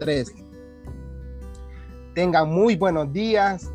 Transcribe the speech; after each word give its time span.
3. 0.00 0.34
Tengan 2.14 2.50
muy 2.50 2.74
buenos 2.74 3.12
días, 3.12 3.70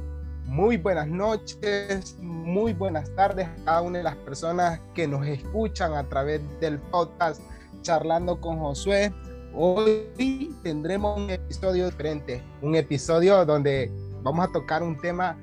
muy 0.46 0.76
buenas 0.78 1.08
noches, 1.08 2.18
muy 2.20 2.74
buenas 2.74 3.14
tardes 3.16 3.48
a 3.48 3.56
cada 3.64 3.82
una 3.82 4.00
de 4.00 4.04
las 4.04 4.16
personas 4.18 4.82
que 4.96 5.08
nos 5.08 5.26
escuchan 5.26 5.94
a 5.94 6.04
través 6.10 6.42
del 6.60 6.80
podcast 6.80 7.42
Charlando 7.84 8.42
con 8.42 8.58
Josué. 8.58 9.14
Hoy 9.54 10.54
tendremos 10.64 11.18
un 11.18 11.30
episodio 11.30 11.86
diferente, 11.86 12.44
un 12.62 12.76
episodio 12.76 13.46
donde 13.46 13.92
vamos 14.24 14.50
a 14.50 14.52
tocar 14.52 14.82
un 14.82 14.98
tema 14.98 15.38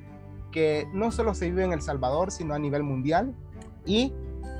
que 0.50 0.86
no 0.92 1.12
solo 1.12 1.34
se 1.34 1.48
vive 1.48 1.64
en 1.64 1.72
El 1.72 1.80
Salvador, 1.80 2.32
sino 2.32 2.54
a 2.54 2.58
nivel 2.58 2.82
mundial 2.82 3.32
y 3.86 4.12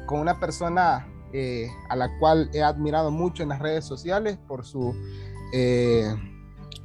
con 0.07 0.21
una 0.21 0.39
persona 0.39 1.09
eh, 1.33 1.69
a 1.89 1.97
la 1.97 2.17
cual 2.19 2.49
he 2.55 2.63
admirado 2.63 3.11
mucho 3.11 3.43
en 3.43 3.49
las 3.49 3.59
redes 3.59 3.85
sociales 3.85 4.39
por 4.47 4.65
su, 4.65 4.95
eh, 5.53 6.15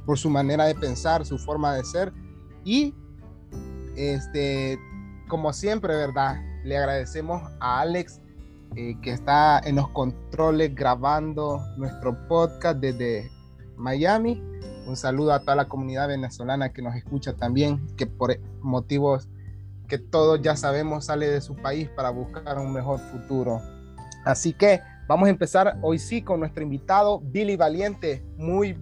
por 0.04 0.18
su 0.18 0.30
manera 0.30 0.64
de 0.64 0.74
pensar, 0.74 1.24
su 1.24 1.38
forma 1.38 1.74
de 1.74 1.84
ser. 1.84 2.12
Y 2.64 2.94
este, 3.96 4.78
como 5.28 5.52
siempre, 5.52 5.94
¿verdad? 5.96 6.36
Le 6.64 6.76
agradecemos 6.76 7.42
a 7.60 7.80
Alex 7.80 8.20
eh, 8.76 8.96
que 9.02 9.12
está 9.12 9.58
en 9.60 9.76
los 9.76 9.88
controles 9.88 10.74
grabando 10.74 11.60
nuestro 11.76 12.28
podcast 12.28 12.78
desde 12.78 13.30
Miami. 13.76 14.42
Un 14.86 14.96
saludo 14.96 15.32
a 15.32 15.40
toda 15.40 15.56
la 15.56 15.68
comunidad 15.68 16.08
venezolana 16.08 16.72
que 16.72 16.82
nos 16.82 16.94
escucha 16.94 17.34
también, 17.34 17.86
que 17.96 18.06
por 18.06 18.38
motivos 18.60 19.28
que 19.88 19.98
todos 19.98 20.40
ya 20.42 20.54
sabemos 20.54 21.06
sale 21.06 21.28
de 21.28 21.40
su 21.40 21.56
país 21.56 21.88
para 21.88 22.10
buscar 22.10 22.58
un 22.58 22.72
mejor 22.72 23.00
futuro. 23.00 23.60
Así 24.24 24.52
que 24.52 24.82
vamos 25.08 25.26
a 25.26 25.30
empezar 25.30 25.78
hoy 25.80 25.98
sí 25.98 26.22
con 26.22 26.40
nuestro 26.40 26.62
invitado 26.62 27.20
Billy 27.20 27.56
Valiente. 27.56 28.22
Muy 28.36 28.76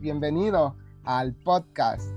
bienvenido 0.00 0.74
al 1.04 1.34
podcast. 1.34 2.10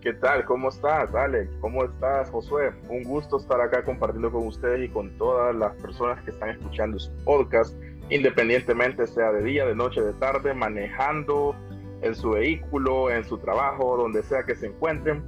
¿Qué 0.00 0.12
tal? 0.14 0.44
¿Cómo 0.44 0.70
estás, 0.70 1.14
Alex? 1.14 1.48
¿Cómo 1.60 1.84
estás, 1.84 2.28
Josué? 2.30 2.72
Un 2.88 3.04
gusto 3.04 3.38
estar 3.38 3.60
acá 3.60 3.84
compartiendo 3.84 4.32
con 4.32 4.44
ustedes 4.48 4.90
y 4.90 4.92
con 4.92 5.16
todas 5.18 5.54
las 5.54 5.72
personas 5.76 6.20
que 6.24 6.32
están 6.32 6.48
escuchando 6.48 6.98
su 6.98 7.12
podcast, 7.22 7.76
independientemente 8.08 9.06
sea 9.06 9.30
de 9.30 9.44
día, 9.44 9.64
de 9.64 9.76
noche, 9.76 10.00
de 10.00 10.12
tarde, 10.14 10.52
manejando 10.52 11.54
en 12.02 12.16
su 12.16 12.30
vehículo, 12.30 13.10
en 13.10 13.24
su 13.24 13.38
trabajo, 13.38 13.96
donde 13.96 14.24
sea 14.24 14.42
que 14.42 14.56
se 14.56 14.66
encuentren. 14.66 15.22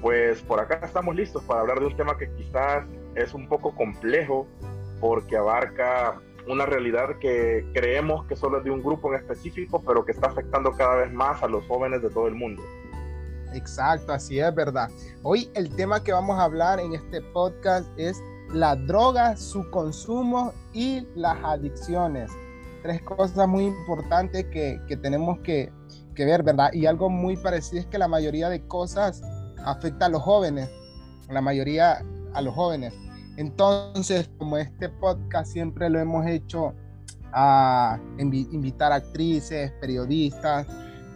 Pues 0.00 0.40
por 0.42 0.60
acá 0.60 0.78
estamos 0.84 1.16
listos 1.16 1.42
para 1.42 1.62
hablar 1.62 1.80
de 1.80 1.86
un 1.86 1.96
tema 1.96 2.16
que 2.16 2.30
quizás 2.34 2.86
es 3.16 3.34
un 3.34 3.48
poco 3.48 3.74
complejo, 3.74 4.46
porque 5.02 5.36
abarca 5.36 6.22
una 6.48 6.64
realidad 6.64 7.18
que 7.20 7.68
creemos 7.74 8.24
que 8.26 8.36
solo 8.36 8.58
es 8.58 8.64
de 8.64 8.70
un 8.70 8.84
grupo 8.84 9.12
en 9.12 9.18
específico, 9.18 9.82
pero 9.84 10.04
que 10.04 10.12
está 10.12 10.28
afectando 10.28 10.70
cada 10.70 10.94
vez 10.94 11.12
más 11.12 11.42
a 11.42 11.48
los 11.48 11.66
jóvenes 11.66 12.02
de 12.02 12.08
todo 12.08 12.28
el 12.28 12.36
mundo. 12.36 12.62
Exacto, 13.52 14.12
así 14.12 14.38
es 14.38 14.54
verdad. 14.54 14.88
Hoy 15.24 15.50
el 15.54 15.74
tema 15.74 16.04
que 16.04 16.12
vamos 16.12 16.38
a 16.38 16.44
hablar 16.44 16.78
en 16.78 16.94
este 16.94 17.20
podcast 17.20 17.88
es 17.98 18.22
la 18.54 18.76
droga, 18.76 19.36
su 19.36 19.68
consumo 19.70 20.52
y 20.72 21.04
las 21.16 21.36
adicciones. 21.42 22.30
Tres 22.84 23.02
cosas 23.02 23.48
muy 23.48 23.64
importantes 23.64 24.46
que, 24.52 24.80
que 24.86 24.96
tenemos 24.96 25.40
que, 25.40 25.72
que, 26.14 26.24
ver, 26.24 26.44
¿verdad? 26.44 26.72
Y 26.72 26.86
algo 26.86 27.10
muy 27.10 27.36
parecido 27.36 27.80
es 27.80 27.86
que 27.88 27.98
la 27.98 28.06
mayoría 28.06 28.48
de 28.48 28.64
cosas 28.68 29.20
afecta 29.64 30.06
a 30.06 30.08
los 30.08 30.22
jóvenes, 30.22 30.70
la 31.28 31.40
mayoría 31.40 32.04
a 32.34 32.40
los 32.40 32.54
jóvenes. 32.54 32.94
Entonces, 33.36 34.30
como 34.38 34.58
este 34.58 34.88
podcast 34.88 35.52
siempre 35.52 35.88
lo 35.88 35.98
hemos 35.98 36.26
hecho 36.26 36.74
a 37.32 37.98
invitar 38.18 38.92
actrices, 38.92 39.72
periodistas, 39.80 40.66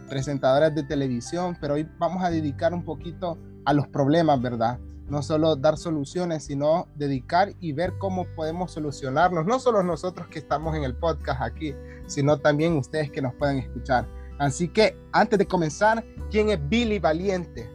presentadoras 0.09 0.73
de 0.73 0.83
televisión, 0.83 1.57
pero 1.59 1.75
hoy 1.75 1.87
vamos 1.99 2.23
a 2.23 2.29
dedicar 2.29 2.73
un 2.73 2.83
poquito 2.83 3.37
a 3.65 3.73
los 3.73 3.87
problemas, 3.87 4.41
¿verdad? 4.41 4.79
No 5.09 5.21
solo 5.21 5.55
dar 5.55 5.77
soluciones, 5.77 6.45
sino 6.45 6.87
dedicar 6.95 7.53
y 7.59 7.71
ver 7.71 7.93
cómo 7.97 8.25
podemos 8.35 8.71
solucionarlos, 8.71 9.45
no 9.45 9.59
solo 9.59 9.83
nosotros 9.83 10.27
que 10.27 10.39
estamos 10.39 10.75
en 10.75 10.83
el 10.83 10.95
podcast 10.95 11.41
aquí, 11.41 11.75
sino 12.07 12.39
también 12.39 12.75
ustedes 12.77 13.11
que 13.11 13.21
nos 13.21 13.33
pueden 13.35 13.59
escuchar. 13.59 14.07
Así 14.39 14.67
que 14.67 14.97
antes 15.11 15.39
de 15.39 15.45
comenzar, 15.45 16.03
¿quién 16.29 16.49
es 16.49 16.69
Billy 16.69 16.99
Valiente? 16.99 17.69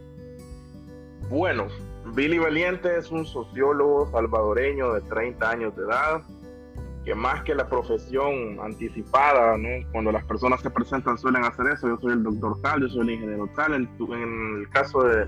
Bueno, 1.29 1.67
Billy 2.15 2.37
Valiente 2.37 2.95
es 2.95 3.09
un 3.11 3.25
sociólogo 3.25 4.07
salvadoreño 4.11 4.93
de 4.93 5.01
30 5.01 5.49
años 5.49 5.75
de 5.75 5.83
edad, 5.83 6.21
que 7.03 7.15
más 7.15 7.41
que 7.41 7.55
la 7.55 7.67
profesión 7.67 8.59
anticipada, 8.61 9.57
¿no? 9.57 9.69
cuando 9.91 10.11
las 10.11 10.23
personas 10.25 10.61
se 10.61 10.69
presentan 10.69 11.17
suelen 11.17 11.43
hacer 11.43 11.65
eso, 11.73 11.87
yo 11.87 11.97
soy 11.97 12.13
el 12.13 12.23
doctor 12.23 12.61
tal, 12.61 12.81
yo 12.81 12.89
soy 12.89 13.01
el 13.01 13.09
ingeniero 13.15 13.49
tal, 13.55 13.73
en, 13.73 13.89
en 13.99 14.59
el 14.59 14.69
caso 14.69 15.03
de 15.03 15.25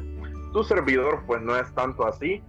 tu 0.53 0.63
servidor 0.63 1.23
pues 1.25 1.41
no 1.41 1.55
es 1.57 1.73
tanto 1.73 2.05
así, 2.05 2.43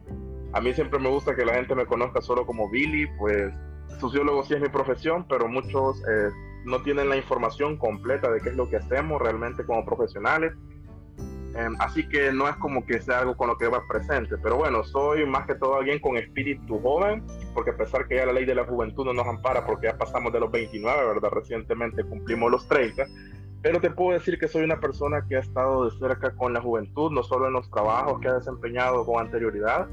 a 0.52 0.60
mí 0.60 0.74
siempre 0.74 0.98
me 0.98 1.08
gusta 1.08 1.34
que 1.34 1.46
la 1.46 1.54
gente 1.54 1.74
me 1.74 1.86
conozca 1.86 2.20
solo 2.20 2.44
como 2.44 2.68
Billy, 2.68 3.06
pues 3.18 3.54
sociólogo 4.00 4.44
sí 4.44 4.52
es 4.52 4.60
mi 4.60 4.68
profesión, 4.68 5.26
pero 5.28 5.48
muchos 5.48 5.98
eh, 6.00 6.28
no 6.66 6.82
tienen 6.82 7.08
la 7.08 7.16
información 7.16 7.78
completa 7.78 8.30
de 8.30 8.40
qué 8.42 8.50
es 8.50 8.56
lo 8.56 8.68
que 8.68 8.76
hacemos 8.76 9.20
realmente 9.20 9.64
como 9.64 9.84
profesionales 9.86 10.52
Em, 11.56 11.74
así 11.78 12.06
que 12.06 12.32
no 12.32 12.48
es 12.48 12.56
como 12.56 12.84
que 12.84 13.00
sea 13.00 13.20
algo 13.20 13.34
con 13.34 13.48
lo 13.48 13.56
que 13.56 13.66
va 13.66 13.82
presente, 13.88 14.36
pero 14.36 14.56
bueno, 14.56 14.84
soy 14.84 15.24
más 15.24 15.46
que 15.46 15.54
todo 15.54 15.76
alguien 15.76 15.98
con 16.00 16.18
espíritu 16.18 16.78
joven, 16.80 17.24
porque 17.54 17.70
a 17.70 17.76
pesar 17.76 18.06
que 18.06 18.16
ya 18.16 18.26
la 18.26 18.34
ley 18.34 18.44
de 18.44 18.54
la 18.54 18.64
juventud 18.64 19.06
no 19.06 19.14
nos 19.14 19.26
ampara 19.26 19.64
porque 19.64 19.86
ya 19.86 19.96
pasamos 19.96 20.34
de 20.34 20.40
los 20.40 20.50
29, 20.50 21.14
¿verdad? 21.14 21.30
Recientemente 21.30 22.04
cumplimos 22.04 22.50
los 22.50 22.68
30, 22.68 23.06
pero 23.62 23.80
te 23.80 23.90
puedo 23.90 24.18
decir 24.18 24.38
que 24.38 24.48
soy 24.48 24.64
una 24.64 24.78
persona 24.80 25.24
que 25.26 25.36
ha 25.36 25.40
estado 25.40 25.88
de 25.88 25.98
cerca 25.98 26.36
con 26.36 26.52
la 26.52 26.60
juventud, 26.60 27.10
no 27.10 27.22
solo 27.22 27.46
en 27.46 27.54
los 27.54 27.70
trabajos 27.70 28.20
que 28.20 28.28
ha 28.28 28.34
desempeñado 28.34 29.06
con 29.06 29.24
anterioridad, 29.24 29.88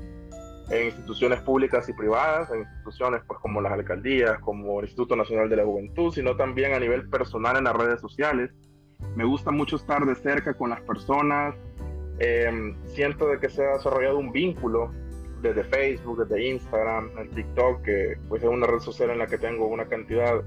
en 0.69 0.87
instituciones 0.87 1.39
públicas 1.43 1.87
y 1.87 1.93
privadas, 1.93 2.51
en 2.51 2.59
instituciones 2.59 3.21
pues 3.25 3.39
como 3.39 3.61
las 3.61 3.71
alcaldías, 3.71 4.37
como 4.39 4.79
el 4.79 4.87
Instituto 4.87 5.15
Nacional 5.15 5.49
de 5.49 5.55
la 5.55 5.63
Juventud, 5.63 6.13
sino 6.13 6.35
también 6.35 6.73
a 6.73 6.79
nivel 6.79 7.07
personal 7.09 7.55
en 7.55 7.63
las 7.63 7.75
redes 7.75 8.01
sociales 8.01 8.51
me 9.15 9.25
gusta 9.25 9.51
mucho 9.51 9.75
estar 9.75 10.05
de 10.05 10.15
cerca 10.15 10.53
con 10.53 10.69
las 10.69 10.81
personas. 10.81 11.55
Em, 12.19 12.75
siento 12.87 13.27
de 13.27 13.39
que 13.39 13.49
se 13.49 13.65
ha 13.65 13.73
desarrollado 13.73 14.17
un 14.17 14.31
vínculo 14.31 14.91
desde 15.41 15.63
Facebook, 15.63 16.25
desde 16.25 16.47
Instagram, 16.49 17.09
el 17.17 17.29
TikTok, 17.29 17.81
que 17.81 18.17
pues 18.29 18.43
es 18.43 18.49
una 18.49 18.65
red 18.65 18.79
social 18.79 19.09
en 19.09 19.19
la 19.19 19.27
que 19.27 19.37
tengo 19.37 19.67
una 19.67 19.85
cantidad 19.85 20.41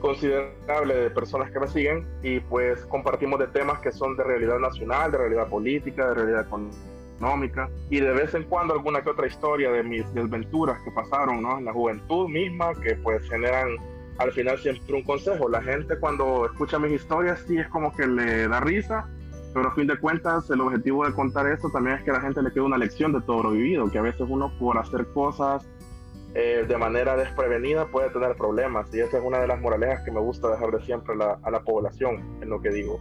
considerable 0.00 0.94
de 0.94 1.10
personas 1.10 1.50
que 1.50 1.60
me 1.60 1.68
siguen 1.68 2.06
y 2.22 2.40
pues 2.40 2.84
compartimos 2.86 3.38
de 3.38 3.48
temas 3.48 3.80
que 3.80 3.92
son 3.92 4.16
de 4.16 4.24
realidad 4.24 4.58
nacional, 4.58 5.12
de 5.12 5.18
realidad 5.18 5.48
política, 5.48 6.08
de 6.08 6.14
realidad 6.14 6.46
económica 6.46 7.68
y 7.90 8.00
de 8.00 8.12
vez 8.12 8.34
en 8.34 8.44
cuando 8.44 8.74
alguna 8.74 9.02
que 9.02 9.10
otra 9.10 9.26
historia 9.26 9.70
de 9.70 9.82
mis 9.82 10.12
desventuras 10.14 10.80
que 10.82 10.90
pasaron 10.90 11.42
¿no? 11.42 11.58
en 11.58 11.66
la 11.66 11.72
juventud 11.72 12.28
misma 12.28 12.72
que 12.82 12.94
pues 12.96 13.22
generan 13.28 13.76
al 14.18 14.32
final 14.32 14.58
siempre 14.58 14.94
un 14.94 15.02
consejo. 15.02 15.48
La 15.48 15.62
gente 15.62 15.98
cuando 15.98 16.46
escucha 16.46 16.78
mis 16.78 16.92
historias 16.92 17.42
sí 17.46 17.58
es 17.58 17.68
como 17.68 17.94
que 17.94 18.06
le 18.06 18.48
da 18.48 18.60
risa, 18.60 19.08
pero 19.54 19.68
a 19.68 19.74
fin 19.74 19.86
de 19.86 19.98
cuentas 19.98 20.48
el 20.50 20.60
objetivo 20.60 21.06
de 21.06 21.12
contar 21.12 21.46
eso 21.46 21.68
también 21.70 21.96
es 21.96 22.04
que 22.04 22.10
a 22.10 22.14
la 22.14 22.20
gente 22.20 22.42
le 22.42 22.50
quede 22.52 22.62
una 22.62 22.78
lección 22.78 23.12
de 23.12 23.20
todo 23.22 23.44
lo 23.44 23.50
vivido, 23.52 23.90
que 23.90 23.98
a 23.98 24.02
veces 24.02 24.26
uno 24.28 24.52
por 24.58 24.78
hacer 24.78 25.06
cosas 25.08 25.66
eh, 26.34 26.64
de 26.68 26.76
manera 26.76 27.16
desprevenida 27.16 27.86
puede 27.86 28.08
tener 28.10 28.36
problemas 28.36 28.86
y 28.94 29.00
esa 29.00 29.18
es 29.18 29.24
una 29.24 29.38
de 29.38 29.48
las 29.48 29.60
moralejas 29.60 30.04
que 30.04 30.12
me 30.12 30.20
gusta 30.20 30.48
dejar 30.48 30.70
de 30.70 30.84
siempre 30.84 31.14
a 31.42 31.50
la 31.50 31.60
población 31.62 32.38
en 32.40 32.50
lo 32.50 32.60
que 32.60 32.70
digo. 32.70 33.00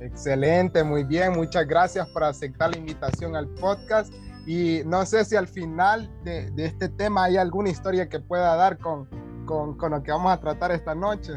Excelente, 0.00 0.82
muy 0.82 1.04
bien, 1.04 1.32
muchas 1.32 1.66
gracias 1.66 2.08
por 2.08 2.24
aceptar 2.24 2.70
la 2.70 2.78
invitación 2.78 3.36
al 3.36 3.48
podcast 3.48 4.12
y 4.46 4.80
no 4.86 5.04
sé 5.04 5.24
si 5.24 5.36
al 5.36 5.48
final 5.48 6.10
de, 6.22 6.50
de 6.52 6.66
este 6.66 6.88
tema 6.88 7.24
hay 7.24 7.36
alguna 7.36 7.68
historia 7.68 8.08
que 8.08 8.20
pueda 8.20 8.54
dar 8.56 8.78
con, 8.78 9.08
con, 9.46 9.76
lo 9.78 10.02
que 10.02 10.10
vamos 10.10 10.32
a 10.32 10.40
tratar 10.40 10.72
esta 10.72 10.94
noche. 10.94 11.32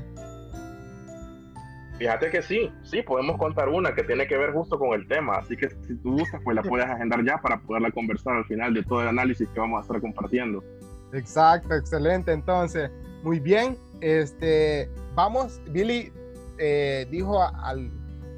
Fíjate 1.97 2.29
que 2.29 2.41
sí, 2.41 2.71
sí, 2.83 3.01
podemos 3.01 3.37
contar 3.37 3.67
una 3.69 3.93
que 3.93 4.03
tiene 4.03 4.25
que 4.25 4.37
ver 4.37 4.53
justo 4.53 4.79
con 4.79 4.93
el 4.93 5.05
tema, 5.07 5.35
así 5.35 5.57
que 5.57 5.69
si 5.69 5.95
tú 5.97 6.13
gustas, 6.13 6.41
pues 6.43 6.55
la 6.55 6.63
puedes 6.63 6.87
agendar 6.87 7.23
ya 7.25 7.37
para 7.37 7.59
poderla 7.59 7.91
conversar 7.91 8.35
al 8.37 8.45
final 8.45 8.73
de 8.73 8.83
todo 8.83 9.01
el 9.01 9.09
análisis 9.09 9.49
que 9.49 9.59
vamos 9.59 9.79
a 9.79 9.81
estar 9.81 9.99
compartiendo. 9.99 10.63
Exacto, 11.11 11.75
excelente. 11.75 12.31
Entonces, 12.31 12.89
muy 13.21 13.39
bien, 13.39 13.77
este, 13.99 14.89
vamos, 15.13 15.59
Billy 15.71 16.11
eh, 16.57 17.05
dijo 17.11 17.41
al 17.41 17.91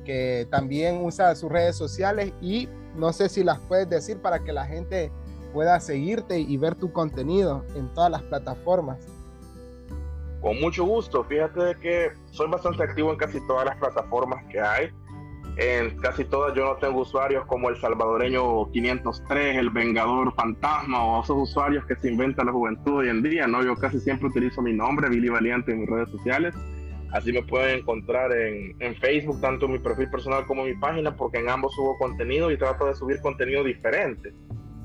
que 0.06 0.48
también 0.50 1.04
usa 1.04 1.36
sus 1.36 1.52
redes 1.52 1.76
sociales 1.76 2.34
y 2.42 2.68
no 2.96 3.14
sé 3.14 3.30
si 3.30 3.44
las 3.44 3.60
puedes 3.60 3.88
decir 3.90 4.18
para 4.18 4.40
que 4.40 4.52
la 4.52 4.66
gente 4.66 5.12
pueda 5.54 5.80
seguirte 5.80 6.40
y 6.40 6.58
ver 6.58 6.76
tu 6.76 6.92
contenido 6.92 7.64
en 7.76 7.94
todas 7.94 8.10
las 8.10 8.22
plataformas. 8.24 8.98
Con 10.42 10.60
mucho 10.60 10.84
gusto. 10.86 11.24
Fíjate 11.24 11.76
que 11.82 12.12
soy 12.32 12.50
bastante 12.50 12.84
activo 12.84 13.12
en 13.12 13.18
casi 13.18 13.40
todas 13.48 13.66
las 13.66 13.78
plataformas 13.78 14.44
que 14.52 14.60
hay. 14.60 14.90
En 15.58 15.98
casi 15.98 16.26
todas 16.26 16.56
yo 16.56 16.66
no 16.66 16.76
tengo 16.78 17.02
usuarios 17.02 17.46
como 17.46 17.70
el 17.70 17.80
salvadoreño 17.80 18.72
503, 18.72 19.58
el 19.58 19.70
Vengador 19.70 20.34
Fantasma 20.34 21.04
o 21.04 21.22
esos 21.22 21.38
usuarios 21.38 21.86
que 21.86 21.96
se 21.96 22.10
inventa 22.10 22.44
la 22.44 22.52
juventud 22.52 23.00
hoy 23.00 23.10
en 23.10 23.22
día. 23.22 23.46
¿no? 23.48 23.64
Yo 23.64 23.76
casi 23.76 24.00
siempre 24.00 24.28
utilizo 24.30 24.62
mi 24.62 24.74
nombre, 24.74 25.10
Billy 25.10 25.30
Valiente, 25.30 25.72
en 25.72 25.82
mis 25.82 25.90
redes 25.90 26.10
sociales. 26.10 26.56
Así 27.12 27.32
me 27.34 27.44
pueden 27.44 27.80
encontrar 27.80 28.32
en, 28.32 28.74
en, 28.80 28.96
Facebook, 28.96 29.42
tanto 29.42 29.68
mi 29.68 29.80
perfil 29.80 30.10
personal 30.10 30.46
como 30.46 30.64
mi 30.64 30.74
página, 30.76 31.16
porque 31.16 31.40
en 31.40 31.50
ambos 31.50 31.76
subo 31.76 31.98
contenido 31.98 32.50
y 32.50 32.58
trato 32.58 32.86
de 32.86 32.96
subir 32.96 33.20
contenido 33.20 33.66
diferente. 33.66 34.34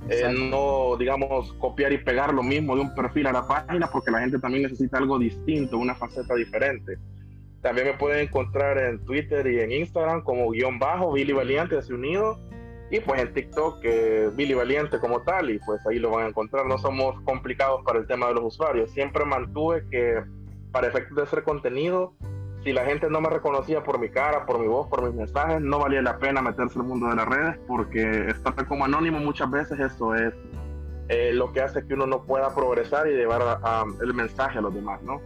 Eh, 0.09 0.33
no, 0.51 0.97
digamos, 0.97 1.53
copiar 1.55 1.93
y 1.93 1.99
pegar 1.99 2.33
lo 2.33 2.43
mismo 2.43 2.77
de 2.77 2.83
un 2.83 2.95
perfil 2.95 3.27
a 3.27 3.33
la 3.33 3.47
página, 3.47 3.89
porque 3.89 4.11
la 4.11 4.21
gente 4.21 4.39
también 4.39 4.65
necesita 4.65 4.99
algo 4.99 5.19
distinto, 5.19 5.79
una 5.79 5.95
faceta 5.95 6.35
diferente. 6.35 6.99
También 7.61 7.89
me 7.89 7.95
pueden 7.95 8.29
encontrar 8.29 8.79
en 8.79 9.05
Twitter 9.05 9.47
y 9.49 9.61
en 9.61 9.73
Instagram 9.73 10.23
como 10.23 10.51
guion 10.51 10.79
bajo, 10.79 11.13
Billy 11.13 11.33
Valiente, 11.33 11.77
así 11.77 11.93
unido. 11.93 12.39
Y 12.91 13.01
pues 13.01 13.21
en 13.21 13.35
TikTok, 13.35 13.81
eh, 13.83 14.31
Billy 14.33 14.55
Valiente 14.55 15.01
como 15.01 15.23
tal, 15.23 15.51
y 15.51 15.59
pues 15.59 15.85
ahí 15.87 15.99
lo 15.99 16.11
van 16.11 16.27
a 16.27 16.29
encontrar. 16.29 16.67
No 16.67 16.79
somos 16.79 17.21
complicados 17.23 17.83
para 17.85 17.99
el 17.99 18.07
tema 18.07 18.29
de 18.29 18.35
los 18.35 18.45
usuarios. 18.45 18.93
Siempre 18.93 19.25
mantuve 19.25 19.85
que 19.91 20.23
para 20.71 20.87
efectos 20.87 21.17
de 21.17 21.23
hacer 21.25 21.43
contenido, 21.43 22.15
si 22.67 22.73
la 22.73 22.85
gente 22.85 23.09
no 23.09 23.21
me 23.21 23.31
reconocía 23.31 23.85
por 23.85 24.01
mi 24.01 24.09
cara, 24.09 24.45
por 24.45 24.59
mi 24.59 24.67
voz, 24.67 24.89
por 24.89 25.01
mis 25.07 25.15
mensajes, 25.15 25.61
no 25.61 25.79
valía 25.79 26.03
la 26.03 26.19
pena 26.19 26.43
meterse 26.43 26.81
al 26.81 26.85
mundo 26.85 27.07
de 27.07 27.15
las 27.15 27.29
redes 27.29 27.57
porque 27.69 28.27
estar 28.29 28.67
como 28.67 28.85
anónimo 28.85 29.21
muchas 29.21 29.49
veces 29.53 29.79
eso 29.79 30.17
es 30.17 30.35
eh, 31.09 31.31
lo 31.33 31.53
que 31.53 31.61
hace 31.61 31.87
que 31.87 31.95
uno 31.95 32.09
no 32.09 32.25
pueda 32.25 32.53
progresar 32.53 33.07
y 33.07 33.13
llevar 33.13 33.61
el 34.03 34.15
mensaje 34.15 34.59
a 34.59 34.63
los 34.63 34.75
demás, 34.75 35.01
¿no? 35.03 35.21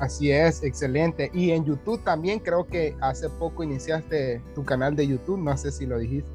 Así 0.00 0.32
es, 0.32 0.64
excelente. 0.64 1.30
Y 1.32 1.52
en 1.52 1.64
YouTube 1.64 2.02
también 2.02 2.40
creo 2.40 2.66
que 2.66 2.96
hace 3.00 3.28
poco 3.30 3.62
iniciaste 3.62 4.42
tu 4.52 4.64
canal 4.64 4.96
de 4.96 5.06
YouTube, 5.06 5.38
no 5.38 5.56
sé 5.56 5.70
si 5.70 5.86
lo 5.86 6.00
dijiste. 6.00 6.32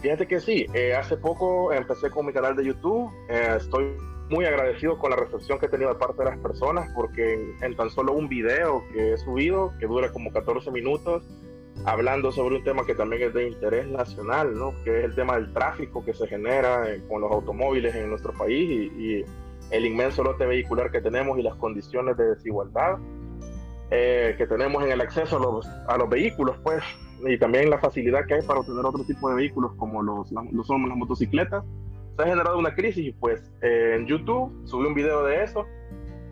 Fíjate 0.00 0.28
que 0.28 0.38
sí, 0.38 0.66
eh, 0.74 0.94
hace 0.94 1.16
poco 1.16 1.72
empecé 1.72 2.10
con 2.10 2.26
mi 2.26 2.34
canal 2.34 2.54
de 2.56 2.66
YouTube, 2.66 3.10
eh, 3.30 3.56
estoy 3.56 3.96
muy 4.32 4.46
agradecido 4.46 4.98
con 4.98 5.10
la 5.10 5.16
recepción 5.16 5.58
que 5.58 5.66
he 5.66 5.68
tenido 5.68 5.90
de 5.90 5.98
parte 5.98 6.24
de 6.24 6.30
las 6.30 6.38
personas 6.38 6.90
porque 6.94 7.54
en, 7.60 7.76
tan 7.76 7.90
solo 7.90 8.14
un 8.14 8.28
video 8.28 8.82
que 8.92 9.12
he 9.12 9.18
subido, 9.18 9.74
que 9.78 9.86
dura 9.86 10.10
como 10.10 10.32
14 10.32 10.70
minutos, 10.70 11.22
hablando 11.84 12.32
sobre 12.32 12.56
un 12.56 12.64
tema 12.64 12.86
que 12.86 12.94
también 12.94 13.22
es 13.24 13.34
de 13.34 13.48
interés 13.48 13.86
nacional, 13.86 14.54
¿no? 14.54 14.72
que 14.84 15.00
es 15.00 15.04
el 15.04 15.14
tema 15.14 15.34
del 15.34 15.52
tráfico 15.52 16.02
que 16.02 16.14
se 16.14 16.26
genera 16.26 16.90
eh, 16.90 17.02
con 17.08 17.20
los 17.20 17.30
automóviles 17.30 17.94
en 17.94 18.08
nuestro 18.08 18.32
país 18.32 18.90
y, 18.98 19.24
el 19.70 19.86
inmenso 19.86 20.22
lote 20.22 20.44
vehicular 20.44 20.90
que 20.90 21.00
tenemos 21.00 21.38
y 21.38 21.42
las 21.42 21.54
condiciones 21.54 22.14
de 22.18 22.34
desigualdad 22.34 22.98
eh, 23.90 24.34
que 24.36 24.46
tenemos 24.46 24.84
en 24.84 24.92
el 24.92 25.00
acceso 25.00 25.38
a 25.38 25.40
los, 25.40 25.66
a 25.66 25.96
los 25.96 26.10
vehículos, 26.10 26.58
pues, 26.62 26.82
y 27.24 27.38
también 27.38 27.70
la 27.70 27.78
facilidad 27.78 28.26
que 28.26 28.34
hay 28.34 28.42
para 28.42 28.60
obtener 28.60 28.84
otro 28.84 29.02
tipo 29.04 29.30
de 29.30 29.36
vehículos 29.36 29.72
como 29.76 30.02
los, 30.02 30.30
los, 30.30 30.66
son 30.66 30.86
las 30.86 30.98
motocicletas 30.98 31.64
se 32.16 32.22
ha 32.22 32.26
generado 32.26 32.58
una 32.58 32.74
crisis 32.74 33.14
pues 33.18 33.40
eh, 33.62 33.96
en 33.96 34.06
YouTube 34.06 34.66
subí 34.66 34.86
un 34.86 34.94
video 34.94 35.24
de 35.24 35.44
eso. 35.44 35.66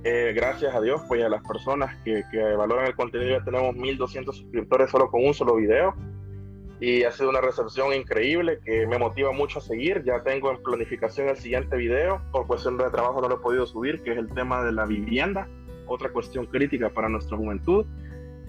Eh, 0.02 0.32
gracias 0.34 0.74
a 0.74 0.80
Dios, 0.80 1.02
pues 1.08 1.22
a 1.22 1.28
las 1.28 1.42
personas 1.46 1.94
que, 2.04 2.22
que, 2.30 2.42
valoran 2.54 2.86
el 2.86 2.96
contenido 2.96 3.38
ya 3.38 3.44
tenemos 3.44 3.76
1200 3.76 4.34
suscriptores 4.34 4.90
solo 4.90 5.10
con 5.10 5.24
un 5.24 5.34
solo 5.34 5.56
video 5.56 5.94
y 6.80 7.04
ha 7.04 7.12
sido 7.12 7.28
una 7.28 7.42
recepción 7.42 7.92
increíble 7.92 8.58
que 8.64 8.86
me 8.86 8.98
motiva 8.98 9.32
mucho 9.32 9.58
a 9.58 9.62
seguir. 9.62 10.02
Ya 10.04 10.22
tengo 10.22 10.50
en 10.50 10.62
planificación 10.62 11.28
el 11.28 11.36
siguiente 11.36 11.76
video, 11.76 12.22
por 12.32 12.46
cuestión 12.46 12.78
de 12.78 12.88
trabajo 12.90 13.20
no 13.20 13.28
lo 13.28 13.36
he 13.36 13.38
podido 13.38 13.66
subir, 13.66 14.02
que 14.02 14.12
es 14.12 14.18
el 14.18 14.28
tema 14.28 14.64
de 14.64 14.72
la 14.72 14.86
vivienda, 14.86 15.46
otra 15.86 16.10
cuestión 16.10 16.46
crítica 16.46 16.88
para 16.88 17.10
nuestra 17.10 17.36
juventud. 17.36 17.84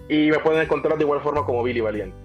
Y 0.08 0.30
me 0.30 0.38
pueden 0.38 0.62
encontrar 0.62 0.96
de 0.96 1.04
igual 1.04 1.20
forma 1.20 1.44
como 1.44 1.62
Billy 1.62 1.82
Valiente. 1.82 2.16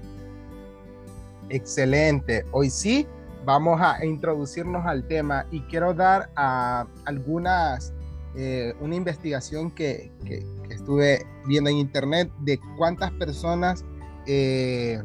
Excelente. 1.50 2.46
Hoy 2.52 2.70
sí 2.70 3.06
vamos 3.48 3.80
a 3.82 4.06
introducirnos 4.06 4.86
al 4.86 5.08
tema 5.08 5.46
y 5.52 5.62
quiero 5.62 5.94
dar 5.94 6.30
a 6.36 6.86
algunas, 7.06 7.94
eh, 8.36 8.76
una 8.82 8.96
investigación 8.96 9.72
que, 9.72 10.12
que, 10.26 10.46
estuve 10.70 11.26
viendo 11.46 11.70
en 11.70 11.78
internet 11.78 12.30
de 12.40 12.60
cuántas 12.78 13.10
personas 13.12 13.86
eh, 14.26 15.02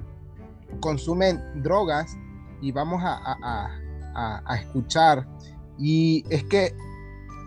consumen 0.81 1.41
drogas 1.63 2.17
y 2.61 2.73
vamos 2.73 3.01
a, 3.05 3.15
a, 3.15 4.43
a, 4.45 4.57
escuchar. 4.57 5.25
Y 5.79 6.25
es 6.29 6.43
que 6.43 6.75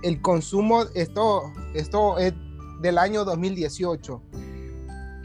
el 0.01 0.21
consumo, 0.21 0.83
esto, 0.95 1.51
esto 1.73 2.17
es 2.19 2.33
del 2.81 2.97
año 2.97 3.25
2018, 3.25 4.21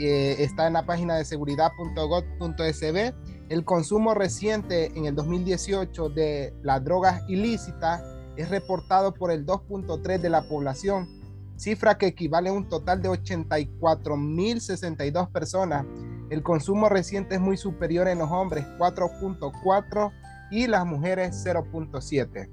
eh, 0.01 0.35
está 0.41 0.67
en 0.67 0.73
la 0.73 0.85
página 0.85 1.15
de 1.15 1.25
seguridad.gov.sb 1.25 3.15
el 3.51 3.65
consumo 3.65 4.15
reciente 4.15 4.97
en 4.97 5.05
el 5.07 5.17
2018 5.17 6.11
de 6.11 6.55
las 6.63 6.85
drogas 6.85 7.25
ilícitas 7.29 8.01
es 8.37 8.49
reportado 8.49 9.13
por 9.13 9.33
el 9.33 9.45
2.3 9.45 10.21
de 10.21 10.31
la 10.31 10.43
población, 10.43 11.09
cifra 11.57 11.99
que 11.99 12.07
equivale 12.07 12.51
a 12.51 12.53
un 12.53 12.69
total 12.69 13.03
de 13.03 13.09
84.062 13.09 15.33
personas. 15.33 15.85
El 16.31 16.45
consumo 16.45 16.89
reciente 16.89 17.35
es 17.35 17.41
muy 17.41 17.57
superior 17.57 18.07
en 18.07 18.21
los 18.21 18.31
hombres, 18.31 18.65
4.4 18.79 20.13
y 20.53 20.69
las 20.69 20.87
mujeres 20.87 21.45
0.7. 21.45 22.49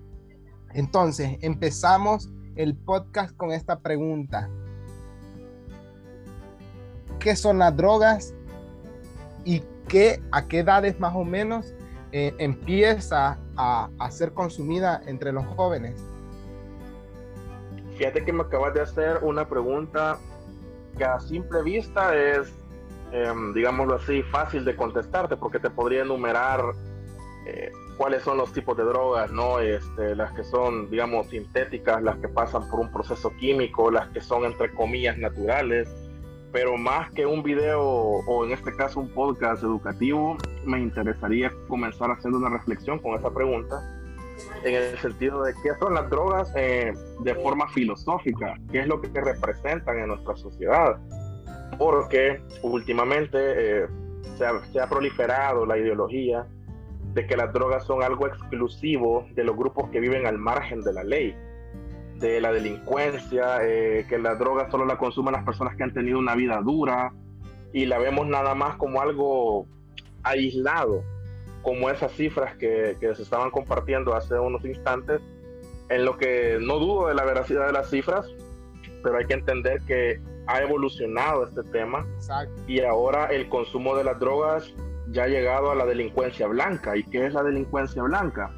Entonces, 0.74 1.38
empezamos 1.42 2.28
el 2.56 2.76
podcast 2.76 3.38
con 3.38 3.52
esta 3.52 3.82
pregunta. 3.82 4.50
¿Qué 7.20 7.36
son 7.36 7.60
las 7.60 7.78
drogas 7.78 8.34
y 9.46 9.62
a 10.32 10.48
qué 10.48 10.60
edades 10.60 11.00
más 11.00 11.16
o 11.16 11.24
menos 11.24 11.74
eh, 12.12 12.34
empieza 12.38 13.38
a, 13.58 13.90
ser 14.12 14.32
consumida 14.34 15.02
entre 15.08 15.32
los 15.32 15.46
jóvenes? 15.46 16.02
Fíjate 17.98 18.24
que 18.24 18.32
me 18.32 18.44
acabas 18.44 18.74
de 18.74 18.82
hacer 18.82 19.20
una 19.24 19.48
pregunta 19.48 20.18
que 20.98 21.04
a 21.04 21.20
simple 21.20 21.64
vista 21.64 22.16
es, 22.16 22.54
em, 23.12 23.54
digámoslo 23.54 23.96
así, 23.96 24.24
fácil 24.24 24.64
de 24.64 24.76
contestarte 24.76 25.36
porque 25.36 25.60
te 25.60 25.70
podría 25.70 26.04
enumerar 26.04 26.62
eh, 27.46 27.72
cuáles 27.98 28.24
son 28.24 28.38
los 28.38 28.54
tipos 28.54 28.78
de 28.78 28.84
drogas, 28.84 29.32
¿no? 29.32 29.60
Este, 29.60 30.16
las 30.16 30.32
que 30.34 30.44
son, 30.44 30.90
digamos, 30.90 31.28
sintéticas, 31.28 32.02
las 32.04 32.18
que 32.18 32.28
pasan 32.30 32.70
por 32.70 32.80
un 32.80 32.92
proceso 32.92 33.32
químico, 33.38 33.92
las 33.92 34.08
que 34.10 34.22
son, 34.22 34.46
entre 34.46 34.72
comillas, 34.74 35.18
naturales, 35.18 35.90
pero 36.52 36.78
más 36.78 37.12
que 37.12 37.26
un 37.26 37.44
video 37.44 37.82
o 37.82 38.46
en 38.46 38.52
este 38.52 38.76
caso 38.76 39.00
un 39.00 39.10
podcast 39.10 39.64
educativo, 39.64 40.38
me 40.66 40.80
interesaría 40.80 41.52
comenzar 41.68 42.12
haciendo 42.12 42.40
una 42.40 42.50
reflexión 42.50 43.00
con 43.00 43.16
esa 43.16 43.30
pregunta 43.32 43.82
en 44.64 44.76
el 44.76 44.98
sentido 45.00 45.44
de 45.44 45.54
qué 45.64 45.72
son 45.80 45.94
las 45.94 46.10
drogas 46.10 46.52
eh, 46.56 46.94
de 47.22 47.36
forma 47.36 47.68
filosófica, 47.70 48.56
qué 48.72 48.82
es 48.82 48.88
lo 48.88 49.02
que 49.02 49.10
representan 49.10 50.00
en 50.00 50.08
nuestra 50.10 50.36
sociedad, 50.36 50.98
porque 51.78 52.42
últimamente 52.62 53.38
eh, 53.40 53.88
se, 54.38 54.46
ha, 54.46 54.64
se 54.72 54.80
ha 54.80 54.88
proliferado 54.88 55.66
la 55.66 55.78
ideología 55.78 56.46
de 57.14 57.26
que 57.26 57.36
las 57.36 57.52
drogas 57.52 57.84
son 57.86 58.04
algo 58.04 58.28
exclusivo 58.28 59.26
de 59.34 59.44
los 59.44 59.56
grupos 59.56 59.90
que 59.90 60.00
viven 60.00 60.28
al 60.28 60.38
margen 60.38 60.82
de 60.82 60.94
la 60.94 61.04
ley 61.04 61.36
de 62.20 62.42
la 62.42 62.52
delincuencia, 62.52 63.60
eh, 63.64 64.06
que 64.08 64.18
la 64.18 64.36
droga 64.36 64.70
solo 64.72 64.86
la 64.86 64.98
consumen 64.98 65.34
las 65.34 65.44
personas 65.44 65.76
que 65.76 65.84
han 65.84 65.94
tenido 65.94 66.20
una 66.20 66.36
vida 66.36 66.62
dura 66.62 67.14
y 67.74 67.86
la 67.86 67.98
vemos 68.00 68.28
nada 68.28 68.56
más 68.56 68.76
como 68.78 69.02
algo 69.02 69.68
aislado, 70.24 71.04
como 71.62 71.90
esas 71.90 72.12
cifras 72.14 72.56
que, 72.58 72.96
que 73.00 73.14
se 73.16 73.24
estaban 73.24 73.52
compartiendo 73.52 74.16
hace 74.16 74.40
unos 74.40 74.64
instantes, 74.66 75.22
en 75.90 76.06
lo 76.06 76.18
que 76.18 76.58
no 76.62 76.80
dudo 76.80 77.08
de 77.08 77.16
la 77.16 77.24
veracidad 77.24 77.68
de 77.68 77.74
las 77.74 77.90
cifras, 77.90 78.26
pero 79.04 79.18
hay 79.18 79.26
que 79.26 79.36
entender 79.36 79.82
que 79.84 80.20
ha 80.48 80.62
evolucionado 80.62 81.46
este 81.46 81.64
tema 81.64 82.06
y 82.68 82.82
ahora 82.82 83.26
el 83.28 83.50
consumo 83.50 83.96
de 83.96 84.04
las 84.04 84.20
drogas 84.20 84.74
ya 85.10 85.24
ha 85.24 85.28
llegado 85.28 85.72
a 85.72 85.76
la 85.76 85.86
delincuencia 85.86 86.48
blanca. 86.48 86.98
¿Y 86.98 87.04
qué 87.04 87.26
es 87.26 87.34
la 87.34 87.44
delincuencia 87.44 88.02
blanca? 88.04 88.52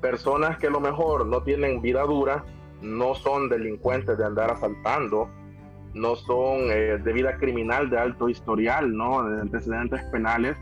Personas 0.00 0.58
que 0.58 0.66
a 0.66 0.70
lo 0.70 0.80
mejor 0.80 1.26
no 1.26 1.42
tienen 1.42 1.80
vida 1.80 2.02
dura, 2.02 2.44
no 2.82 3.14
son 3.14 3.48
delincuentes 3.48 4.18
de 4.18 4.24
andar 4.24 4.50
asaltando, 4.50 5.30
no 5.94 6.16
son 6.16 6.70
eh, 6.70 6.98
de 7.02 7.12
vida 7.12 7.36
criminal 7.36 7.88
de 7.88 7.98
alto 7.98 8.28
historial, 8.28 8.94
¿no? 8.94 9.28
de 9.28 9.40
antecedentes 9.40 10.02
penales, 10.06 10.56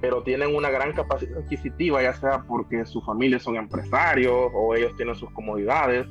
pero 0.00 0.22
tienen 0.22 0.54
una 0.54 0.70
gran 0.70 0.92
capacidad 0.92 1.38
adquisitiva, 1.38 2.02
ya 2.02 2.14
sea 2.14 2.42
porque 2.48 2.84
sus 2.86 3.04
familias 3.04 3.42
son 3.42 3.56
empresarios 3.56 4.50
o 4.54 4.74
ellos 4.74 4.96
tienen 4.96 5.14
sus 5.14 5.30
comodidades 5.30 6.06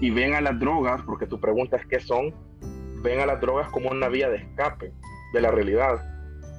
y 0.00 0.10
ven 0.10 0.34
a 0.34 0.40
las 0.40 0.58
drogas, 0.58 1.02
porque 1.02 1.26
tu 1.26 1.38
pregunta 1.38 1.76
es 1.76 1.86
qué 1.86 2.00
son, 2.00 2.34
ven 3.02 3.20
a 3.20 3.26
las 3.26 3.40
drogas 3.40 3.68
como 3.70 3.90
una 3.90 4.08
vía 4.08 4.30
de 4.30 4.38
escape 4.38 4.92
de 5.32 5.40
la 5.40 5.50
realidad. 5.50 6.00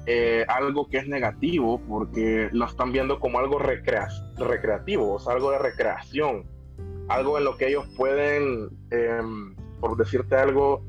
Eh, 0.06 0.44
algo 0.48 0.88
que 0.88 0.98
es 0.98 1.08
negativo 1.08 1.80
porque 1.86 2.48
lo 2.52 2.64
están 2.64 2.92
viendo 2.92 3.20
como 3.20 3.38
algo 3.40 3.58
recreativo, 3.58 5.14
o 5.14 5.30
algo 5.30 5.50
de 5.50 5.58
recreación 5.58 6.44
algo 7.08 7.38
en 7.38 7.44
lo 7.44 7.56
que 7.56 7.68
ellos 7.68 7.86
pueden, 7.96 8.70
em, 8.90 9.54
por 9.80 9.96
decirte 9.96 10.36
algo, 10.36 10.82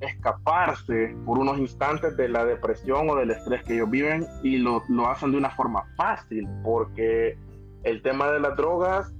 escaparse 0.00 1.16
por 1.26 1.38
unos 1.38 1.58
instantes 1.58 2.16
de 2.16 2.28
la 2.28 2.44
depresión 2.44 3.10
o 3.10 3.16
del 3.16 3.32
estrés 3.32 3.64
que 3.64 3.74
ellos 3.74 3.90
viven 3.90 4.26
y 4.42 4.58
lo, 4.58 4.82
lo 4.88 5.08
hacen 5.08 5.32
de 5.32 5.38
una 5.38 5.50
forma 5.50 5.84
fácil, 5.96 6.48
porque 6.62 7.36
el 7.82 8.00
tema 8.02 8.30
de 8.30 8.40
las 8.40 8.56
drogas 8.56 9.12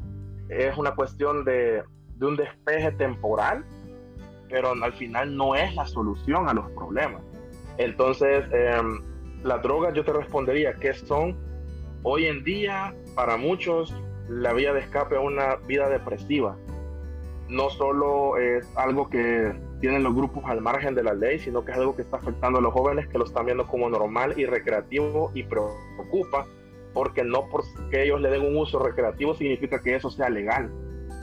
es 0.49 0.77
una 0.79 0.95
cuestión 0.95 1.45
de, 1.45 1.83
de 2.17 2.27
un 2.27 2.37
despeje 2.37 2.93
temporal 2.93 3.65
pero 4.49 4.73
al 4.73 4.93
final 4.95 5.37
no 5.37 5.55
es 5.55 5.75
la 5.75 5.87
solución 5.87 6.49
a 6.49 6.55
los 6.55 6.71
problemas. 6.73 7.23
Entonces, 7.77 8.45
em, 8.53 9.03
las 9.43 9.63
drogas 9.63 9.95
yo 9.95 10.05
te 10.05 10.13
respondería 10.13 10.75
que 10.75 10.95
son 10.95 11.37
hoy 12.03 12.27
en 12.27 12.43
día 12.45 12.95
para 13.15 13.37
muchos 13.37 13.95
la 14.29 14.53
vía 14.53 14.73
de 14.73 14.81
escape 14.81 15.17
a 15.17 15.21
una 15.21 15.57
vida 15.57 15.89
depresiva. 15.89 16.57
No 17.49 17.71
solo 17.71 18.37
es 18.37 18.67
algo 18.77 19.09
que 19.09 19.55
tienen 19.81 20.03
los 20.03 20.15
grupos 20.15 20.45
al 20.47 20.61
margen 20.61 20.95
de 20.95 21.03
la 21.03 21.15
ley, 21.15 21.39
sino 21.39 21.65
que 21.65 21.73
es 21.73 21.79
algo 21.79 21.97
que 21.97 22.03
está 22.03 22.19
afectando 22.19 22.59
a 22.59 22.63
los 22.63 22.73
jóvenes 22.73 23.09
que 23.09 23.19
lo 23.19 23.25
están 23.25 23.47
viendo 23.47 23.67
como 23.67 23.89
normal 23.89 24.35
y 24.37 24.45
recreativo 24.45 25.31
y 25.35 25.45
preocupa 25.45 26.47
porque 26.93 27.23
no 27.23 27.49
porque 27.49 28.03
ellos 28.03 28.21
le 28.21 28.31
den 28.31 28.43
un 28.43 28.57
uso 28.57 28.79
recreativo 28.79 29.35
significa 29.35 29.81
que 29.81 29.95
eso 29.95 30.11
sea 30.11 30.29
legal 30.31 30.71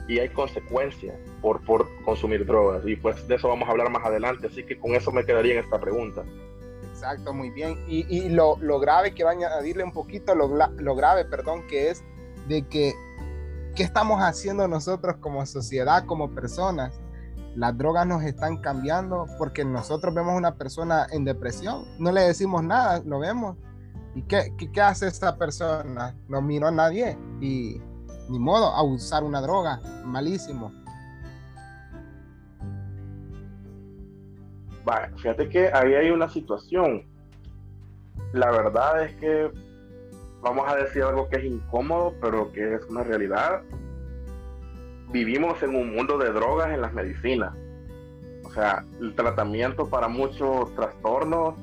y 0.08 0.18
hay 0.18 0.28
consecuencias 0.28 1.16
por, 1.42 1.64
por 1.64 1.86
consumir 2.04 2.46
drogas 2.46 2.86
y 2.86 2.96
pues 2.96 3.26
de 3.28 3.34
eso 3.34 3.48
vamos 3.48 3.68
a 3.68 3.72
hablar 3.72 3.90
más 3.90 4.04
adelante, 4.04 4.46
así 4.46 4.64
que 4.64 4.78
con 4.78 4.94
eso 4.94 5.12
me 5.12 5.24
quedaría 5.24 5.54
en 5.54 5.64
esta 5.64 5.80
pregunta. 5.80 6.24
Exacto, 6.90 7.34
muy 7.34 7.50
bien. 7.50 7.76
Y, 7.88 8.06
y 8.08 8.30
lo, 8.30 8.56
lo, 8.60 8.78
grave 8.80 9.14
que 9.14 9.22
va 9.22 9.30
a 9.30 9.32
añadirle 9.34 9.84
un 9.84 9.92
poquito, 9.92 10.34
lo, 10.34 10.48
lo 10.48 10.94
grave, 10.94 11.26
perdón, 11.26 11.66
que 11.66 11.90
es 11.90 12.02
de 12.48 12.66
que 12.66 12.94
qué 13.74 13.82
estamos 13.82 14.20
haciendo 14.20 14.66
nosotros 14.68 15.16
como 15.20 15.44
sociedad, 15.46 16.04
como 16.06 16.34
personas. 16.34 17.00
Las 17.54 17.76
drogas 17.76 18.06
nos 18.06 18.22
están 18.22 18.58
cambiando 18.58 19.26
porque 19.38 19.64
nosotros 19.64 20.14
vemos 20.14 20.36
una 20.36 20.56
persona 20.56 21.06
en 21.10 21.24
depresión, 21.24 21.84
no 21.98 22.12
le 22.12 22.22
decimos 22.22 22.62
nada, 22.62 23.02
lo 23.04 23.18
vemos. 23.18 23.56
¿Y 24.14 24.22
qué, 24.22 24.52
qué, 24.58 24.70
qué 24.70 24.80
hace 24.80 25.06
esta 25.06 25.36
persona? 25.36 26.14
No 26.28 26.42
miró 26.42 26.68
a 26.68 26.70
nadie 26.70 27.18
y 27.40 27.80
ni 28.28 28.38
modo 28.38 28.66
a 28.66 28.82
usar 28.82 29.24
una 29.24 29.40
droga, 29.40 29.80
malísimo. 30.04 30.72
fíjate 35.16 35.48
que 35.48 35.70
ahí 35.72 35.94
hay 35.94 36.10
una 36.10 36.28
situación. 36.28 37.04
La 38.32 38.50
verdad 38.50 39.04
es 39.04 39.16
que 39.16 39.50
vamos 40.46 40.68
a 40.68 40.76
decir 40.76 41.02
algo 41.02 41.28
que 41.28 41.38
es 41.38 41.44
incómodo, 41.44 42.14
pero 42.20 42.52
que 42.52 42.74
es 42.74 42.84
una 42.86 43.02
realidad. 43.02 43.62
Vivimos 45.10 45.60
en 45.62 45.74
un 45.74 45.94
mundo 45.94 46.18
de 46.18 46.30
drogas 46.30 46.72
en 46.72 46.80
las 46.80 46.92
medicinas. 46.92 47.52
O 48.44 48.50
sea, 48.50 48.84
el 49.00 49.14
tratamiento 49.16 49.88
para 49.88 50.06
muchos 50.06 50.72
trastornos 50.76 51.56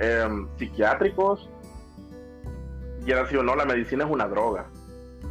em, 0.00 0.48
psiquiátricos, 0.58 1.48
y 3.06 3.12
así 3.12 3.36
o 3.36 3.44
no, 3.44 3.54
la 3.54 3.64
medicina 3.64 4.04
es 4.04 4.10
una 4.10 4.26
droga. 4.26 4.66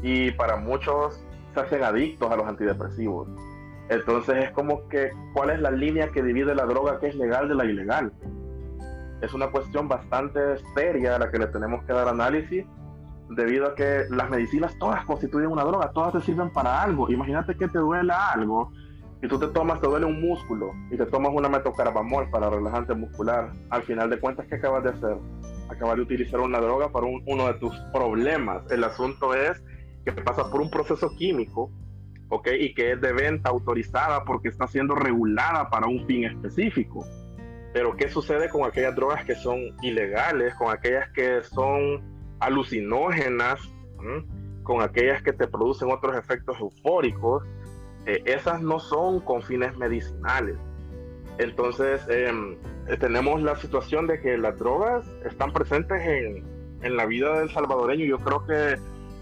Y 0.01 0.31
para 0.31 0.55
muchos 0.55 1.21
se 1.53 1.59
hacen 1.59 1.83
adictos 1.83 2.31
a 2.31 2.37
los 2.37 2.47
antidepresivos. 2.47 3.27
Entonces 3.89 4.45
es 4.45 4.51
como 4.51 4.87
que, 4.87 5.11
¿cuál 5.33 5.49
es 5.49 5.59
la 5.59 5.71
línea 5.71 6.11
que 6.11 6.23
divide 6.23 6.55
la 6.55 6.65
droga 6.65 6.99
que 6.99 7.07
es 7.07 7.15
legal 7.15 7.49
de 7.49 7.55
la 7.55 7.65
ilegal? 7.65 8.13
Es 9.21 9.33
una 9.33 9.51
cuestión 9.51 9.87
bastante 9.87 10.39
seria 10.75 11.15
a 11.15 11.19
la 11.19 11.31
que 11.31 11.39
le 11.39 11.47
tenemos 11.47 11.83
que 11.83 11.93
dar 11.93 12.07
análisis 12.07 12.65
debido 13.29 13.67
a 13.67 13.75
que 13.75 14.05
las 14.09 14.29
medicinas 14.29 14.77
todas 14.79 15.05
constituyen 15.05 15.51
una 15.51 15.63
droga, 15.63 15.91
todas 15.91 16.13
te 16.13 16.21
sirven 16.21 16.51
para 16.51 16.81
algo. 16.81 17.09
Imagínate 17.11 17.55
que 17.55 17.67
te 17.67 17.79
duela 17.79 18.31
algo 18.31 18.71
y 19.21 19.27
tú 19.27 19.37
te 19.39 19.47
tomas, 19.47 19.81
te 19.81 19.87
duele 19.87 20.05
un 20.05 20.21
músculo 20.21 20.71
y 20.89 20.97
te 20.97 21.05
tomas 21.05 21.31
una 21.33 21.49
metocarbamol 21.49 22.29
para 22.29 22.49
relajante 22.49 22.93
muscular. 22.95 23.51
Al 23.69 23.83
final 23.83 24.09
de 24.09 24.19
cuentas, 24.19 24.47
¿qué 24.47 24.55
acabas 24.55 24.83
de 24.83 24.89
hacer? 24.91 25.17
Acabas 25.69 25.97
de 25.97 26.01
utilizar 26.01 26.39
una 26.39 26.59
droga 26.59 26.91
para 26.91 27.05
uno 27.05 27.47
de 27.47 27.53
tus 27.55 27.75
problemas. 27.93 28.63
El 28.71 28.83
asunto 28.83 29.35
es 29.35 29.61
que 30.05 30.11
pasa 30.13 30.49
por 30.49 30.61
un 30.61 30.71
proceso 30.71 31.09
químico 31.17 31.69
¿ok? 32.29 32.47
Y 32.59 32.73
que 32.73 32.93
es 32.93 33.01
de 33.01 33.11
venta 33.11 33.49
autorizada 33.49 34.23
porque 34.23 34.49
está 34.49 34.67
siendo 34.67 34.95
regulada 34.95 35.69
para 35.69 35.87
un 35.87 36.05
fin 36.05 36.25
específico. 36.25 37.05
Pero 37.73 37.95
¿qué 37.95 38.09
sucede 38.09 38.49
con 38.49 38.63
aquellas 38.65 38.95
drogas 38.95 39.23
que 39.25 39.35
son 39.35 39.75
ilegales, 39.81 40.53
con 40.55 40.71
aquellas 40.71 41.09
que 41.11 41.41
son 41.43 42.01
alucinógenas, 42.39 43.59
con 44.63 44.81
aquellas 44.81 45.21
que 45.21 45.33
te 45.33 45.47
producen 45.47 45.91
otros 45.91 46.15
efectos 46.17 46.59
eufóricos? 46.59 47.43
Eh, 48.05 48.23
esas 48.25 48.61
no 48.61 48.79
son 48.79 49.19
con 49.19 49.41
fines 49.43 49.77
medicinales. 49.77 50.57
Entonces, 51.37 52.01
em, 52.09 52.57
eh, 52.87 52.97
tenemos 52.97 53.41
la 53.41 53.55
situación 53.55 54.07
de 54.07 54.19
que 54.19 54.37
las 54.37 54.57
drogas 54.57 55.05
están 55.25 55.53
presentes 55.53 56.01
en, 56.01 56.43
en 56.81 56.97
la 56.97 57.05
vida 57.05 57.39
del 57.39 57.51
salvadoreño. 57.51 58.05
Yo 58.05 58.19
creo 58.19 58.45
que 58.45 58.77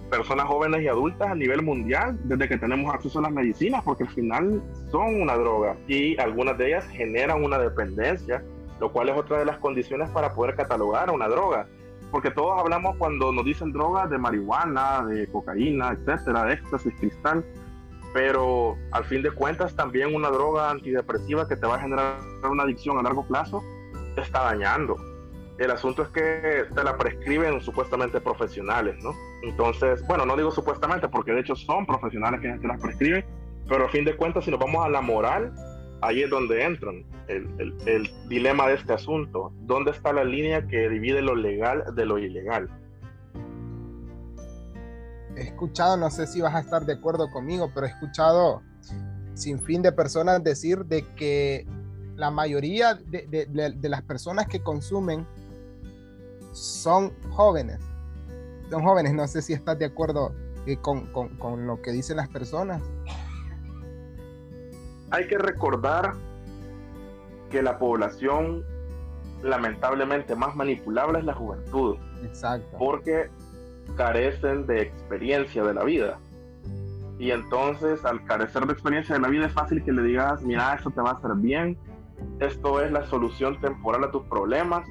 personas 0.10 0.46
jóvenes 0.46 0.82
y 0.82 0.88
adultas 0.88 1.30
a 1.30 1.36
nivel 1.36 1.62
mundial 1.62 2.18
desde 2.24 2.48
que 2.48 2.58
tenemos 2.58 2.94
acceso 2.94 3.20
a 3.20 3.24
las 3.24 3.32
medicinas, 3.32 3.84
porque 3.84 4.04
al 4.04 4.10
final 4.10 4.62
son 4.92 5.22
una 5.22 5.36
droga 5.36 5.76
y 5.88 6.20
algunas 6.20 6.58
de 6.58 6.68
ellas 6.68 6.88
generan 6.90 7.44
una 7.44 7.58
dependencia, 7.58 8.44
lo 8.80 8.92
cual 8.92 9.10
es 9.10 9.18
otra 9.18 9.40
de 9.40 9.46
las 9.46 9.58
condiciones 9.58 10.10
para 10.12 10.34
poder 10.34 10.56
catalogar 10.56 11.10
a 11.10 11.12
una 11.12 11.28
droga. 11.28 11.68
Porque 12.12 12.32
todos 12.32 12.58
hablamos 12.60 12.96
cuando 12.98 13.34
nos 13.34 13.44
dicen 13.44 13.74
drogas 13.74 14.10
de 14.10 14.18
marihuana, 14.18 15.06
de 15.06 15.28
cocaína, 15.28 15.90
etcétera, 15.90 16.46
de 16.46 16.54
éxtasis, 16.54 16.94
cristal, 17.00 17.44
pero 18.14 18.78
al 18.92 19.04
fin 19.04 19.22
de 19.22 19.32
cuentas 19.32 19.76
también 19.76 20.16
una 20.16 20.30
droga 20.30 20.72
antidepresiva 20.72 21.48
que 21.48 21.58
te 21.58 21.68
va 21.68 21.76
a 21.76 21.80
generar 21.80 22.16
una 22.50 22.64
adicción 22.64 22.98
a 22.98 23.04
largo 23.04 23.28
plazo 23.28 23.62
te 24.16 24.22
está 24.22 24.44
dañando 24.44 24.96
el 25.60 25.72
asunto 25.72 26.04
es 26.04 26.10
que 26.10 26.66
te 26.74 26.84
la 26.84 26.98
prescriben 26.98 27.62
supuestamente 27.62 28.22
profesionales, 28.22 28.96
¿no? 29.04 29.12
Entonces, 29.44 30.06
bueno, 30.08 30.26
no 30.26 30.36
digo 30.36 30.52
supuestamente 30.52 31.08
porque 31.08 31.32
de 31.32 31.42
hecho 31.42 31.56
son 31.56 31.86
profesionales 31.86 32.42
que 32.42 32.50
te 32.50 32.68
las 32.68 32.80
prescriben, 32.80 33.26
pero 33.68 33.86
a 33.86 33.90
fin 33.90 34.06
de 34.06 34.16
cuentas 34.16 34.46
si 34.46 34.52
nos 34.52 34.60
vamos 34.60 34.86
a 34.86 34.90
la 34.90 35.02
moral, 35.02 35.54
ahí 36.02 36.22
es 36.22 36.30
donde 36.30 36.64
entran 36.64 37.04
el, 37.28 37.76
el, 37.88 38.10
dilema 38.30 38.68
de 38.68 38.76
este 38.76 38.94
asunto. 38.94 39.52
¿Dónde 39.62 39.92
está 39.92 40.14
la 40.14 40.24
línea 40.24 40.68
que 40.68 40.90
divide 40.90 41.22
lo 41.22 41.36
legal 41.36 41.84
de 41.96 42.06
lo 42.06 42.20
ilegal? 42.20 42.70
He 45.36 45.42
escuchado, 45.42 45.98
no 45.98 46.10
sé 46.12 46.28
si 46.28 46.40
vas 46.40 46.54
a 46.54 46.60
estar 46.60 46.86
de 46.86 46.94
acuerdo 46.94 47.32
conmigo, 47.32 47.72
pero 47.74 47.88
he 47.88 47.90
escuchado 47.90 48.62
sin 49.34 49.60
fin 49.60 49.82
de 49.82 49.92
personas 49.92 50.44
decir 50.44 50.86
de 50.86 51.04
que 51.16 51.66
la 52.16 52.32
mayoría 52.32 52.96
de, 52.96 53.28
de, 53.28 53.46
de 53.48 53.90
las 53.90 54.02
personas 54.02 54.48
que 54.48 54.62
consumen 54.62 55.28
son 56.58 57.14
jóvenes. 57.32 57.80
Son 58.70 58.84
jóvenes, 58.84 59.14
no 59.14 59.28
sé 59.28 59.42
si 59.42 59.54
estás 59.54 59.78
de 59.80 59.86
acuerdo 59.86 60.34
eh, 60.66 60.78
con, 60.82 61.68
lo 61.68 61.82
que 61.82 61.92
dicen 61.92 62.18
las 62.18 62.28
personas. 62.28 62.82
Hay 65.12 65.28
que 65.28 65.38
recordar 65.38 66.14
que 67.50 67.62
la 67.62 67.78
población 67.78 68.66
lamentablemente 69.42 70.36
más 70.36 70.56
manipulable 70.56 71.20
es 71.20 71.26
la 71.26 71.34
juventud. 71.34 71.98
Exacto. 72.24 72.78
Porque 72.78 73.30
carecen 73.96 74.66
de 74.66 74.82
experiencia 74.82 75.64
de 75.64 75.74
la 75.74 75.84
vida. 75.84 76.20
Y 77.20 77.32
entonces, 77.32 78.04
al 78.04 78.24
carecer 78.26 78.66
de 78.66 78.74
experiencia 78.74 79.16
de 79.16 79.22
la 79.22 79.30
vida, 79.30 79.46
es 79.46 79.54
fácil 79.54 79.84
que 79.84 79.92
le 79.92 80.04
digas, 80.04 80.42
mira, 80.42 80.74
esto 80.74 80.92
te 80.92 81.02
va 81.02 81.12
a 81.12 81.14
hacer 81.14 81.32
bien, 81.36 81.78
esto 82.40 82.82
es 82.82 82.92
la 82.92 83.06
solución 83.06 83.60
temporal 83.62 84.04
a 84.04 84.12
tus 84.12 84.24
problemas, 84.26 84.86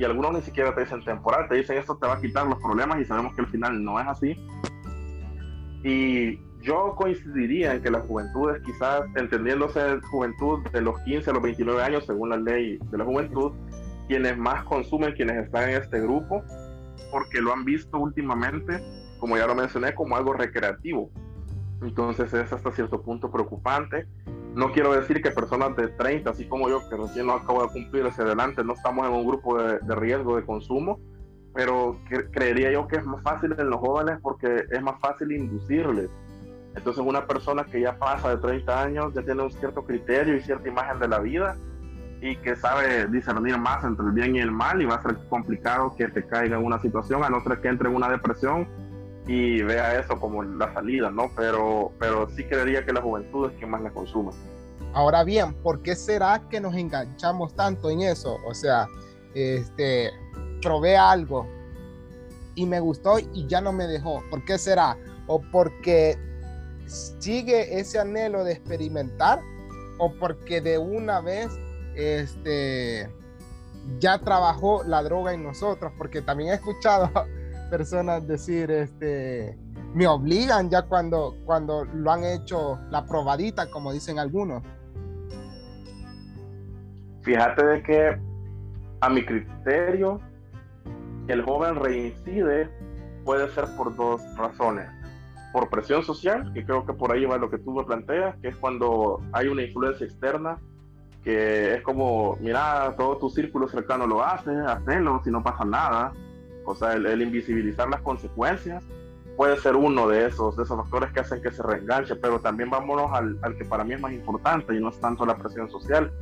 y 0.00 0.04
algunos 0.04 0.32
ni 0.32 0.40
siquiera 0.40 0.74
te 0.74 0.80
dicen 0.80 1.04
temporal, 1.04 1.46
te 1.46 1.56
dicen 1.56 1.76
esto 1.76 1.94
te 1.98 2.06
va 2.06 2.14
a 2.14 2.20
quitar 2.22 2.46
los 2.46 2.58
problemas 2.58 3.02
y 3.02 3.04
sabemos 3.04 3.34
que 3.34 3.42
al 3.42 3.48
final 3.48 3.84
no 3.84 4.00
es 4.00 4.06
así. 4.06 4.34
Y 5.84 6.38
yo 6.62 6.94
coincidiría 6.96 7.74
en 7.74 7.82
que 7.82 7.90
las 7.90 8.06
juventudes, 8.06 8.62
quizás 8.64 9.02
entendiéndose 9.14 10.00
juventud 10.10 10.66
de 10.70 10.80
los 10.80 10.98
15 11.00 11.28
a 11.28 11.32
los 11.34 11.42
29 11.42 11.82
años, 11.82 12.06
según 12.06 12.30
la 12.30 12.38
ley 12.38 12.78
de 12.90 12.96
la 12.96 13.04
juventud, 13.04 13.52
quienes 14.08 14.38
más 14.38 14.64
consumen, 14.64 15.12
quienes 15.12 15.44
están 15.44 15.68
en 15.68 15.82
este 15.82 16.00
grupo, 16.00 16.42
porque 17.10 17.42
lo 17.42 17.52
han 17.52 17.66
visto 17.66 17.98
últimamente, 17.98 18.82
como 19.18 19.36
ya 19.36 19.46
lo 19.46 19.54
mencioné, 19.54 19.94
como 19.94 20.16
algo 20.16 20.32
recreativo. 20.32 21.10
Entonces 21.82 22.32
es 22.32 22.50
hasta 22.50 22.72
cierto 22.72 23.02
punto 23.02 23.30
preocupante 23.30 24.06
no 24.54 24.72
quiero 24.72 24.92
decir 24.92 25.22
que 25.22 25.30
personas 25.30 25.76
de 25.76 25.88
30, 25.88 26.30
así 26.30 26.44
como 26.46 26.68
yo, 26.68 26.88
que 26.88 26.96
recién 26.96 27.26
no 27.26 27.34
acabo 27.34 27.62
de 27.62 27.68
cumplir 27.68 28.06
hacia 28.06 28.24
adelante, 28.24 28.64
no 28.64 28.74
estamos 28.74 29.06
en 29.06 29.12
un 29.12 29.26
grupo 29.26 29.60
de, 29.62 29.94
riesgo 29.94 30.36
de 30.36 30.44
consumo, 30.44 30.98
pero 31.54 31.98
creería 32.32 32.72
yo 32.72 32.86
que 32.88 32.96
es 32.96 33.04
más 33.04 33.22
fácil 33.22 33.54
en 33.58 33.70
los 33.70 33.80
jóvenes 33.80 34.18
porque 34.22 34.64
es 34.70 34.82
más 34.82 35.00
fácil 35.00 35.32
inducirles. 35.32 36.10
Entonces 36.76 37.04
una 37.04 37.26
persona 37.26 37.64
que 37.64 37.80
ya 37.80 37.98
pasa 37.98 38.30
de 38.30 38.36
30 38.36 38.82
años 38.82 39.14
ya 39.14 39.22
tiene 39.22 39.42
un 39.42 39.50
cierto 39.50 39.84
criterio 39.84 40.36
y 40.36 40.40
cierta 40.40 40.68
imagen 40.68 41.00
de 41.00 41.08
la 41.08 41.18
vida 41.18 41.56
y 42.20 42.36
que 42.36 42.54
sabe 42.54 43.06
discernir 43.08 43.58
más 43.58 43.82
entre 43.84 44.06
el 44.06 44.12
bien 44.12 44.36
y 44.36 44.40
el 44.40 44.52
mal 44.52 44.80
y 44.80 44.84
va 44.84 44.96
a 44.96 45.02
ser 45.02 45.16
complicado 45.28 45.94
que 45.96 46.06
te 46.08 46.26
caiga 46.26 46.58
en 46.58 46.64
una 46.64 46.78
situación, 46.78 47.24
a 47.24 47.30
no 47.30 47.42
ser 47.42 47.60
que 47.60 47.68
entre 47.68 47.88
en 47.88 47.96
una 47.96 48.08
depresión 48.08 48.68
y 49.30 49.62
vea 49.62 50.00
eso 50.00 50.18
como 50.18 50.42
la 50.42 50.74
salida, 50.74 51.10
¿no? 51.10 51.30
Pero, 51.36 51.92
pero 52.00 52.28
sí 52.30 52.44
creería 52.44 52.84
que 52.84 52.92
la 52.92 53.00
juventud 53.00 53.48
es 53.48 53.56
quien 53.58 53.70
más 53.70 53.80
la 53.80 53.90
consume. 53.90 54.32
Ahora 54.92 55.22
bien, 55.22 55.54
¿por 55.54 55.82
qué 55.82 55.94
será 55.94 56.42
que 56.50 56.60
nos 56.60 56.74
enganchamos 56.74 57.54
tanto 57.54 57.90
en 57.90 58.00
eso? 58.00 58.38
O 58.44 58.54
sea, 58.54 58.88
este, 59.34 60.10
probé 60.60 60.96
algo 60.96 61.46
y 62.56 62.66
me 62.66 62.80
gustó 62.80 63.20
y 63.20 63.46
ya 63.46 63.60
no 63.60 63.72
me 63.72 63.86
dejó. 63.86 64.20
¿Por 64.30 64.44
qué 64.44 64.58
será? 64.58 64.96
¿O 65.28 65.40
porque 65.52 66.18
sigue 66.86 67.78
ese 67.78 68.00
anhelo 68.00 68.42
de 68.42 68.52
experimentar? 68.52 69.38
o 70.00 70.10
porque 70.14 70.62
de 70.62 70.78
una 70.78 71.20
vez 71.20 71.50
este, 71.94 73.08
ya 73.98 74.18
trabajó 74.18 74.82
la 74.82 75.02
droga 75.02 75.34
en 75.34 75.44
nosotros, 75.44 75.92
porque 75.98 76.22
también 76.22 76.50
he 76.50 76.54
escuchado 76.54 77.10
personas 77.70 78.26
decir, 78.26 78.70
este, 78.70 79.56
me 79.94 80.06
obligan 80.06 80.68
ya 80.68 80.82
cuando, 80.82 81.34
cuando 81.46 81.84
lo 81.84 82.10
han 82.10 82.24
hecho 82.24 82.78
la 82.90 83.06
probadita, 83.06 83.70
como 83.70 83.92
dicen 83.92 84.18
algunos. 84.18 84.62
Fíjate 87.22 87.64
de 87.64 87.82
que 87.82 88.20
a 89.00 89.08
mi 89.08 89.24
criterio, 89.24 90.20
el 91.28 91.42
joven 91.42 91.76
reincide 91.76 92.68
puede 93.24 93.48
ser 93.50 93.64
por 93.76 93.94
dos 93.96 94.20
razones. 94.36 94.88
Por 95.52 95.68
presión 95.68 96.02
social, 96.02 96.52
que 96.52 96.64
creo 96.64 96.86
que 96.86 96.92
por 96.92 97.12
ahí 97.12 97.24
va 97.24 97.36
lo 97.36 97.50
que 97.50 97.58
tú 97.58 97.72
me 97.72 97.84
planteas, 97.84 98.36
que 98.40 98.48
es 98.48 98.56
cuando 98.56 99.20
hay 99.32 99.48
una 99.48 99.62
influencia 99.62 100.06
externa, 100.06 100.58
que 101.24 101.74
es 101.74 101.82
como, 101.82 102.36
mira, 102.40 102.94
todo 102.96 103.18
tu 103.18 103.30
círculo 103.30 103.68
cercano 103.68 104.06
lo 104.06 104.24
hace, 104.24 104.50
hazlo, 104.50 105.20
si 105.24 105.30
no 105.30 105.42
pasa 105.42 105.64
nada. 105.64 106.12
O 106.64 106.74
sea, 106.74 106.94
el, 106.94 107.22
invisibilizar 107.22 107.88
las 107.88 108.00
consecuencias 108.02 108.84
puede 109.36 109.56
ser 109.58 109.76
uno 109.76 110.08
de 110.08 110.26
esos, 110.26 110.56
de 110.56 110.64
esos 110.64 110.76
factores 110.76 111.12
que 111.12 111.20
hacen 111.20 111.42
que 111.42 111.50
se 111.50 111.62
reenganche, 111.62 112.14
pero 112.16 112.40
también 112.40 112.70
vámonos 112.70 113.10
al, 113.12 113.38
al 113.42 113.56
que 113.56 113.64
para 113.64 113.84
mí 113.84 113.94
es 113.94 114.00
más 114.00 114.12
importante 114.12 114.74
y 114.74 114.80
no 114.80 114.90
es 114.90 115.00
tanto 115.00 115.24
la 115.24 115.36
presión 115.36 115.70
social, 115.70 116.12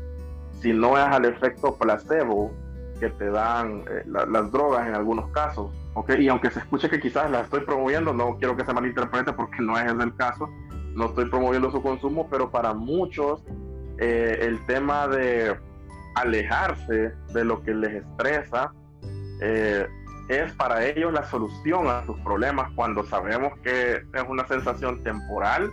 sino 0.60 0.96
es 0.96 1.04
al 1.04 1.24
efecto 1.24 1.76
placebo 1.76 2.52
que 2.98 3.10
te 3.10 3.30
dan 3.30 3.84
eh, 3.90 4.04
las 4.06 4.52
drogas 4.52 4.86
en 4.86 4.94
algunos 4.94 5.30
casos. 5.30 5.70
¿okay? 5.94 6.24
Y 6.24 6.28
aunque 6.28 6.50
se 6.50 6.60
escuche 6.60 6.88
que 6.88 7.00
quizás 7.00 7.30
las 7.30 7.44
estoy 7.44 7.60
promoviendo, 7.60 8.12
no 8.12 8.36
quiero 8.38 8.56
que 8.56 8.64
se 8.64 8.72
malinterprete 8.72 9.32
porque 9.32 9.62
no 9.62 9.78
es 9.78 9.86
el 9.90 10.14
caso, 10.16 10.48
no 10.94 11.06
estoy 11.06 11.28
promoviendo 11.28 11.70
su 11.70 11.82
consumo, 11.82 12.28
pero 12.30 12.50
para 12.50 12.74
muchos 12.74 13.42
eh, 13.98 14.38
el 14.42 14.64
tema 14.66 15.08
de 15.08 15.56
alejarse 16.14 17.12
de 17.32 17.44
lo 17.44 17.62
que 17.62 17.74
les 17.74 18.02
estresa 18.04 18.72
eh, 19.40 19.86
es 20.28 20.52
para 20.54 20.84
ellos 20.84 21.12
la 21.12 21.24
solución 21.24 21.88
a 21.88 22.04
sus 22.04 22.18
problemas 22.20 22.70
cuando 22.74 23.04
sabemos 23.04 23.58
que 23.62 24.02
es 24.12 24.24
una 24.28 24.46
sensación 24.46 25.02
temporal 25.02 25.70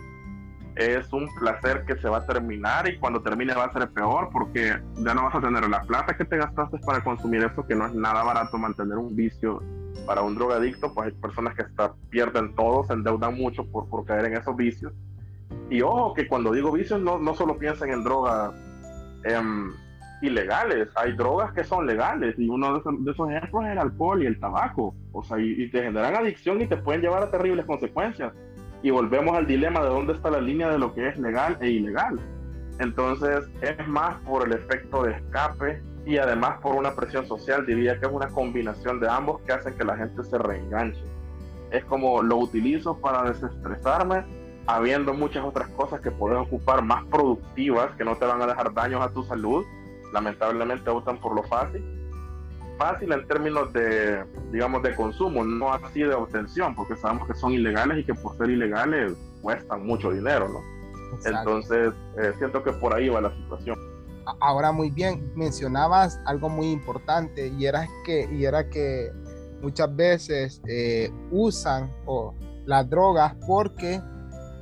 es 0.76 1.10
un 1.12 1.26
placer 1.34 1.84
que 1.86 1.96
se 1.96 2.08
va 2.08 2.18
a 2.18 2.26
terminar 2.26 2.86
y 2.88 2.98
cuando 2.98 3.22
termine 3.22 3.54
va 3.54 3.64
a 3.64 3.72
ser 3.72 3.90
peor 3.90 4.28
porque 4.30 4.78
ya 4.96 5.14
no 5.14 5.24
vas 5.24 5.34
a 5.34 5.40
tener 5.40 5.66
la 5.68 5.82
plata 5.82 6.16
que 6.16 6.24
te 6.24 6.36
gastaste 6.36 6.78
para 6.78 7.02
consumir 7.02 7.42
eso, 7.42 7.66
que 7.66 7.74
no 7.74 7.86
es 7.86 7.94
nada 7.94 8.22
barato 8.22 8.58
mantener 8.58 8.98
un 8.98 9.16
vicio 9.16 9.62
para 10.06 10.20
un 10.20 10.34
drogadicto, 10.34 10.92
pues 10.92 11.08
hay 11.08 11.12
personas 11.14 11.54
que 11.54 11.62
hasta 11.62 11.94
pierden 12.10 12.54
todo, 12.54 12.84
se 12.84 12.92
endeudan 12.92 13.34
mucho 13.34 13.64
por, 13.64 13.88
por 13.88 14.04
caer 14.04 14.26
en 14.26 14.36
esos 14.36 14.54
vicios. 14.54 14.92
Y 15.70 15.80
ojo, 15.80 16.12
que 16.12 16.28
cuando 16.28 16.52
digo 16.52 16.70
vicios 16.70 17.00
no, 17.00 17.18
no 17.18 17.34
solo 17.34 17.56
piensen 17.58 17.90
en 17.92 18.04
drogas 18.04 18.54
em, 19.24 19.72
ilegales, 20.26 20.88
hay 20.94 21.12
drogas 21.12 21.52
que 21.52 21.64
son 21.64 21.86
legales 21.86 22.38
y 22.38 22.48
uno 22.48 22.72
de 22.72 22.78
esos, 22.80 23.04
de 23.04 23.12
esos, 23.12 23.30
ejemplos 23.30 23.64
es 23.64 23.72
el 23.72 23.78
alcohol 23.78 24.22
y 24.22 24.26
el 24.26 24.38
tabaco, 24.38 24.94
o 25.12 25.22
sea, 25.22 25.38
y, 25.38 25.62
y 25.62 25.70
te 25.70 25.82
generan 25.82 26.16
adicción 26.16 26.60
y 26.60 26.66
te 26.66 26.76
pueden 26.76 27.00
llevar 27.00 27.22
a 27.22 27.30
terribles 27.30 27.64
consecuencias 27.66 28.32
y 28.82 28.90
volvemos 28.90 29.36
al 29.36 29.46
dilema 29.46 29.82
de 29.82 29.88
dónde 29.88 30.12
está 30.12 30.30
la 30.30 30.40
línea 30.40 30.68
de 30.68 30.78
lo 30.78 30.94
que 30.94 31.08
es 31.08 31.18
legal 31.18 31.56
e 31.60 31.70
ilegal. 31.70 32.18
Entonces 32.78 33.44
es 33.62 33.88
más 33.88 34.16
por 34.20 34.46
el 34.46 34.52
efecto 34.52 35.02
de 35.02 35.12
escape 35.12 35.82
y 36.04 36.18
además 36.18 36.60
por 36.60 36.76
una 36.76 36.94
presión 36.94 37.26
social, 37.26 37.66
diría 37.66 37.98
que 37.98 38.06
es 38.06 38.12
una 38.12 38.28
combinación 38.28 39.00
de 39.00 39.08
ambos 39.08 39.40
que 39.42 39.52
hacen 39.52 39.74
que 39.74 39.84
la 39.84 39.96
gente 39.96 40.22
se 40.22 40.38
reenganche. 40.38 41.02
Es 41.70 41.84
como 41.86 42.22
lo 42.22 42.36
utilizo 42.36 42.96
para 42.98 43.24
desestresarme, 43.24 44.24
habiendo 44.66 45.14
muchas 45.14 45.44
otras 45.44 45.68
cosas 45.70 46.00
que 46.00 46.10
puedes 46.12 46.38
ocupar 46.38 46.82
más 46.82 47.04
productivas, 47.06 47.90
que 47.96 48.04
no 48.04 48.16
te 48.16 48.24
van 48.24 48.40
a 48.40 48.46
dejar 48.46 48.72
daños 48.72 49.00
a 49.00 49.10
tu 49.10 49.24
salud. 49.24 49.64
Lamentablemente 50.12 50.88
optan 50.90 51.18
por 51.20 51.34
lo 51.34 51.42
fácil 51.44 51.84
fácil 52.76 53.12
en 53.12 53.26
términos 53.26 53.72
de, 53.72 54.24
digamos, 54.52 54.82
de 54.82 54.94
consumo, 54.94 55.44
no 55.44 55.72
así 55.72 56.00
de 56.00 56.14
obtención, 56.14 56.74
porque 56.74 56.96
sabemos 56.96 57.26
que 57.26 57.34
son 57.34 57.52
ilegales 57.52 57.98
y 57.98 58.04
que 58.04 58.14
por 58.14 58.36
ser 58.36 58.50
ilegales 58.50 59.14
cuestan 59.42 59.86
mucho 59.86 60.10
dinero, 60.10 60.48
¿no? 60.48 60.60
Entonces, 61.24 61.92
eh, 62.18 62.32
siento 62.38 62.62
que 62.62 62.72
por 62.72 62.94
ahí 62.94 63.08
va 63.08 63.20
la 63.20 63.34
situación. 63.34 63.78
Ahora 64.40 64.72
muy 64.72 64.90
bien, 64.90 65.32
mencionabas 65.36 66.18
algo 66.26 66.48
muy 66.48 66.70
importante 66.70 67.48
y 67.48 67.66
era 67.66 67.86
que, 68.04 68.28
y 68.32 68.44
era 68.44 68.68
que 68.68 69.10
muchas 69.62 69.94
veces 69.94 70.60
eh, 70.68 71.10
usan 71.30 71.92
o, 72.06 72.34
las 72.66 72.90
drogas 72.90 73.36
porque 73.46 74.00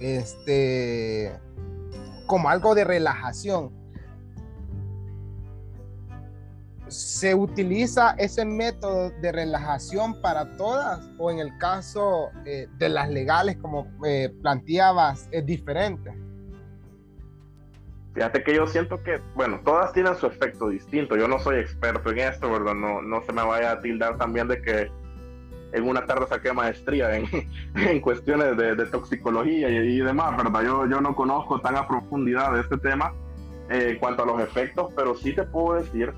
este 0.00 1.32
como 2.26 2.50
algo 2.50 2.74
de 2.74 2.84
relajación 2.84 3.72
¿Se 6.94 7.34
utiliza 7.34 8.14
ese 8.18 8.44
método 8.44 9.10
de 9.20 9.32
relajación 9.32 10.20
para 10.22 10.56
todas 10.56 11.10
o 11.18 11.28
en 11.28 11.40
el 11.40 11.58
caso 11.58 12.30
eh, 12.46 12.68
de 12.78 12.88
las 12.88 13.10
legales, 13.10 13.56
como 13.56 13.88
eh, 14.06 14.32
planteabas, 14.42 15.28
es 15.32 15.44
diferente? 15.44 16.16
Fíjate 18.14 18.44
que 18.44 18.54
yo 18.54 18.68
siento 18.68 19.02
que, 19.02 19.20
bueno, 19.34 19.60
todas 19.64 19.92
tienen 19.92 20.14
su 20.14 20.28
efecto 20.28 20.68
distinto. 20.68 21.16
Yo 21.16 21.26
no 21.26 21.40
soy 21.40 21.56
experto 21.56 22.12
en 22.12 22.20
esto, 22.20 22.48
¿verdad? 22.48 22.74
No, 22.74 23.02
no 23.02 23.24
se 23.24 23.32
me 23.32 23.42
vaya 23.42 23.72
a 23.72 23.80
tildar 23.80 24.16
también 24.16 24.46
de 24.46 24.62
que 24.62 24.88
en 25.72 25.88
una 25.88 26.06
tarde 26.06 26.28
saqué 26.28 26.52
maestría 26.52 27.16
en, 27.16 27.26
en 27.74 28.00
cuestiones 28.00 28.56
de, 28.56 28.76
de 28.76 28.86
toxicología 28.86 29.68
y, 29.68 29.98
demás, 29.98 30.36
¿verdad? 30.36 30.62
Yo, 30.62 30.86
yo 30.86 31.00
no 31.00 31.16
conozco 31.16 31.60
tan 31.60 31.74
a 31.74 31.88
profundidad 31.88 32.52
de 32.52 32.60
este 32.60 32.78
tema 32.78 33.12
eh, 33.68 33.88
en 33.90 33.98
cuanto 33.98 34.22
a 34.22 34.26
los 34.26 34.40
efectos, 34.40 34.92
pero 34.94 35.16
sí 35.16 35.34
te 35.34 35.42
puedo 35.42 35.82
decir 35.82 36.14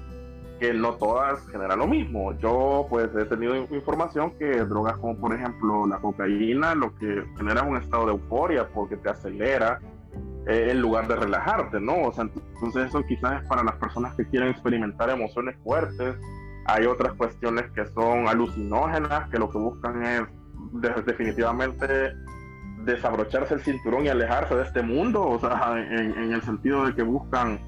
que 0.58 0.72
no 0.72 0.94
todas 0.94 1.46
generan 1.48 1.78
lo 1.78 1.86
mismo. 1.86 2.32
Yo 2.38 2.86
pues 2.88 3.08
he 3.14 3.24
tenido 3.24 3.56
información 3.56 4.32
que 4.38 4.64
drogas 4.64 4.96
como 4.98 5.16
por 5.16 5.34
ejemplo 5.34 5.86
la 5.86 5.98
cocaína 5.98 6.74
lo 6.74 6.94
que 6.96 7.24
genera 7.36 7.62
un 7.62 7.76
estado 7.76 8.06
de 8.06 8.12
euforia 8.12 8.68
porque 8.68 8.96
te 8.96 9.10
acelera 9.10 9.80
eh, 10.46 10.68
en 10.70 10.80
lugar 10.80 11.08
de 11.08 11.16
relajarte, 11.16 11.80
¿no? 11.80 12.02
O 12.02 12.12
sea, 12.12 12.28
entonces 12.54 12.88
eso 12.88 13.02
quizás 13.06 13.42
es 13.42 13.48
para 13.48 13.64
las 13.64 13.74
personas 13.76 14.14
que 14.14 14.26
quieren 14.26 14.50
experimentar 14.50 15.10
emociones 15.10 15.56
fuertes. 15.62 16.16
Hay 16.66 16.86
otras 16.86 17.12
cuestiones 17.14 17.70
que 17.72 17.86
son 17.86 18.28
alucinógenas, 18.28 19.28
que 19.30 19.38
lo 19.38 19.50
que 19.50 19.58
buscan 19.58 20.02
es 20.04 20.22
definitivamente 21.04 22.12
desabrocharse 22.84 23.54
el 23.54 23.60
cinturón 23.60 24.06
y 24.06 24.08
alejarse 24.08 24.54
de 24.54 24.62
este 24.62 24.82
mundo, 24.82 25.26
o 25.26 25.38
sea, 25.38 25.74
en, 25.76 26.16
en 26.16 26.32
el 26.32 26.42
sentido 26.42 26.86
de 26.86 26.94
que 26.94 27.02
buscan 27.02 27.58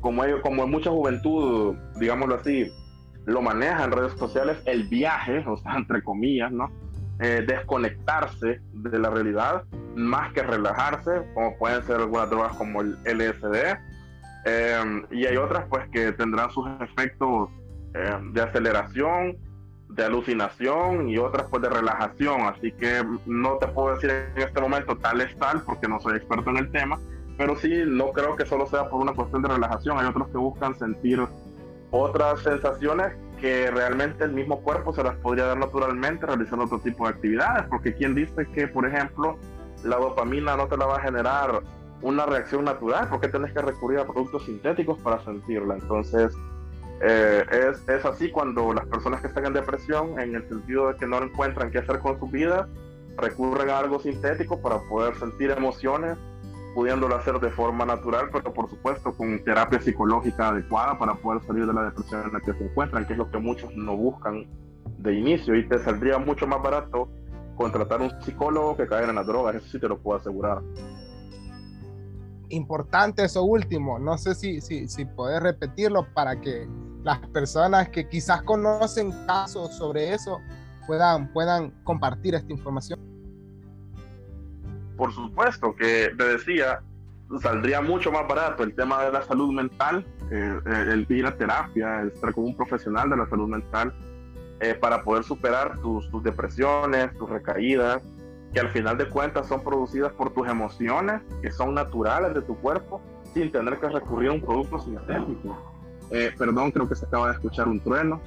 como, 0.00 0.24
ellos, 0.24 0.40
como 0.42 0.64
en 0.64 0.70
mucha 0.70 0.90
juventud, 0.90 1.76
digámoslo 1.98 2.36
así, 2.36 2.70
lo 3.26 3.42
maneja 3.42 3.84
en 3.84 3.92
redes 3.92 4.12
sociales, 4.14 4.58
el 4.66 4.84
viaje, 4.88 5.44
o 5.46 5.56
sea, 5.56 5.74
entre 5.76 6.02
comillas, 6.02 6.50
¿no? 6.52 6.70
Eh, 7.22 7.44
desconectarse 7.46 8.60
de 8.72 8.98
la 8.98 9.10
realidad 9.10 9.64
más 9.94 10.32
que 10.32 10.42
relajarse, 10.42 11.22
como 11.34 11.54
pueden 11.58 11.82
ser 11.84 11.96
algunas 11.96 12.30
drogas 12.30 12.56
como 12.56 12.80
el 12.80 12.96
LSD. 13.04 13.76
Eh, 14.46 15.02
y 15.10 15.26
hay 15.26 15.36
otras 15.36 15.66
pues 15.68 15.86
que 15.90 16.12
tendrán 16.12 16.50
sus 16.50 16.66
efectos 16.80 17.50
eh, 17.92 18.16
de 18.32 18.40
aceleración, 18.40 19.36
de 19.90 20.04
alucinación 20.04 21.10
y 21.10 21.18
otras 21.18 21.46
pues 21.50 21.60
de 21.62 21.68
relajación. 21.68 22.40
Así 22.42 22.72
que 22.72 23.04
no 23.26 23.58
te 23.58 23.66
puedo 23.68 23.96
decir 23.96 24.10
en 24.10 24.42
este 24.42 24.60
momento 24.60 24.96
tal 24.96 25.20
es 25.20 25.36
tal 25.38 25.62
porque 25.64 25.88
no 25.88 26.00
soy 26.00 26.16
experto 26.16 26.48
en 26.48 26.56
el 26.56 26.72
tema, 26.72 26.98
pero 27.40 27.56
sí, 27.56 27.72
no 27.86 28.12
creo 28.12 28.36
que 28.36 28.44
solo 28.44 28.66
sea 28.66 28.90
por 28.90 29.00
una 29.00 29.14
cuestión 29.14 29.40
de 29.40 29.48
relajación. 29.48 29.98
Hay 29.98 30.04
otros 30.04 30.28
que 30.28 30.36
buscan 30.36 30.78
sentir 30.78 31.26
otras 31.90 32.40
sensaciones 32.40 33.14
que 33.40 33.70
realmente 33.70 34.24
el 34.24 34.32
mismo 34.32 34.60
cuerpo 34.60 34.92
se 34.92 35.02
las 35.02 35.16
podría 35.16 35.46
dar 35.46 35.56
naturalmente 35.56 36.26
realizando 36.26 36.66
otro 36.66 36.80
tipo 36.80 37.04
de 37.04 37.14
actividades. 37.14 37.64
Porque 37.70 37.94
quien 37.94 38.14
dice 38.14 38.46
que, 38.52 38.68
por 38.68 38.86
ejemplo, 38.86 39.38
la 39.84 39.96
dopamina 39.96 40.54
no 40.54 40.68
te 40.68 40.76
la 40.76 40.84
va 40.84 40.96
a 40.96 41.00
generar 41.00 41.62
una 42.02 42.26
reacción 42.26 42.66
natural, 42.66 43.08
porque 43.08 43.28
tienes 43.28 43.54
que 43.54 43.62
recurrir 43.62 44.00
a 44.00 44.04
productos 44.04 44.44
sintéticos 44.44 44.98
para 44.98 45.24
sentirla. 45.24 45.76
Entonces, 45.76 46.36
eh, 47.00 47.42
es, 47.50 47.88
es, 47.88 48.04
así 48.04 48.30
cuando 48.30 48.74
las 48.74 48.84
personas 48.84 49.22
que 49.22 49.28
están 49.28 49.46
en 49.46 49.54
depresión, 49.54 50.20
en 50.20 50.34
el 50.34 50.46
sentido 50.46 50.88
de 50.88 50.96
que 50.96 51.06
no 51.06 51.22
encuentran 51.22 51.70
qué 51.70 51.78
hacer 51.78 52.00
con 52.00 52.18
su 52.18 52.26
vida, 52.26 52.68
recurren 53.16 53.70
a 53.70 53.78
algo 53.78 53.98
sintético 53.98 54.60
para 54.60 54.80
poder 54.90 55.16
sentir 55.16 55.50
emociones 55.52 56.18
pudiéndolo 56.74 57.16
hacer 57.16 57.38
de 57.40 57.50
forma 57.50 57.84
natural, 57.84 58.28
pero 58.32 58.52
por 58.52 58.68
supuesto 58.70 59.12
con 59.12 59.42
terapia 59.44 59.80
psicológica 59.80 60.48
adecuada 60.48 60.98
para 60.98 61.14
poder 61.14 61.42
salir 61.46 61.66
de 61.66 61.72
la 61.72 61.84
depresión 61.84 62.22
en 62.26 62.32
la 62.32 62.40
que 62.40 62.52
se 62.52 62.64
encuentran, 62.64 63.06
que 63.06 63.14
es 63.14 63.18
lo 63.18 63.30
que 63.30 63.38
muchos 63.38 63.74
no 63.74 63.96
buscan 63.96 64.46
de 64.98 65.14
inicio 65.14 65.54
y 65.56 65.68
te 65.68 65.82
saldría 65.82 66.18
mucho 66.18 66.46
más 66.46 66.62
barato 66.62 67.08
contratar 67.56 68.00
un 68.00 68.10
psicólogo 68.22 68.76
que 68.76 68.86
caer 68.86 69.08
en 69.08 69.16
las 69.16 69.26
drogas, 69.26 69.56
eso 69.56 69.66
sí 69.66 69.78
te 69.78 69.88
lo 69.88 69.98
puedo 69.98 70.18
asegurar. 70.18 70.62
Importante 72.48 73.24
eso 73.24 73.44
último, 73.44 73.98
no 73.98 74.18
sé 74.18 74.34
si, 74.34 74.60
si, 74.60 74.88
si 74.88 75.04
podés 75.04 75.42
repetirlo 75.42 76.06
para 76.14 76.40
que 76.40 76.68
las 77.02 77.18
personas 77.28 77.88
que 77.90 78.08
quizás 78.08 78.42
conocen 78.42 79.12
casos 79.26 79.74
sobre 79.76 80.12
eso 80.12 80.38
puedan, 80.86 81.32
puedan 81.32 81.70
compartir 81.84 82.34
esta 82.34 82.52
información 82.52 83.09
por 85.00 85.14
supuesto 85.14 85.74
que 85.74 86.12
te 86.14 86.24
decía, 86.24 86.82
saldría 87.40 87.80
mucho 87.80 88.12
más 88.12 88.28
barato 88.28 88.62
el 88.62 88.74
tema 88.74 89.02
de 89.02 89.10
la 89.10 89.22
salud 89.22 89.50
mental, 89.50 90.04
eh, 90.30 90.60
el 90.66 91.06
ir 91.08 91.24
a 91.24 91.34
terapia, 91.38 92.02
el 92.02 92.08
estar 92.08 92.34
con 92.34 92.44
un 92.44 92.54
profesional 92.54 93.08
de 93.08 93.16
la 93.16 93.26
salud 93.26 93.48
mental 93.48 93.94
eh, 94.60 94.74
para 94.74 95.02
poder 95.02 95.24
superar 95.24 95.78
tus, 95.78 96.10
tus, 96.10 96.22
depresiones, 96.22 97.16
tus 97.16 97.30
recaídas, 97.30 98.02
que 98.52 98.60
al 98.60 98.68
final 98.68 98.98
de 98.98 99.08
cuentas 99.08 99.48
son 99.48 99.64
producidas 99.64 100.12
por 100.12 100.34
tus 100.34 100.46
emociones, 100.46 101.22
que 101.40 101.50
son 101.50 101.72
naturales 101.72 102.34
de 102.34 102.42
tu 102.42 102.54
cuerpo, 102.58 103.00
sin 103.32 103.50
tener 103.50 103.80
que 103.80 103.88
recurrir 103.88 104.28
a 104.28 104.32
un 104.34 104.42
producto 104.42 104.80
sintético. 104.80 105.56
Eh, 106.10 106.30
perdón, 106.36 106.72
creo 106.72 106.86
que 106.86 106.94
se 106.94 107.06
acaba 107.06 107.28
de 107.28 107.32
escuchar 107.36 107.68
un 107.68 107.80
trueno 107.80 108.20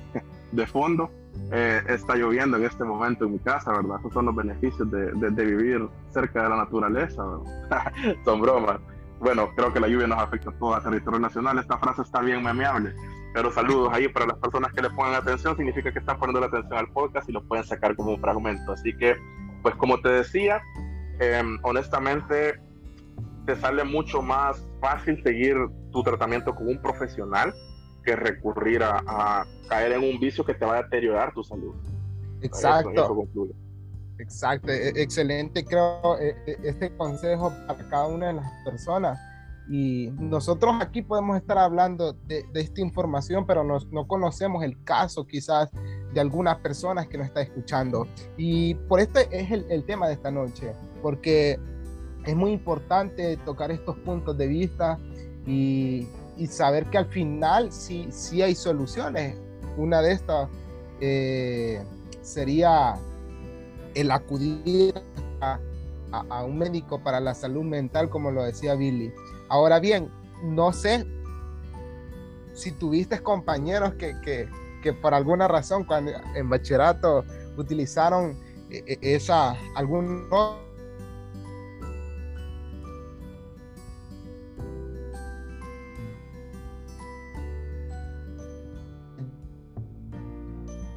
de 0.51 0.65
fondo. 0.65 1.11
Eh, 1.51 1.81
está 1.87 2.15
lloviendo 2.15 2.57
en 2.57 2.63
este 2.63 2.83
momento 2.83 3.25
en 3.25 3.33
mi 3.33 3.39
casa, 3.39 3.71
¿verdad? 3.71 3.97
Esos 3.99 4.13
son 4.13 4.25
los 4.25 4.35
beneficios 4.35 4.89
de, 4.89 5.11
de, 5.11 5.45
vivir 5.45 5.87
cerca 6.09 6.43
de 6.43 6.49
la 6.49 6.57
naturaleza, 6.57 7.23
son 8.25 8.41
bromas. 8.41 8.79
Bueno, 9.19 9.49
creo 9.55 9.71
que 9.71 9.79
la 9.79 9.87
lluvia 9.87 10.07
nos 10.07 10.19
afecta 10.19 10.49
a 10.49 10.53
todo 10.53 10.75
el 10.75 10.83
territorio 10.83 11.19
nacional. 11.19 11.57
Esta 11.59 11.77
frase 11.77 12.01
está 12.01 12.21
bien 12.21 12.43
memeable. 12.43 12.93
Pero 13.33 13.51
saludos 13.51 13.89
ahí 13.93 14.07
para 14.07 14.27
las 14.27 14.37
personas 14.37 14.73
que 14.73 14.81
le 14.81 14.89
pongan 14.91 15.15
atención, 15.15 15.55
significa 15.55 15.91
que 15.91 15.99
están 15.99 16.17
poniendo 16.19 16.39
la 16.39 16.47
atención 16.47 16.77
al 16.77 16.91
podcast 16.91 17.29
y 17.29 17.31
lo 17.31 17.43
pueden 17.43 17.65
sacar 17.65 17.95
como 17.95 18.11
un 18.11 18.19
fragmento. 18.19 18.73
Así 18.73 18.95
que, 18.97 19.15
pues 19.61 19.75
como 19.75 19.99
te 20.01 20.09
decía, 20.09 20.61
em, 21.19 21.57
honestamente 21.63 22.59
te 23.45 23.55
sale 23.55 23.83
mucho 23.83 24.21
más 24.21 24.67
fácil 24.79 25.21
seguir 25.23 25.55
tu 25.91 26.03
tratamiento 26.03 26.53
con 26.53 26.67
un 26.67 26.81
profesional 26.81 27.53
que 28.03 28.15
recurrir 28.15 28.83
a, 28.83 29.45
caer 29.67 29.93
en 29.93 30.03
un 30.03 30.19
vicio 30.19 30.43
que 30.45 30.53
te 30.53 30.65
va 30.65 30.77
a 30.77 30.83
deteriorar 30.83 31.33
tu 31.33 31.43
salud. 31.43 31.73
Exacto. 32.41 33.27
Exacto, 34.19 34.71
e, 34.71 34.89
excelente 35.01 35.65
creo 35.65 36.17
e, 36.19 36.35
e, 36.45 36.57
este 36.63 36.95
consejo 36.95 37.51
para 37.67 37.89
cada 37.89 38.07
una 38.07 38.27
de 38.27 38.33
las 38.33 38.51
personas. 38.63 39.19
Y 39.69 40.11
nosotros 40.19 40.75
aquí 40.81 41.01
podemos 41.01 41.37
estar 41.37 41.57
hablando 41.57 42.13
de, 42.13 42.45
esta 42.53 42.81
información, 42.81 43.45
pero 43.45 43.63
no 43.63 44.07
conocemos 44.07 44.63
el 44.63 44.83
caso 44.83 45.25
quizás 45.25 45.69
de 46.13 46.19
algunas 46.19 46.57
personas 46.57 47.07
que 47.07 47.17
nos 47.17 47.27
está 47.27 47.41
escuchando. 47.41 48.07
Y 48.37 48.75
por 48.75 48.99
este 48.99 49.27
es 49.31 49.51
el, 49.51 49.65
el 49.69 49.85
tema 49.85 50.07
de 50.07 50.13
esta 50.13 50.31
noche, 50.31 50.73
porque 51.01 51.57
es 52.25 52.35
muy 52.35 52.51
importante 52.51 53.37
tocar 53.37 53.71
estos 53.71 53.97
puntos 53.97 54.37
de 54.37 54.47
vista 54.47 54.97
y, 55.45 56.07
y 56.37 56.47
saber 56.47 56.89
que 56.89 56.97
al 56.97 57.05
final 57.07 57.71
sí, 57.71 58.07
sí 58.11 58.41
hay 58.41 58.55
soluciones. 58.55 59.37
Una 59.77 60.01
de 60.01 60.13
estas 60.13 60.49
eh, 60.99 61.83
sería 62.21 62.95
el 63.95 64.11
acudir 64.11 64.93
a, 65.41 65.59
a, 66.11 66.43
un 66.43 66.57
médico 66.57 66.99
para 67.03 67.19
la 67.19 67.33
salud 67.33 67.63
mental, 67.63 68.09
como 68.09 68.31
lo 68.31 68.43
decía 68.43 68.75
Billy. 68.75 69.11
Ahora 69.49 69.79
bien, 69.79 70.09
no 70.43 70.73
sé 70.73 71.05
si 72.53 72.71
tuviste 72.71 73.19
compañeros 73.21 73.95
que, 73.95 74.19
que, 74.21 74.47
que 74.81 74.93
por 74.93 75.13
alguna 75.13 75.47
razón 75.47 75.85
cuando 75.85 76.11
en 76.35 76.49
bachillerato 76.49 77.23
utilizaron 77.57 78.37
eh, 78.69 78.83
eh, 78.87 78.97
esa 79.01 79.55
algún 79.75 80.29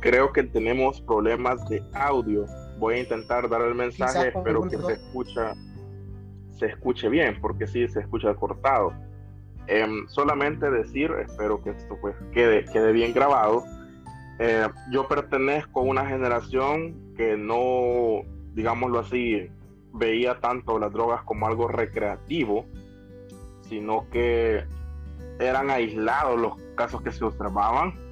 Creo 0.07 0.33
que 0.33 0.45
tenemos 0.45 1.01
problemas 1.01 1.69
de 1.69 1.83
audio. 1.93 2.47
Voy 2.79 2.95
a 2.95 2.99
intentar 3.01 3.49
dar 3.49 3.63
el 3.63 3.75
mensaje, 3.75 4.29
espero 4.29 4.63
que 4.63 4.79
se 4.79 4.93
escucha, 4.93 5.55
se 6.57 6.67
escuche 6.67 7.09
bien, 7.09 7.41
porque 7.41 7.67
sí 7.67 7.89
se 7.89 7.99
escucha 8.03 8.33
cortado. 8.37 8.93
Em, 9.67 10.07
solamente 10.07 10.71
decir, 10.71 11.11
espero 11.29 11.61
que 11.61 11.71
esto 11.71 11.99
pues 12.01 12.15
quede, 12.33 12.67
quede 12.67 12.93
bien 12.93 13.13
grabado. 13.13 13.65
Eh, 14.39 14.69
yo 14.93 15.09
pertenezco 15.09 15.81
a 15.81 15.83
una 15.83 16.07
generación 16.07 17.13
que 17.17 17.37
no, 17.37 18.23
digámoslo 18.55 19.01
así, 19.01 19.51
veía 19.93 20.39
tanto 20.39 20.79
las 20.79 20.93
drogas 20.93 21.23
como 21.23 21.49
algo 21.49 21.67
recreativo, 21.67 22.65
sino 23.63 24.09
que 24.11 24.63
eran 25.41 25.69
aislados 25.69 26.41
los 26.41 26.53
casos 26.77 27.03
que 27.03 27.11
se 27.11 27.25
observaban 27.25 28.06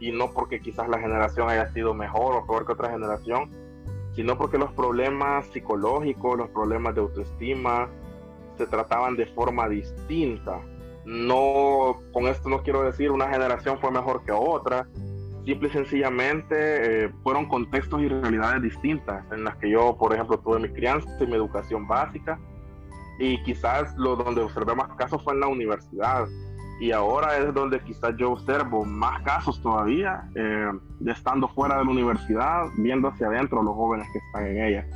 y 0.00 0.12
no 0.12 0.30
porque 0.30 0.60
quizás 0.60 0.88
la 0.88 0.98
generación 0.98 1.48
haya 1.48 1.72
sido 1.72 1.94
mejor 1.94 2.36
o 2.36 2.46
peor 2.46 2.66
que 2.66 2.72
otra 2.72 2.90
generación, 2.90 3.50
sino 4.14 4.36
porque 4.36 4.58
los 4.58 4.72
problemas 4.72 5.46
psicológicos, 5.48 6.38
los 6.38 6.50
problemas 6.50 6.94
de 6.94 7.02
autoestima 7.02 7.88
se 8.56 8.66
trataban 8.66 9.16
de 9.16 9.26
forma 9.26 9.68
distinta. 9.68 10.60
No, 11.04 12.00
con 12.12 12.26
esto 12.26 12.48
no 12.48 12.62
quiero 12.62 12.82
decir 12.82 13.10
una 13.10 13.28
generación 13.28 13.78
fue 13.78 13.90
mejor 13.90 14.24
que 14.24 14.32
otra, 14.32 14.88
simple 15.44 15.68
y 15.68 15.70
sencillamente 15.70 17.04
eh, 17.04 17.10
fueron 17.22 17.46
contextos 17.46 18.02
y 18.02 18.08
realidades 18.08 18.62
distintas 18.62 19.24
en 19.30 19.44
las 19.44 19.56
que 19.56 19.70
yo, 19.70 19.96
por 19.96 20.12
ejemplo, 20.12 20.38
tuve 20.38 20.58
mi 20.58 20.68
crianza 20.68 21.08
y 21.20 21.26
mi 21.26 21.34
educación 21.34 21.86
básica 21.86 22.38
y 23.18 23.42
quizás 23.44 23.94
lo 23.96 24.16
donde 24.16 24.42
observé 24.42 24.74
más 24.74 24.88
casos 24.96 25.22
fue 25.22 25.34
en 25.34 25.40
la 25.40 25.46
universidad 25.46 26.26
y 26.78 26.92
ahora 26.92 27.38
es 27.38 27.54
donde 27.54 27.80
quizás 27.80 28.14
yo 28.18 28.32
observo 28.32 28.84
más 28.84 29.22
casos 29.22 29.60
todavía, 29.62 30.28
eh, 30.34 30.70
estando 31.06 31.48
fuera 31.48 31.78
de 31.78 31.84
la 31.84 31.90
universidad, 31.90 32.66
viendo 32.76 33.08
hacia 33.08 33.28
adentro 33.28 33.62
los 33.62 33.74
jóvenes 33.74 34.06
que 34.12 34.18
están 34.18 34.46
en 34.46 34.62
ella. 34.62 34.86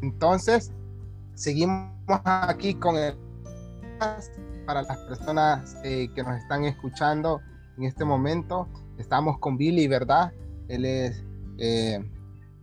Entonces, 0.00 0.72
seguimos 1.34 1.90
aquí 2.24 2.74
con 2.74 2.96
el 2.96 3.16
para 4.66 4.82
las 4.82 4.98
personas 4.98 5.76
eh, 5.84 6.08
que 6.14 6.22
nos 6.22 6.36
están 6.38 6.64
escuchando 6.64 7.40
en 7.78 7.84
este 7.84 8.04
momento. 8.04 8.68
Estamos 8.98 9.38
con 9.38 9.56
Billy, 9.56 9.88
¿verdad? 9.88 10.32
Él 10.68 10.84
es 10.84 11.22
eh, 11.58 12.02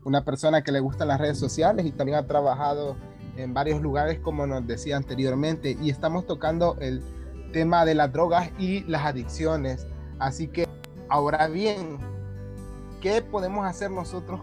una 0.03 0.23
persona 0.25 0.63
que 0.63 0.71
le 0.71 0.79
gustan 0.79 1.07
las 1.07 1.19
redes 1.19 1.37
sociales 1.37 1.85
y 1.85 1.91
también 1.91 2.17
ha 2.17 2.27
trabajado 2.27 2.95
en 3.37 3.53
varios 3.53 3.81
lugares, 3.81 4.19
como 4.19 4.45
nos 4.47 4.65
decía 4.67 4.97
anteriormente, 4.97 5.77
y 5.81 5.89
estamos 5.89 6.25
tocando 6.25 6.77
el 6.79 7.01
tema 7.53 7.85
de 7.85 7.95
las 7.95 8.11
drogas 8.11 8.51
y 8.57 8.81
las 8.83 9.05
adicciones. 9.05 9.87
Así 10.19 10.47
que, 10.47 10.67
ahora 11.09 11.47
bien, 11.47 11.97
¿qué 13.01 13.21
podemos 13.21 13.65
hacer 13.65 13.91
nosotros 13.91 14.41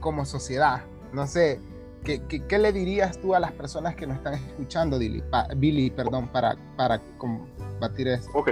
como 0.00 0.24
sociedad? 0.24 0.82
No 1.12 1.26
sé, 1.26 1.60
¿qué, 2.04 2.58
le 2.58 2.72
dirías 2.72 3.20
tú 3.20 3.34
a 3.34 3.40
las 3.40 3.52
personas 3.52 3.94
que 3.94 4.06
nos 4.06 4.18
están 4.18 4.34
escuchando, 4.34 4.98
Billy, 4.98 5.90
perdón, 5.90 6.28
para, 6.28 6.56
para 6.76 7.00
combatir 7.18 8.08
eso? 8.08 8.30
Ok, 8.34 8.50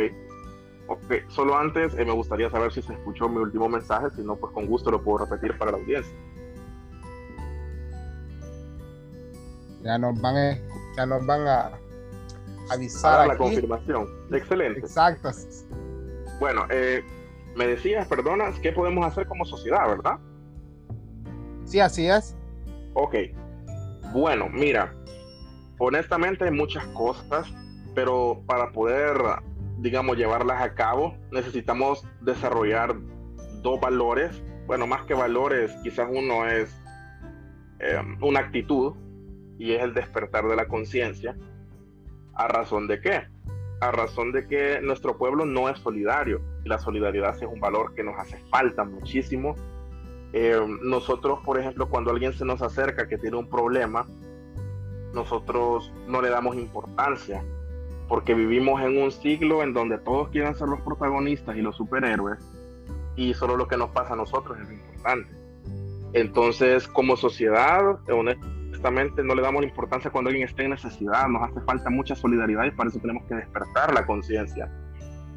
Ok, 0.88 1.29
solo 1.29 1.57
antes 1.57 1.92
eh, 1.98 2.05
me 2.05 2.12
gustaría 2.12 2.51
saber 2.51 2.72
si 2.72 2.81
se 2.81 2.94
escuchó 2.94 3.29
mi 3.29 3.37
último 3.37 3.68
mensaje, 3.68 4.09
si 4.16 4.22
no, 4.22 4.37
pues 4.37 4.53
con 4.55 4.66
gusto 4.66 4.90
lo 4.90 5.03
puedo 5.03 5.27
repetir 5.27 5.57
para 5.59 5.72
la 5.72 5.77
audiencia. 5.79 6.16
Ya 9.83 9.98
nos 9.98 10.18
van 10.20 10.37
a, 10.37 10.59
ya 10.96 11.07
nos 11.07 11.27
van 11.27 11.46
a 11.46 11.72
avisar. 12.70 13.29
la 13.29 13.37
confirmación. 13.37 14.09
Excelente. 14.33 14.81
Exacto. 14.81 15.31
Bueno, 16.40 16.64
eh, 16.70 17.05
me 17.55 17.66
decías, 17.66 18.09
perdonas, 18.09 18.59
¿qué 18.61 18.72
podemos 18.72 19.05
hacer 19.05 19.27
como 19.27 19.44
sociedad, 19.44 19.87
verdad? 19.88 20.18
Sí, 21.64 21.81
así 21.81 22.09
es. 22.09 22.35
Ok. 22.94 23.14
Bueno, 24.14 24.48
mira, 24.48 24.94
honestamente 25.79 26.44
hay 26.44 26.51
muchas 26.51 26.85
cosas, 26.88 27.46
pero 27.94 28.42
para 28.46 28.72
poder 28.72 29.18
digamos, 29.78 30.16
llevarlas 30.16 30.60
a 30.60 30.74
cabo, 30.74 31.16
necesitamos 31.30 32.06
desarrollar 32.20 32.96
dos 33.62 33.80
valores. 33.80 34.42
Bueno, 34.66 34.86
más 34.86 35.04
que 35.04 35.14
valores, 35.14 35.72
quizás 35.82 36.08
uno 36.10 36.46
es 36.46 36.70
eh, 37.78 38.00
una 38.20 38.40
actitud 38.40 38.94
y 39.58 39.72
es 39.72 39.82
el 39.82 39.94
despertar 39.94 40.46
de 40.46 40.56
la 40.56 40.66
conciencia. 40.66 41.36
¿A 42.34 42.48
razón 42.48 42.86
de 42.86 43.00
qué? 43.00 43.22
A 43.80 43.92
razón 43.92 44.32
de 44.32 44.46
que 44.46 44.80
nuestro 44.82 45.16
pueblo 45.16 45.46
no 45.46 45.68
es 45.68 45.78
solidario 45.78 46.40
y 46.64 46.68
la 46.68 46.78
solidaridad 46.78 47.36
es 47.36 47.48
un 47.48 47.60
valor 47.60 47.94
que 47.94 48.02
nos 48.02 48.18
hace 48.18 48.38
falta 48.50 48.84
muchísimo. 48.84 49.54
Eh, 50.32 50.60
nosotros, 50.82 51.38
por 51.44 51.58
ejemplo, 51.58 51.88
cuando 51.88 52.10
alguien 52.10 52.32
se 52.32 52.44
nos 52.44 52.60
acerca 52.62 53.08
que 53.08 53.16
tiene 53.16 53.36
un 53.36 53.48
problema, 53.48 54.06
nosotros 55.14 55.92
no 56.06 56.20
le 56.20 56.28
damos 56.28 56.56
importancia 56.56 57.42
porque 58.08 58.34
vivimos 58.34 58.80
en 58.82 59.00
un 59.00 59.12
siglo 59.12 59.62
en 59.62 59.74
donde 59.74 59.98
todos 59.98 60.28
quieren 60.30 60.54
ser 60.54 60.68
los 60.68 60.80
protagonistas 60.80 61.56
y 61.56 61.62
los 61.62 61.76
superhéroes 61.76 62.38
y 63.16 63.34
solo 63.34 63.56
lo 63.56 63.68
que 63.68 63.76
nos 63.76 63.90
pasa 63.90 64.14
a 64.14 64.16
nosotros 64.16 64.58
es 64.58 64.68
lo 64.68 64.74
importante. 64.74 65.30
Entonces, 66.12 66.88
como 66.88 67.16
sociedad, 67.16 67.98
honestamente, 68.08 69.22
no 69.22 69.34
le 69.34 69.42
damos 69.42 69.64
importancia 69.64 70.10
cuando 70.10 70.30
alguien 70.30 70.48
esté 70.48 70.64
en 70.64 70.70
necesidad, 70.70 71.28
nos 71.28 71.42
hace 71.42 71.60
falta 71.62 71.90
mucha 71.90 72.14
solidaridad 72.14 72.64
y 72.64 72.70
para 72.70 72.88
eso 72.88 72.98
tenemos 72.98 73.24
que 73.26 73.34
despertar 73.34 73.92
la 73.92 74.06
conciencia. 74.06 74.72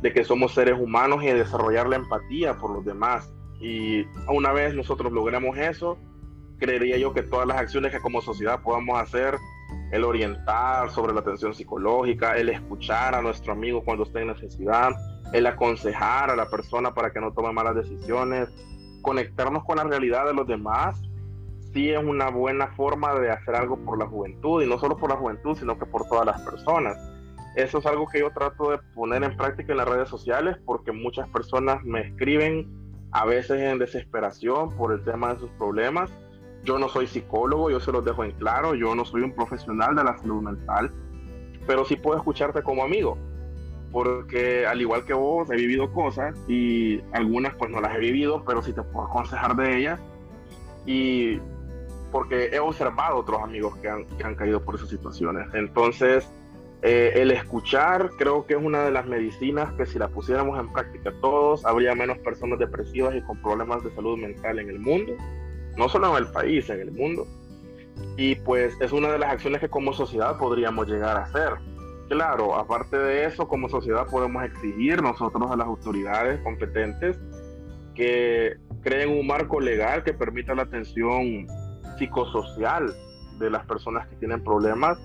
de 0.02 0.12
que 0.12 0.24
somos 0.24 0.56
seres 0.56 0.80
humanos 0.80 1.22
y 1.22 1.28
de 1.28 1.36
desarrollar 1.36 1.88
la 1.88 1.98
empatía 1.98 2.58
por 2.58 2.72
los 2.72 2.84
demás. 2.84 3.32
Y 3.60 4.04
una 4.28 4.52
vez 4.52 4.74
nosotros 4.74 5.12
logremos 5.12 5.56
eso, 5.60 6.00
creería 6.58 6.98
yo 6.98 7.14
que 7.14 7.22
todas 7.22 7.48
las 7.48 7.58
acciones 7.58 7.92
que 7.92 8.00
como 8.00 8.20
sociedad 8.22 8.62
podamos 8.64 9.00
hacer, 9.00 9.38
el 9.92 10.04
orientar 10.04 10.90
sobre 10.92 11.14
la 11.14 11.20
atención 11.20 11.54
psicológica, 11.54 12.38
el 12.38 12.50
escuchar 12.50 13.16
a 13.16 13.22
nuestro 13.22 13.54
amigo 13.54 13.84
cuando 13.84 14.04
esté 14.04 14.22
en 14.22 14.28
necesidad, 14.28 14.92
el 15.34 15.46
aconsejar 15.46 16.32
a 16.32 16.36
la 16.36 16.50
persona 16.50 16.94
para 16.94 17.12
que 17.12 17.20
no 17.20 17.34
tome 17.34 17.52
malas 17.52 17.76
decisiones, 17.76 18.50
conectarnos 19.02 19.64
con 19.66 19.78
la 19.78 19.84
realidad 19.84 20.26
de 20.26 20.34
los 20.34 20.48
demás, 20.48 21.02
sí 21.74 21.90
es 21.90 22.04
una 22.04 22.30
buena 22.30 22.68
forma 22.76 23.14
de 23.16 23.32
hacer 23.32 23.56
algo 23.56 23.78
por 23.78 23.98
la 23.98 24.08
juventud, 24.08 24.62
y 24.64 24.68
no 24.68 24.78
solo 24.78 24.98
por 24.98 25.10
la 25.10 25.18
juventud, 25.18 25.56
sino 25.58 25.78
que 25.78 25.86
por 25.86 26.08
todas 26.08 26.26
las 26.26 26.42
personas. 26.42 26.98
Eso 27.56 27.80
es 27.80 27.86
algo 27.86 28.08
que 28.08 28.20
yo 28.20 28.32
trato 28.32 28.72
de 28.72 28.78
poner 28.96 29.24
en 29.24 29.36
práctica 29.36 29.74
en 29.74 29.78
las 29.78 29.88
redes 29.88 30.08
sociales 30.08 30.58
porque 30.66 30.94
muchas 30.94 31.28
personas 31.30 31.84
me 31.84 32.08
escriben 32.08 32.70
a 33.12 33.26
veces 33.26 33.60
en 33.60 33.78
desesperación 33.78 34.70
por 34.78 34.94
el 34.94 35.04
tema 35.04 35.34
de 35.34 35.42
sus 35.42 35.50
problemas. 35.52 36.10
Yo 36.64 36.78
no 36.78 36.90
soy 36.90 37.08
psicólogo, 37.08 37.70
yo 37.70 37.80
se 37.80 37.92
los 37.92 38.06
dejo 38.06 38.24
en 38.24 38.32
claro, 38.32 38.76
yo 38.76 38.94
no 38.96 39.06
soy 39.06 39.22
un 39.22 39.34
profesional 39.34 39.96
de 39.96 40.04
la 40.04 40.18
salud 40.18 40.42
mental, 40.42 40.92
pero 41.66 41.86
sí 41.86 41.96
puedo 41.96 42.18
escucharte 42.18 42.62
como 42.62 42.84
amigo 42.84 43.18
porque 43.92 44.66
al 44.66 44.82
igual 44.82 45.06
que 45.06 45.14
vos 45.14 45.50
he 45.52 45.56
vivido 45.56 45.92
cosas 45.92 46.36
y 46.48 47.02
algunas 47.12 47.54
pues 47.56 47.70
no 47.72 47.82
las 47.82 47.96
he 47.96 48.00
vivido, 48.00 48.44
pero 48.46 48.62
sí 48.62 48.74
te 48.74 48.82
puedo 48.82 49.08
aconsejar 49.08 49.56
de 49.56 49.78
ellas 49.78 50.00
y 50.86 51.40
porque 52.12 52.50
he 52.52 52.60
observado 52.60 53.18
otros 53.18 53.42
amigos 53.42 53.78
que 53.78 53.90
han, 53.90 54.06
que 54.06 54.24
han 54.24 54.36
caído 54.36 54.62
por 54.62 54.76
esas 54.76 54.90
situaciones. 54.90 55.48
Entonces, 55.54 56.28
eh, 56.82 57.14
el 57.16 57.32
escuchar 57.32 58.12
creo 58.18 58.46
que 58.46 58.56
es 58.56 58.60
una 58.62 58.84
de 58.84 58.92
las 58.92 59.06
medicinas 59.06 59.72
que 59.74 59.86
si 59.86 60.00
la 60.00 60.08
pusiéramos 60.08 60.60
en 60.60 60.72
práctica 60.72 61.14
todos, 61.22 61.66
habría 61.66 61.94
menos 61.96 62.18
personas 62.20 62.60
depresivas 62.60 63.16
y 63.16 63.22
con 63.22 63.42
problemas 63.42 63.84
de 63.84 63.94
salud 63.94 64.18
mental 64.18 64.60
en 64.60 64.70
el 64.70 64.80
mundo, 64.80 65.14
no 65.78 65.90
solo 65.90 66.18
en 66.18 66.24
el 66.24 66.32
país, 66.32 66.70
en 66.70 66.82
el 66.82 66.92
mundo. 66.92 67.26
Y 68.18 68.36
pues 68.36 68.76
es 68.82 68.92
una 68.92 69.12
de 69.12 69.20
las 69.20 69.32
acciones 69.32 69.62
que 69.62 69.70
como 69.70 69.94
sociedad 69.94 70.38
podríamos 70.38 70.88
llegar 70.88 71.18
a 71.18 71.24
hacer 71.24 71.54
claro, 72.12 72.58
aparte 72.58 72.98
de 72.98 73.24
eso, 73.24 73.48
como 73.48 73.70
sociedad 73.70 74.06
podemos 74.06 74.44
exigir 74.44 75.02
nosotros 75.02 75.50
a 75.50 75.56
las 75.56 75.66
autoridades 75.66 76.42
competentes 76.42 77.18
que 77.96 78.58
creen 78.82 79.18
un 79.18 79.26
marco 79.26 79.62
legal 79.62 80.04
que 80.04 80.14
permita 80.14 80.54
la 80.54 80.64
atención 80.64 81.48
psicosocial 81.98 82.94
de 83.40 83.50
las 83.50 83.66
personas 83.66 84.10
que 84.10 84.18
tienen 84.18 84.44
problemas, 84.44 85.00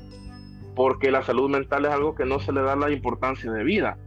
porque 0.74 1.12
la 1.12 1.22
salud 1.22 1.48
mental 1.48 1.84
es 1.84 1.92
algo 1.92 2.16
que 2.16 2.24
no 2.24 2.40
se 2.40 2.50
le 2.50 2.62
da 2.62 2.74
la 2.74 2.90
importancia 2.90 3.52
de 3.52 3.62
vida. 3.62 3.98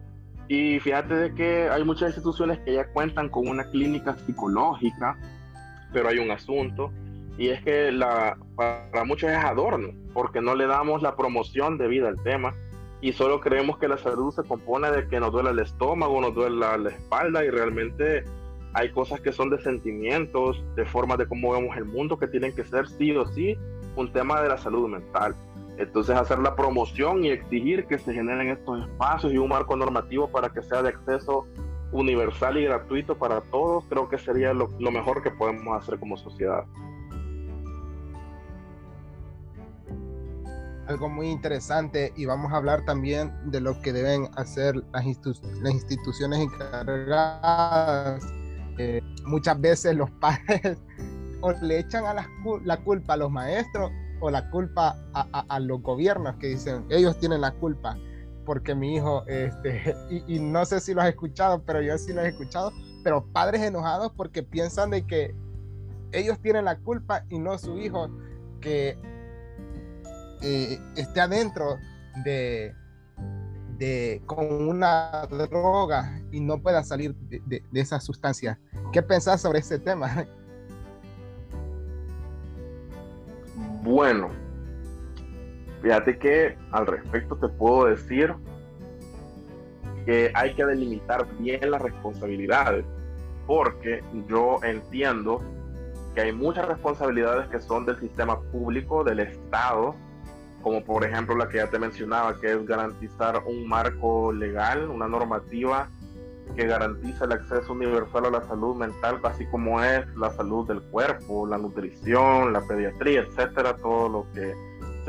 Y 0.49 0.81
fíjate 0.81 1.13
de 1.13 1.33
que 1.33 1.69
hay 1.69 1.85
muchas 1.85 2.09
instituciones 2.09 2.59
que 2.59 2.73
ya 2.73 2.91
cuentan 2.91 3.29
con 3.29 3.47
una 3.47 3.63
clínica 3.69 4.17
psicológica, 4.17 5.17
pero 5.93 6.09
hay 6.09 6.19
un 6.19 6.31
asunto, 6.31 6.91
y 7.37 7.49
es 7.49 7.63
que 7.63 7.91
la, 7.91 8.37
para 8.55 9.03
muchos 9.05 9.29
es 9.29 9.37
adorno, 9.37 9.93
porque 10.13 10.41
no 10.41 10.55
le 10.55 10.67
damos 10.67 11.01
la 11.01 11.15
promoción 11.15 11.77
de 11.77 11.87
vida 11.87 12.09
al 12.09 12.21
tema 12.21 12.53
y 13.01 13.13
solo 13.13 13.39
creemos 13.39 13.77
que 13.77 13.87
la 13.87 13.97
salud 13.97 14.33
se 14.33 14.43
compone 14.43 14.91
de 14.91 15.07
que 15.07 15.19
nos 15.19 15.31
duele 15.31 15.51
el 15.51 15.59
estómago, 15.59 16.19
nos 16.19 16.35
duele 16.35 16.57
la, 16.57 16.89
espalda 16.89 17.45
y 17.45 17.49
realmente 17.49 18.25
hay 18.73 18.91
cosas 18.91 19.21
que 19.21 19.31
son 19.31 19.49
de 19.49 19.61
sentimientos, 19.61 20.61
de 20.75 20.85
formas 20.85 21.17
de 21.17 21.27
cómo 21.27 21.53
vemos 21.53 21.77
el 21.77 21.85
mundo 21.85 22.19
que 22.19 22.27
tienen 22.27 22.53
que 22.53 22.65
ser 22.65 22.87
sí 22.87 23.15
o 23.15 23.25
sí 23.25 23.57
un 23.95 24.11
tema 24.11 24.41
de 24.41 24.49
la 24.49 24.57
salud 24.57 24.89
mental. 24.89 25.33
Entonces 25.77 26.17
hacer 26.17 26.39
la 26.39 26.57
promoción 26.57 27.23
y 27.23 27.29
exigir 27.29 27.85
que 27.85 27.97
se 27.97 28.13
generen 28.13 28.49
estos 28.49 28.81
espacios 28.83 29.31
y 29.31 29.37
un 29.37 29.47
marco 29.47 29.77
normativo 29.77 30.29
para 30.29 30.49
que 30.49 30.61
sea 30.61 30.83
de 30.83 30.89
acceso 30.89 31.47
universal 31.91 32.57
y 32.57 32.65
gratuito 32.65 33.17
para 33.17 33.41
todos, 33.41 33.85
creo 33.89 34.09
que 34.09 34.17
sería 34.17 34.53
lo 34.53 34.91
mejor 34.91 35.23
que 35.23 35.31
podemos 35.31 35.81
hacer 35.81 35.99
como 35.99 36.17
sociedad. 36.17 36.65
algo 40.89 41.07
muy 41.07 41.29
interesante 41.29 42.11
y 42.15 42.25
vamos 42.25 42.51
a 42.51 42.57
hablar 42.57 42.83
también 42.83 43.31
de 43.51 43.61
lo 43.61 43.79
que 43.81 43.93
deben 43.93 44.27
hacer 44.35 44.75
las, 44.91 45.05
instituciones 45.05 46.39
encargadas. 46.39 48.25
Eh, 48.79 49.01
muchas 49.25 49.61
veces 49.61 49.95
los 49.95 50.09
padres 50.11 50.79
o 51.41 51.51
le 51.61 51.79
echan 51.79 52.05
a 52.05 52.13
la, 52.15 52.27
culpa 52.77 53.13
a 53.13 53.17
los 53.17 53.29
maestros 53.29 53.91
o 54.19 54.31
la 54.31 54.49
culpa 54.49 54.97
a, 55.13 55.59
los 55.59 55.81
gobiernos 55.81 56.35
que 56.37 56.47
dicen 56.47 56.85
ellos 56.89 57.19
tienen 57.19 57.41
la 57.41 57.51
culpa 57.51 57.97
porque 58.49 58.73
mi 58.73 58.95
hijo, 58.95 59.23
este, 59.27 59.95
y, 60.27 60.39
no 60.39 60.65
sé 60.65 60.79
si 60.79 60.95
lo 60.95 61.01
has 61.01 61.09
escuchado, 61.09 61.61
pero 61.67 61.83
yo 61.83 61.95
sí 61.99 62.13
lo 62.13 62.21
he 62.21 62.29
escuchado, 62.29 62.73
pero 63.03 63.23
padres 63.23 63.61
enojados 63.61 64.11
porque 64.17 64.41
piensan 64.41 64.89
de 64.89 65.05
que 65.05 65.35
ellos 66.11 66.39
tienen 66.39 66.65
la 66.65 66.79
culpa 66.79 67.23
y 67.29 67.37
no 67.37 67.59
su 67.59 67.77
hijo, 67.77 68.09
que 68.59 68.97
eh, 70.41 70.79
esté 70.95 71.21
adentro 71.21 71.77
de, 72.25 72.73
de, 73.77 74.23
con 74.25 74.67
una 74.67 75.27
droga 75.27 76.19
y 76.31 76.39
no 76.39 76.59
pueda 76.59 76.83
salir 76.83 77.13
de, 77.13 77.61
esa 77.75 77.99
sustancia. 77.99 78.59
¿Qué 78.91 79.03
pensás 79.03 79.41
sobre 79.41 79.59
ese 79.59 79.77
tema? 79.77 80.25
Bueno, 83.83 84.29
fíjate 85.81 86.17
que 86.17 86.57
al 86.71 86.87
respecto 86.87 87.35
te 87.35 87.47
puedo 87.47 87.85
decir 87.85 88.33
que 90.05 90.31
hay 90.33 90.53
que 90.55 90.65
delimitar 90.65 91.27
bien 91.37 91.71
las 91.71 91.81
responsabilidades, 91.81 92.85
porque 93.45 94.03
yo 94.27 94.59
entiendo 94.63 95.41
que 96.15 96.21
hay 96.21 96.31
muchas 96.31 96.67
responsabilidades 96.67 97.47
que 97.49 97.59
son 97.59 97.85
del 97.85 97.99
sistema 97.99 98.39
público, 98.51 99.03
del 99.03 99.19
Estado, 99.19 99.95
como 100.61 100.83
por 100.83 101.03
ejemplo 101.03 101.35
la 101.35 101.47
que 101.47 101.57
ya 101.57 101.69
te 101.69 101.79
mencionaba, 101.79 102.39
que 102.39 102.51
es 102.51 102.65
garantizar 102.65 103.43
un 103.45 103.67
marco 103.67 104.31
legal, 104.31 104.89
una 104.89 105.07
normativa 105.07 105.87
que 106.55 106.65
garantiza 106.65 107.25
el 107.25 107.33
acceso 107.33 107.73
universal 107.73 108.25
a 108.25 108.31
la 108.31 108.41
salud 108.47 108.75
mental, 108.75 109.19
así 109.23 109.45
como 109.45 109.83
es 109.83 110.05
la 110.15 110.31
salud 110.31 110.67
del 110.67 110.81
cuerpo, 110.81 111.45
la 111.47 111.57
nutrición, 111.57 112.51
la 112.51 112.61
pediatría, 112.61 113.21
etcétera, 113.21 113.77
todo 113.77 114.09
lo 114.09 114.27
que 114.33 114.53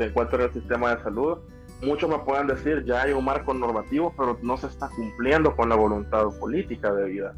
se 0.01 0.09
encuentra 0.09 0.39
en 0.39 0.45
el 0.45 0.53
sistema 0.53 0.95
de 0.95 1.03
salud. 1.03 1.37
Muchos 1.83 2.09
me 2.09 2.19
pueden 2.19 2.47
decir, 2.47 2.83
ya 2.85 3.03
hay 3.03 3.13
un 3.13 3.25
marco 3.25 3.53
normativo, 3.53 4.13
pero 4.17 4.37
no 4.41 4.57
se 4.57 4.67
está 4.67 4.89
cumpliendo 4.89 5.55
con 5.55 5.69
la 5.69 5.75
voluntad 5.75 6.27
política 6.39 6.93
de 6.93 7.05
vida. 7.05 7.35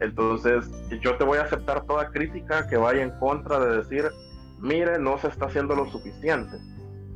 Entonces, 0.00 0.70
yo 1.00 1.16
te 1.16 1.24
voy 1.24 1.38
a 1.38 1.42
aceptar 1.42 1.86
toda 1.86 2.10
crítica 2.10 2.66
que 2.68 2.76
vaya 2.76 3.02
en 3.02 3.10
contra 3.18 3.60
de 3.60 3.76
decir, 3.76 4.04
mire, 4.60 4.98
no 4.98 5.18
se 5.18 5.28
está 5.28 5.46
haciendo 5.46 5.74
lo 5.76 5.86
suficiente 5.86 6.56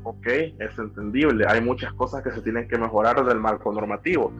ok, 0.08 0.26
es 0.58 0.78
entendible, 0.78 1.44
hay 1.46 1.60
muchas 1.60 1.92
cosas 1.92 2.22
que 2.22 2.30
se 2.30 2.40
tienen 2.40 2.68
que 2.68 2.78
mejorar 2.78 3.24
del 3.24 3.38
marco 3.38 3.72
normativo, 3.72 4.32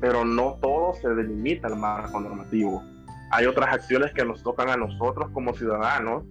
pero 0.00 0.24
no 0.24 0.58
todo 0.60 0.94
se 0.94 1.08
delimita 1.08 1.68
al 1.68 1.76
marco 1.76 2.20
normativo. 2.20 2.82
Hay 3.30 3.46
otras 3.46 3.72
acciones 3.72 4.12
que 4.12 4.24
nos 4.24 4.42
tocan 4.42 4.68
a 4.68 4.76
nosotros 4.76 5.30
como 5.32 5.54
ciudadanos 5.54 6.24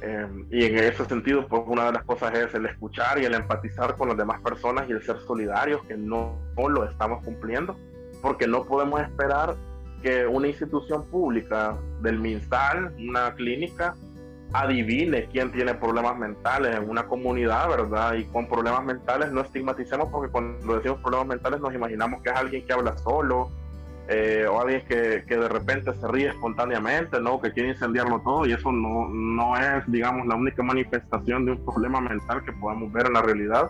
em, 0.00 0.46
y 0.50 0.64
en 0.64 0.78
ese 0.78 1.04
sentido, 1.04 1.46
pues 1.46 1.62
una 1.66 1.86
de 1.86 1.92
las 1.92 2.04
cosas 2.04 2.34
es 2.34 2.54
el 2.54 2.66
escuchar 2.66 3.18
y 3.18 3.24
el 3.24 3.34
empatizar 3.34 3.96
con 3.96 4.08
las 4.08 4.16
demás 4.16 4.40
personas 4.40 4.88
y 4.88 4.92
el 4.92 5.02
ser 5.02 5.18
solidarios, 5.20 5.84
que 5.86 5.96
no, 5.96 6.38
no 6.56 6.68
lo 6.68 6.84
estamos 6.84 7.24
cumpliendo, 7.24 7.76
porque 8.22 8.46
no 8.46 8.64
podemos 8.64 9.00
esperar 9.00 9.56
que 10.02 10.26
una 10.26 10.48
institución 10.48 11.04
pública 11.06 11.76
del 12.02 12.18
MinSal, 12.18 12.94
una 12.98 13.34
clínica, 13.34 13.94
adivine 14.52 15.26
quién 15.26 15.50
tiene 15.52 15.74
problemas 15.74 16.16
mentales 16.16 16.76
en 16.76 16.88
una 16.88 17.06
comunidad, 17.06 17.68
¿verdad? 17.68 18.14
Y 18.14 18.24
con 18.24 18.48
problemas 18.48 18.84
mentales 18.84 19.32
no 19.32 19.40
estigmaticemos 19.40 20.08
porque 20.10 20.30
cuando 20.30 20.76
decimos 20.76 21.00
problemas 21.00 21.26
mentales 21.26 21.60
nos 21.60 21.74
imaginamos 21.74 22.22
que 22.22 22.30
es 22.30 22.36
alguien 22.36 22.64
que 22.64 22.72
habla 22.72 22.96
solo 22.98 23.50
eh, 24.08 24.46
o 24.48 24.60
alguien 24.60 24.84
que, 24.86 25.24
que, 25.26 25.36
de 25.36 25.48
repente 25.48 25.92
se 25.94 26.08
ríe 26.08 26.28
espontáneamente, 26.28 27.20
¿no? 27.20 27.40
Que 27.40 27.52
quiere 27.52 27.70
incendiarlo 27.70 28.20
todo 28.20 28.46
y 28.46 28.52
eso 28.52 28.70
no, 28.70 29.08
no 29.08 29.56
es, 29.56 29.90
digamos, 29.90 30.26
la 30.26 30.36
única 30.36 30.62
manifestación 30.62 31.44
de 31.44 31.52
un 31.52 31.64
problema 31.64 32.00
mental 32.00 32.44
que 32.44 32.52
podemos 32.52 32.92
ver 32.92 33.06
en 33.06 33.14
la 33.14 33.22
realidad, 33.22 33.68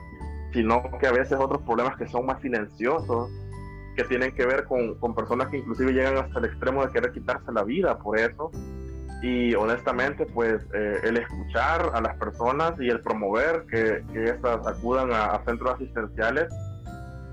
sino 0.53 0.83
que 1.01 1.07
a 1.07 1.13
veces 1.13 1.39
otros 1.39 1.63
problemas 1.63 1.97
que 1.97 2.07
son 2.07 2.27
más 2.27 2.41
silenciosos, 2.43 3.31
que 3.97 4.05
tienen 4.05 4.33
que 4.35 4.45
ver 4.45 4.65
con, 4.65 4.95
con 4.97 5.15
personas 5.15 5.49
que 5.49 5.59
inclusive 5.59 5.93
llegan 5.93 6.19
hasta 6.19 6.39
el 6.39 6.45
extremo 6.45 6.85
de 6.85 6.93
querer 6.93 7.13
quitarse 7.13 7.51
la 7.51 7.65
vida 7.65 7.99
por 7.99 8.19
eso 8.19 8.51
y 9.23 9.55
honestamente 9.55 10.27
pues 10.27 10.63
eh, 10.75 11.01
el 11.05 11.17
escuchar 11.17 11.91
a 11.95 12.01
las 12.01 12.17
personas 12.17 12.75
y 12.79 12.89
el 12.89 13.01
promover 13.01 13.65
que, 13.71 14.05
que 14.13 14.25
estas 14.25 14.67
acudan 14.67 15.11
a, 15.13 15.41
centros 15.45 15.75
asistenciales 15.75 16.49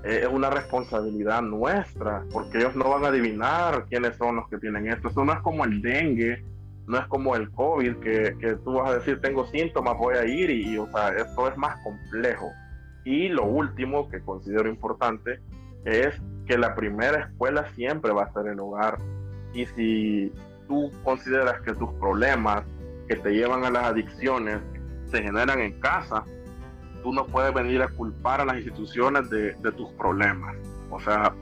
eh, 0.04 0.20
es 0.22 0.28
una 0.28 0.50
responsabilidad 0.50 1.42
nuestra 1.42 2.24
porque 2.32 2.58
ellos 2.58 2.76
no 2.76 2.90
van 2.90 3.04
a 3.04 3.08
adivinar 3.08 3.86
quiénes 3.88 4.16
son 4.16 4.36
los 4.36 4.48
que 4.48 4.58
tienen 4.58 4.88
esto. 4.88 5.08
Esto 5.08 5.24
no 5.24 5.32
es 5.32 5.40
como 5.40 5.64
el 5.64 5.80
dengue, 5.80 6.44
no 6.86 6.98
es 6.98 7.06
como 7.06 7.34
el 7.36 7.50
COVID 7.50 7.96
que, 7.96 8.36
que 8.38 8.56
tú 8.56 8.74
vas 8.74 8.90
a 8.90 8.98
decir 8.98 9.20
tengo 9.20 9.46
síntomas, 9.46 9.96
voy 9.96 10.16
a 10.16 10.26
ir 10.26 10.50
y, 10.50 10.74
y, 10.74 10.78
o 10.78 10.86
sea, 10.90 11.08
esto 11.10 11.48
es 11.48 11.56
más 11.56 11.76
complejo. 11.82 12.50
Y 13.04 13.28
lo 13.28 13.44
último 13.44 14.08
que 14.08 14.20
considero 14.20 14.68
importante 14.68 15.40
es 15.84 16.20
que 16.46 16.58
la 16.58 16.74
primera 16.74 17.20
escuela 17.20 17.66
siempre 17.74 18.12
va 18.12 18.24
a 18.24 18.32
ser 18.32 18.48
el 18.48 18.60
hogar. 18.60 18.98
Y 19.54 19.66
si 19.66 20.32
tú 20.68 20.90
consideras 21.02 21.60
que 21.62 21.74
tus 21.74 21.90
problemas 21.94 22.64
que 23.08 23.16
te 23.16 23.30
llevan 23.30 23.64
a 23.64 23.70
las 23.70 23.84
adicciones 23.84 24.60
se 25.10 25.22
generan 25.22 25.60
en 25.60 25.78
casa, 25.80 26.24
tú 27.04 27.12
no 27.12 27.26
puedes 27.26 27.52
venir 27.52 27.82
a 27.82 27.88
culpar 27.88 28.40
a 28.40 28.46
las 28.46 28.56
instituciones 28.56 29.28
de, 29.28 29.54
tus 29.76 29.92
problemas. 29.92 30.56
O 30.90 30.98
sea, 30.98 31.34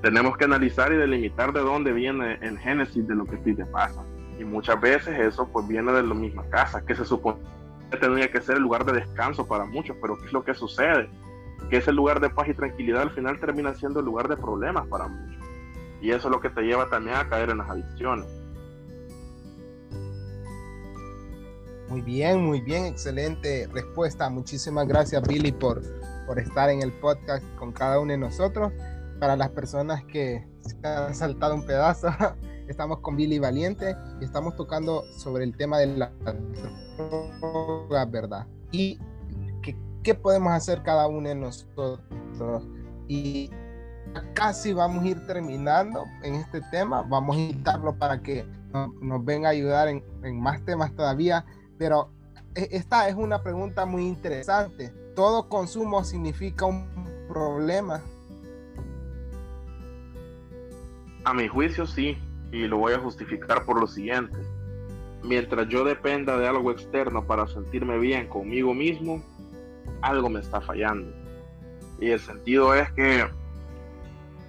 tenemos 0.00 0.36
que 0.36 0.44
analizar 0.44 0.92
y 0.92 0.96
delimitar 0.96 1.52
de 1.52 1.60
dónde 1.60 1.92
viene 1.92 2.38
el 2.40 2.56
génesis 2.56 3.06
de 3.06 3.16
lo 3.16 3.26
que 3.26 3.34
a 3.34 3.42
ti 3.42 3.52
te 3.52 3.66
pasa. 3.66 4.02
Y 4.38 4.44
muchas 4.44 4.80
veces 4.80 5.18
eso 5.18 5.48
pues 5.52 5.66
viene 5.66 5.92
de 5.92 6.04
la 6.04 6.14
misma 6.14 6.48
casa, 6.48 6.86
que 6.86 6.94
se 6.94 7.04
supone 7.04 7.38
que 7.90 7.96
tendría 7.96 8.30
que 8.30 8.40
ser 8.40 8.56
el 8.56 8.62
lugar 8.62 8.84
de 8.84 8.92
descanso 8.92 9.46
para 9.46 9.64
muchos, 9.64 9.96
pero 10.00 10.16
¿qué 10.16 10.26
es 10.26 10.32
lo 10.32 10.44
que 10.44 10.54
sucede? 10.54 11.10
Que 11.68 11.78
ese 11.78 11.92
lugar 11.92 12.20
de 12.20 12.30
paz 12.30 12.48
y 12.48 12.54
tranquilidad 12.54 13.02
al 13.02 13.10
final 13.10 13.40
termina 13.40 13.74
siendo 13.74 13.98
el 13.98 14.06
lugar 14.06 14.28
de 14.28 14.36
problemas 14.36 14.86
para 14.86 15.08
muchos. 15.08 15.44
Y 16.00 16.12
eso 16.12 16.28
es 16.28 16.32
lo 16.32 16.40
que 16.40 16.50
te 16.50 16.62
lleva 16.62 16.88
también 16.88 17.16
a 17.16 17.28
caer 17.28 17.50
en 17.50 17.58
las 17.58 17.68
adicciones. 17.68 18.26
Muy 21.90 22.02
bien, 22.02 22.46
muy 22.46 22.60
bien, 22.60 22.86
excelente 22.86 23.68
respuesta. 23.72 24.30
Muchísimas 24.30 24.86
gracias 24.86 25.26
Billy 25.26 25.50
por, 25.50 25.82
por 26.24 26.38
estar 26.38 26.70
en 26.70 26.82
el 26.82 26.92
podcast 26.92 27.44
con 27.56 27.72
cada 27.72 27.98
uno 27.98 28.12
de 28.12 28.18
nosotros. 28.18 28.72
Para 29.18 29.34
las 29.34 29.48
personas 29.50 30.04
que 30.04 30.46
se 30.60 30.86
han 30.86 31.16
saltado 31.16 31.52
un 31.52 31.66
pedazo, 31.66 32.06
estamos 32.68 33.00
con 33.00 33.16
Billy 33.16 33.40
Valiente 33.40 33.96
y 34.20 34.24
estamos 34.24 34.54
tocando 34.54 35.02
sobre 35.18 35.42
el 35.42 35.56
tema 35.56 35.78
de 35.78 35.88
la 35.88 36.12
droga, 36.96 38.04
¿verdad? 38.04 38.46
Y 38.70 38.96
qué, 39.60 39.76
qué 40.04 40.14
podemos 40.14 40.52
hacer 40.52 40.84
cada 40.84 41.08
uno 41.08 41.28
de 41.28 41.34
nosotros. 41.34 41.98
Y 43.08 43.50
casi 44.34 44.72
vamos 44.72 45.02
a 45.02 45.08
ir 45.08 45.26
terminando 45.26 46.04
en 46.22 46.36
este 46.36 46.60
tema. 46.70 47.02
Vamos 47.02 47.36
a 47.36 47.40
invitarlo 47.40 47.98
para 47.98 48.22
que 48.22 48.46
nos 49.02 49.24
venga 49.24 49.48
a 49.48 49.52
ayudar 49.52 49.88
en, 49.88 50.04
en 50.22 50.40
más 50.40 50.64
temas 50.64 50.94
todavía. 50.94 51.44
Pero 51.80 52.10
e, 52.54 52.68
esta 52.72 53.08
es 53.08 53.14
una 53.14 53.42
pregunta 53.42 53.86
muy 53.86 54.06
interesante. 54.06 54.92
¿Todo 55.16 55.48
consumo 55.48 56.04
significa 56.04 56.66
un 56.66 56.86
problema? 57.26 58.02
A 61.24 61.32
mi 61.32 61.48
juicio 61.48 61.86
sí, 61.86 62.18
y 62.52 62.68
lo 62.68 62.76
voy 62.76 62.92
a 62.92 62.98
justificar 62.98 63.64
por 63.64 63.80
lo 63.80 63.86
siguiente. 63.86 64.38
Mientras 65.22 65.68
yo 65.68 65.82
dependa 65.82 66.36
de 66.36 66.46
algo 66.46 66.70
externo 66.70 67.26
para 67.26 67.46
sentirme 67.46 67.98
bien 67.98 68.28
conmigo 68.28 68.74
mismo, 68.74 69.24
algo 70.02 70.28
me 70.28 70.40
está 70.40 70.60
fallando. 70.60 71.10
Y 71.98 72.10
el 72.10 72.20
sentido 72.20 72.74
es 72.74 72.92
que 72.92 73.24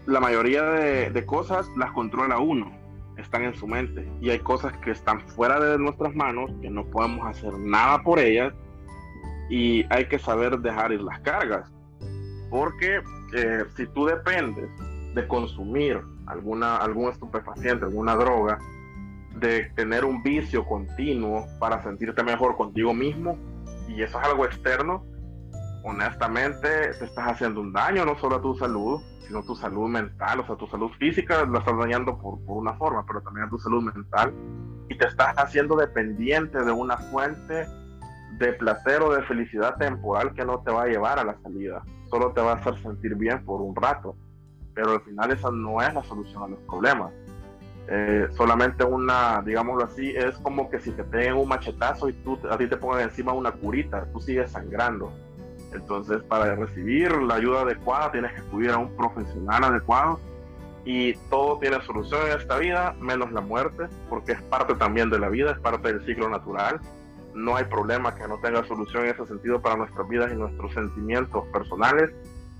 la 0.05 0.19
mayoría 0.19 0.63
de, 0.63 1.11
de 1.11 1.25
cosas 1.25 1.65
las 1.77 1.93
controla 1.93 2.39
uno 2.39 2.80
están 3.21 3.43
en 3.43 3.55
su 3.55 3.67
mente 3.67 4.07
y 4.21 4.29
hay 4.29 4.39
cosas 4.39 4.75
que 4.77 4.91
están 4.91 5.21
fuera 5.29 5.59
de 5.59 5.77
nuestras 5.77 6.15
manos, 6.15 6.51
que 6.61 6.69
no 6.69 6.85
podemos 6.85 7.25
hacer 7.25 7.53
nada 7.53 8.01
por 8.03 8.19
ellas 8.19 8.53
y 9.49 9.85
hay 9.89 10.05
que 10.07 10.19
saber 10.19 10.59
dejar 10.59 10.91
ir 10.91 11.01
las 11.01 11.19
cargas. 11.21 11.71
Porque 12.49 13.01
eh, 13.33 13.63
si 13.75 13.87
tú 13.87 14.05
dependes 14.05 14.69
de 15.13 15.27
consumir 15.27 16.01
alguna, 16.25 16.77
algún 16.77 17.11
estupefaciente, 17.11 17.85
alguna 17.85 18.15
droga, 18.15 18.59
de 19.35 19.65
tener 19.75 20.05
un 20.05 20.21
vicio 20.23 20.65
continuo 20.65 21.47
para 21.59 21.81
sentirte 21.83 22.23
mejor 22.23 22.55
contigo 22.57 22.93
mismo, 22.93 23.37
y 23.87 24.01
eso 24.01 24.19
es 24.19 24.27
algo 24.27 24.45
externo, 24.45 25.05
honestamente 25.83 26.93
te 26.99 27.05
estás 27.05 27.33
haciendo 27.33 27.61
un 27.61 27.73
daño 27.73 28.05
no 28.05 28.17
solo 28.17 28.37
a 28.37 28.41
tu 28.41 28.55
salud, 28.55 29.01
sino 29.25 29.39
a 29.39 29.45
tu 29.45 29.55
salud 29.55 29.89
mental, 29.89 30.39
o 30.41 30.45
sea, 30.45 30.55
tu 30.55 30.67
salud 30.67 30.89
física 30.99 31.45
la 31.45 31.59
estás 31.59 31.77
dañando 31.77 32.17
por, 32.17 32.39
por 32.45 32.57
una 32.57 32.73
forma, 32.73 33.05
pero 33.05 33.21
también 33.21 33.47
a 33.47 33.49
tu 33.49 33.57
salud 33.59 33.81
mental. 33.81 34.33
Y 34.89 34.97
te 34.97 35.07
estás 35.07 35.33
haciendo 35.37 35.75
dependiente 35.75 36.63
de 36.63 36.71
una 36.71 36.97
fuente 36.97 37.65
de 38.37 38.53
placer 38.53 39.01
o 39.01 39.13
de 39.13 39.23
felicidad 39.23 39.77
temporal 39.77 40.33
que 40.33 40.43
no 40.43 40.59
te 40.59 40.71
va 40.71 40.83
a 40.83 40.87
llevar 40.87 41.19
a 41.19 41.23
la 41.23 41.37
salida, 41.41 41.83
solo 42.09 42.31
te 42.33 42.41
va 42.41 42.53
a 42.53 42.55
hacer 42.55 42.81
sentir 42.81 43.15
bien 43.15 43.45
por 43.45 43.61
un 43.61 43.75
rato, 43.75 44.15
pero 44.73 44.91
al 44.91 45.01
final 45.01 45.31
esa 45.31 45.51
no 45.51 45.81
es 45.81 45.93
la 45.93 46.03
solución 46.03 46.43
a 46.43 46.47
los 46.47 46.59
problemas. 46.61 47.11
Eh, 47.87 48.27
solamente 48.37 48.83
una, 48.83 49.41
digámoslo 49.45 49.83
así, 49.83 50.11
es 50.15 50.37
como 50.37 50.69
que 50.69 50.79
si 50.79 50.91
te 50.91 51.03
peguen 51.03 51.33
un 51.33 51.47
machetazo 51.47 52.09
y 52.09 52.13
tú, 52.13 52.39
a 52.49 52.57
ti 52.57 52.67
te 52.67 52.77
pongan 52.77 53.01
encima 53.01 53.33
una 53.33 53.51
curita, 53.51 54.05
tú 54.13 54.19
sigues 54.19 54.51
sangrando 54.51 55.11
entonces, 55.73 56.21
para 56.23 56.55
recibir 56.55 57.11
la 57.21 57.35
ayuda 57.35 57.61
adecuada, 57.61 58.11
tienes 58.11 58.33
que 58.33 58.41
acudir 58.41 58.71
a 58.71 58.77
un 58.77 58.95
profesional 58.95 59.63
adecuado 59.63 60.19
y 60.83 61.13
todo 61.29 61.59
tiene 61.59 61.81
solución 61.85 62.21
en 62.27 62.39
esta 62.39 62.57
vida, 62.57 62.95
menos 62.99 63.31
la 63.31 63.41
muerte, 63.41 63.87
porque 64.09 64.33
es 64.33 64.41
parte 64.43 64.75
también 64.75 65.09
de 65.09 65.19
la 65.19 65.29
vida, 65.29 65.51
es 65.51 65.59
parte 65.59 65.93
del 65.93 66.05
ciclo 66.05 66.27
natural. 66.27 66.79
No 67.33 67.55
hay 67.55 67.65
problema 67.65 68.15
que 68.15 68.27
no 68.27 68.39
tenga 68.39 68.65
solución 68.67 69.05
en 69.05 69.11
ese 69.11 69.25
sentido 69.27 69.61
para 69.61 69.77
nuestras 69.77 70.07
vidas 70.09 70.31
y 70.33 70.35
nuestros 70.35 70.73
sentimientos 70.73 71.45
personales. 71.53 72.11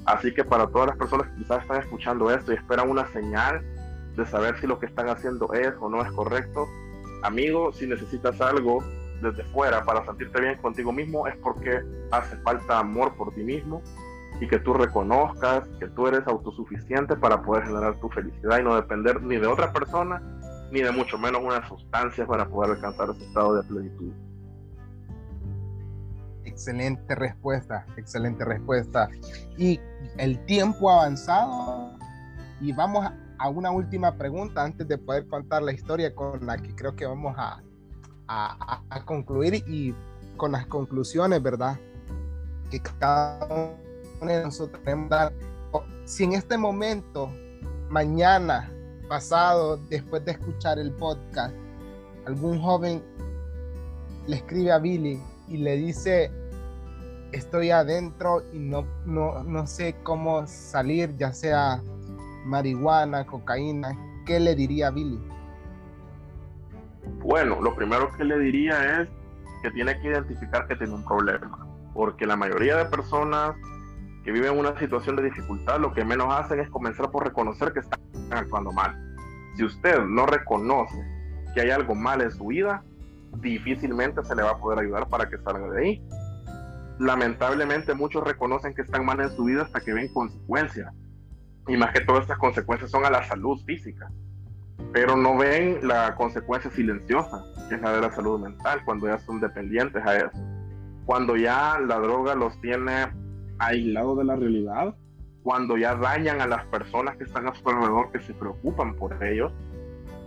Así 0.06 0.34
que 0.34 0.44
para 0.44 0.68
todas 0.68 0.90
las 0.90 0.98
personas 0.98 1.28
que 1.28 1.44
quizás 1.44 1.64
están 1.64 1.82
escuchando 1.82 2.32
esto 2.32 2.54
y 2.54 2.56
esperan 2.56 2.90
una 2.90 3.08
señal 3.12 3.62
de 4.16 4.26
saber 4.26 4.60
si 4.60 4.68
lo 4.68 4.80
que 4.80 4.86
están 4.86 5.10
haciendo 5.10 5.54
es 5.54 5.74
o 5.80 5.90
no 5.90 6.02
es 6.02 6.12
correcto, 6.12 6.68
amigo, 7.24 7.74
si 7.74 7.88
necesitas 7.88 8.40
algo, 8.40 8.84
desde 9.22 9.44
fuera 9.46 9.84
para 9.84 10.06
sentirte 10.06 10.42
bien 10.42 10.58
contigo 10.58 10.92
mismo 10.92 11.28
es 11.28 11.36
porque 11.38 11.82
hace 12.12 12.36
falta 12.38 12.80
amor 12.80 13.16
por 13.16 13.34
ti 13.34 13.44
mismo 13.44 13.82
y 14.40 14.48
que 14.48 14.60
tú 14.60 14.74
reconozcas 14.74 15.68
que 15.80 15.88
tú 15.88 16.08
eres 16.08 16.26
autosuficiente 16.26 17.16
para 17.16 17.42
poder 17.42 17.66
generar 17.66 18.00
tu 18.00 18.10
felicidad 18.10 18.60
y 18.60 18.64
no 18.64 18.76
depender 18.76 19.22
ni 19.22 19.38
de 19.38 19.48
otra 19.48 19.72
persona 19.72 20.22
ni 20.72 20.82
de 20.82 20.92
mucho 20.92 21.18
menos 21.18 21.42
una 21.44 21.68
sustancia 21.68 22.26
para 22.26 22.48
poder 22.48 22.72
alcanzar 22.72 23.10
ese 23.10 23.26
estado 23.26 23.56
de 23.56 23.64
plenitud. 23.68 24.14
Excelente 26.46 27.16
respuesta, 27.16 27.86
excelente 27.98 28.46
respuesta. 28.46 29.10
Y 29.58 29.80
el 30.18 30.44
tiempo 30.46 30.90
avanzado 30.90 31.98
y 32.62 32.72
vamos 32.72 33.06
a 33.38 33.50
una 33.50 33.72
última 33.72 34.18
pregunta 34.18 34.64
antes 34.64 34.88
de 34.88 34.98
poder 34.98 35.28
contar 35.28 35.62
la 35.64 35.74
historia 35.74 36.14
con 36.16 36.46
la 36.46 36.58
que 36.58 36.76
creo 36.76 36.96
que 36.96 37.06
vamos 37.06 37.36
a, 37.38 37.62
a, 38.32 39.06
concluir 39.06 39.56
y 39.68 39.94
con 40.38 40.54
las 40.54 40.66
conclusiones, 40.68 41.42
¿verdad? 41.42 41.80
Que 42.70 42.80
cada 43.00 43.46
uno 44.22 44.32
de 44.32 44.44
nosotros 44.44 44.82
tenemos. 44.84 45.10
Si 46.06 46.24
en 46.24 46.34
este 46.34 46.58
momento, 46.58 47.30
mañana, 47.90 48.72
pasado, 49.08 49.78
después 49.90 50.24
de 50.26 50.32
escuchar 50.32 50.80
el 50.80 50.92
podcast, 50.92 51.54
algún 52.26 52.62
joven 52.62 53.04
le 54.28 54.38
escribe 54.38 54.72
a 54.72 54.80
Billy 54.80 55.22
y 55.48 55.58
le 55.58 55.76
dice, 55.76 56.32
estoy 57.32 57.72
adentro 57.72 58.44
y 58.54 58.60
no, 58.60 58.86
no, 59.06 59.44
no 59.44 59.68
sé 59.68 59.96
cómo 60.04 60.46
salir, 60.48 61.16
ya 61.18 61.34
sea 61.34 61.82
marihuana, 62.46 63.26
cocaína, 63.26 63.98
¿qué 64.26 64.40
le 64.40 64.56
diría 64.56 64.88
a 64.88 64.92
Billy? 64.92 65.20
Bueno, 67.24 67.62
lo 67.62 67.76
primero 67.76 68.12
que 68.14 68.24
le 68.24 68.38
diría 68.40 69.02
es 69.02 69.10
que 69.62 69.72
tiene 69.72 70.00
que 70.00 70.08
identificar 70.10 70.68
que 70.68 70.76
tiene 70.76 70.94
un 70.94 71.06
problema, 71.06 71.66
porque 71.94 72.26
la 72.26 72.36
mayoría 72.36 72.78
de 72.78 72.86
personas 72.86 73.56
que 74.24 74.32
viven 74.32 74.58
una 74.58 74.78
situación 74.78 75.16
de 75.16 75.24
dificultad 75.24 75.80
lo 75.80 75.94
que 75.94 76.06
menos 76.06 76.28
hacen 76.34 76.60
es 76.60 76.70
comenzar 76.70 77.10
por 77.10 77.26
reconocer 77.26 77.74
que 77.74 77.80
están 77.80 78.00
actuando 78.32 78.72
mal. 78.72 78.96
Si 79.56 79.64
usted 79.64 80.00
no 80.04 80.26
reconoce 80.26 80.96
que 81.54 81.62
hay 81.62 81.72
algo 81.72 81.96
mal 81.96 82.22
en 82.22 82.32
su 82.32 82.48
vida, 82.48 82.84
difícilmente 83.38 84.24
se 84.24 84.36
le 84.36 84.44
va 84.44 84.52
a 84.52 84.58
poder 84.58 84.80
ayudar 84.80 85.08
para 85.08 85.28
que 85.30 85.38
salga 85.40 85.70
de 85.70 85.82
ahí. 85.82 86.08
Lamentablemente 87.00 87.94
muchos 87.94 88.24
reconocen 88.24 88.74
que 88.76 88.84
están 88.84 89.06
mal 89.06 89.20
en 89.20 89.30
su 89.32 89.46
vida 89.46 89.64
hasta 89.64 89.82
que 89.82 89.94
ven 89.94 90.14
consecuencias. 90.14 90.94
Y 91.68 91.78
más 91.78 91.92
que 91.92 92.02
todas 92.02 92.24
estas 92.24 92.38
consecuencias 92.38 92.92
son 92.92 93.06
a 93.06 93.10
la 93.10 93.24
salud 93.24 93.60
física 93.66 94.10
pero 94.94 95.16
no 95.16 95.38
ven 95.38 95.80
la 95.84 96.16
consecuencia 96.16 96.70
silenciosa, 96.72 97.44
que 97.70 97.76
es 97.76 97.82
la 97.82 97.94
de 97.94 98.02
la 98.02 98.12
salud 98.12 98.40
mental, 98.40 98.82
cuando 98.84 99.08
ya 99.08 99.18
son 99.20 99.40
dependientes 99.40 100.06
a 100.06 100.18
eso. 100.18 100.32
Cuando 101.06 101.36
ya 101.36 101.80
la 101.80 101.98
droga 102.00 102.36
los 102.36 102.60
tiene 102.62 103.08
aislados 103.60 104.18
de 104.18 104.24
la 104.26 104.36
realidad, 104.36 104.96
cuando 105.44 105.78
ya 105.78 105.96
dañan 105.96 106.42
a 106.42 106.48
las 106.48 106.66
personas 106.66 107.16
que 107.18 107.24
están 107.24 107.48
a 107.48 107.56
su 107.56 107.68
alrededor, 107.68 108.12
que 108.12 108.20
se 108.20 108.34
preocupan 108.34 108.96
por 108.96 109.24
ellos, 109.24 109.52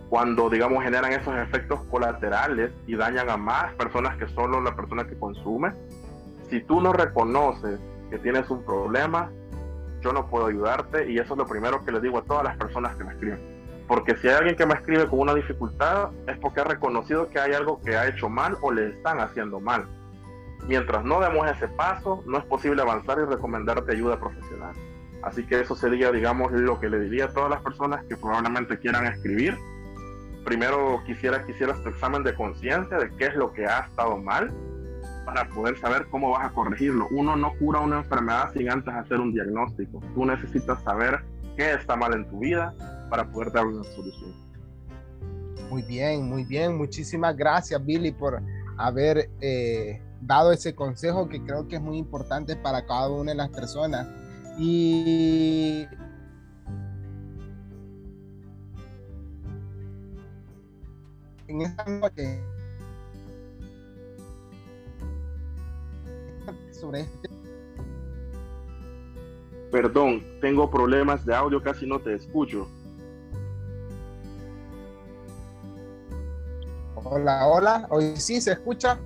cuando, 0.09 0.49
digamos, 0.49 0.83
generan 0.83 1.13
esos 1.13 1.35
efectos 1.37 1.79
colaterales 1.91 2.71
y 2.87 2.95
dañan 2.95 3.29
a 3.29 3.37
más 3.37 3.73
personas 3.73 4.17
que 4.17 4.27
solo 4.29 4.61
la 4.61 4.75
persona 4.75 5.05
que 5.05 5.17
consume. 5.17 5.73
Si 6.49 6.61
tú 6.61 6.81
no 6.81 6.93
reconoces 6.93 7.79
que 8.09 8.19
tienes 8.19 8.49
un 8.49 8.63
problema, 8.63 9.31
yo 10.01 10.13
no 10.13 10.27
puedo 10.27 10.47
ayudarte 10.47 11.11
y 11.11 11.17
eso 11.17 11.33
es 11.33 11.37
lo 11.37 11.47
primero 11.47 11.83
que 11.83 11.91
les 11.91 12.01
digo 12.01 12.19
a 12.19 12.23
todas 12.23 12.43
las 12.43 12.57
personas 12.57 12.95
que 12.95 13.03
me 13.03 13.13
escriben 13.13 13.54
porque 13.87 14.15
si 14.17 14.27
hay 14.27 14.35
alguien 14.35 14.55
que 14.55 14.65
me 14.65 14.73
escribe 14.73 15.07
con 15.07 15.19
una 15.19 15.33
dificultad, 15.33 16.09
es 16.27 16.37
porque 16.39 16.61
ha 16.61 16.63
reconocido 16.63 17.29
que 17.29 17.39
hay 17.39 17.53
algo 17.53 17.79
que 17.81 17.95
ha 17.95 18.07
hecho 18.07 18.29
mal 18.29 18.57
o 18.61 18.71
le 18.71 18.89
están 18.89 19.19
haciendo 19.19 19.59
mal. 19.59 19.85
Mientras 20.67 21.03
no 21.03 21.19
demos 21.19 21.47
ese 21.49 21.67
paso, 21.67 22.23
no 22.25 22.39
es 22.39 22.45
posible 22.45 22.81
avanzar 22.81 23.19
y 23.19 23.25
recomendarte 23.25 23.91
ayuda 23.91 24.19
profesional. 24.19 24.73
Así 25.21 25.45
que 25.45 25.61
eso 25.61 25.75
sería, 25.75 26.11
digamos, 26.11 26.51
lo 26.51 26.79
que 26.79 26.89
le 26.89 26.99
diría 26.99 27.25
a 27.25 27.33
todas 27.33 27.49
las 27.49 27.61
personas 27.61 28.03
que 28.05 28.17
probablemente 28.17 28.79
quieran 28.79 29.05
escribir. 29.05 29.55
Primero 30.43 31.03
quisiera 31.05 31.43
que 31.43 31.51
hicieras 31.51 31.81
tu 31.83 31.89
examen 31.89 32.23
de 32.23 32.33
conciencia 32.33 32.97
de 32.97 33.15
qué 33.17 33.27
es 33.27 33.35
lo 33.35 33.51
que 33.53 33.65
ha 33.65 33.81
estado 33.81 34.17
mal 34.17 34.51
para 35.25 35.47
poder 35.49 35.77
saber 35.79 36.07
cómo 36.09 36.31
vas 36.31 36.45
a 36.45 36.49
corregirlo. 36.53 37.07
Uno 37.11 37.35
no 37.35 37.53
cura 37.57 37.79
una 37.79 37.97
enfermedad 37.97 38.51
sin 38.53 38.69
antes 38.69 38.93
hacer 38.93 39.19
un 39.19 39.33
diagnóstico. 39.33 40.01
Tú 40.13 40.25
necesitas 40.25 40.81
saber 40.83 41.23
qué 41.55 41.73
está 41.73 41.95
mal 41.95 42.13
en 42.13 42.27
tu 42.29 42.39
vida 42.39 42.73
para 43.09 43.29
poder 43.31 43.51
dar 43.51 43.65
una 43.65 43.83
solución. 43.83 44.33
Muy 45.69 45.81
bien, 45.81 46.23
muy 46.23 46.43
bien. 46.43 46.77
Muchísimas 46.77 47.35
gracias, 47.35 47.83
Billy, 47.83 48.11
por 48.11 48.41
haber 48.77 49.29
eh, 49.41 50.01
dado 50.21 50.51
ese 50.51 50.75
consejo 50.75 51.27
que 51.27 51.41
creo 51.43 51.67
que 51.67 51.75
es 51.75 51.81
muy 51.81 51.97
importante 51.97 52.55
para 52.55 52.85
cada 52.85 53.09
una 53.09 53.31
de 53.31 53.37
las 53.37 53.49
personas. 53.49 54.07
Y 54.57 55.85
en 61.47 61.61
esta 61.61 61.85
noche 61.85 62.41
sobre 66.71 67.01
este 67.01 67.29
Perdón, 69.71 70.23
tengo 70.39 70.71
problemas 70.71 71.25
de 71.25 71.35
audio, 71.35 71.61
casi 71.61 71.85
no 71.85 71.99
te 71.99 72.13
escucho. 72.13 72.69
Hola, 77.07 77.47
hola, 77.47 77.87
hoy 77.91 78.13
sí 78.15 78.41
se 78.41 78.53
escucha. 78.53 78.97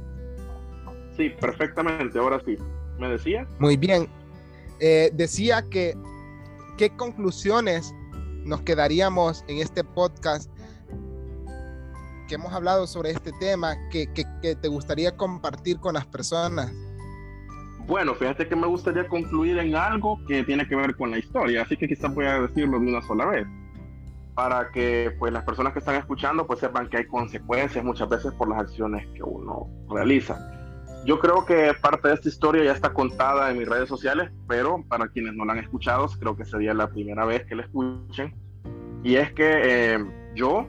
Sí, 1.18 1.30
perfectamente, 1.32 2.18
ahora 2.18 2.42
sí. 2.46 2.58
¿Me 2.98 3.10
decía? 3.10 3.46
Muy 3.60 3.76
bien. 3.76 4.08
Eh, 4.80 5.12
decía 5.14 5.66
que 5.70 5.98
qué 6.78 6.96
conclusiones 6.96 7.94
nos 8.46 8.62
quedaríamos 8.62 9.44
en 9.50 9.58
este 9.58 9.84
podcast 9.84 10.50
que 12.30 12.36
hemos 12.36 12.54
hablado 12.54 12.88
sobre 12.88 13.12
este 13.12 13.34
tema 13.34 13.76
que, 13.92 14.08
que 14.14 14.56
te 14.56 14.68
gustaría 14.70 15.18
compartir 15.18 15.78
con 15.82 15.96
las 15.96 16.06
personas. 16.06 16.72
Bueno, 17.86 18.16
fíjate 18.16 18.48
que 18.48 18.56
me 18.56 18.68
gustaría 18.68 19.06
concluir 19.10 19.58
en 19.58 19.76
algo 19.76 20.24
que 20.26 20.46
tiene 20.46 20.66
que 20.66 20.76
ver 20.76 20.96
con 20.96 21.12
la 21.12 21.18
historia, 21.18 21.64
así 21.64 21.76
que 21.76 21.88
quizás 21.88 22.14
voy 22.14 22.28
a 22.28 22.40
decirlo 22.40 22.80
de 22.80 22.86
una 22.86 23.02
sola 23.02 23.26
vez, 23.26 23.46
para 24.40 24.72
que 24.72 25.14
pues 25.20 25.34
las 25.34 25.44
personas 25.44 25.74
que 25.74 25.80
están 25.80 25.96
escuchando 25.96 26.48
pues 26.48 26.62
sepan 26.62 26.88
que 26.88 26.96
hay 26.96 27.06
consecuencias 27.08 27.84
muchas 27.84 28.08
veces 28.08 28.32
por 28.32 28.48
las 28.48 28.62
acciones 28.62 29.06
que 29.14 29.22
uno 29.22 29.68
realiza. 29.90 30.40
Yo 31.06 31.20
creo 31.20 31.46
que 31.46 31.74
parte 31.82 32.08
de 32.08 32.14
esta 32.14 32.30
historia 32.30 32.64
ya 32.64 32.72
está 32.72 32.94
contada 32.94 33.52
en 33.52 33.58
mis 33.58 33.68
redes 33.68 33.90
sociales, 33.90 34.32
pero 34.48 34.82
para 34.88 35.10
quienes 35.10 35.34
no 35.34 35.44
la 35.44 35.52
han 35.52 35.60
escuchado, 35.60 36.08
creo 36.18 36.38
que 36.38 36.46
sería 36.46 36.74
la 36.74 36.90
primera 36.90 37.26
vez 37.26 37.46
que 37.48 37.56
la 37.56 37.64
escuchen. 37.64 38.34
Y 39.04 39.18
es 39.18 39.34
que 39.34 39.96
eh, 39.96 40.06
yo, 40.36 40.66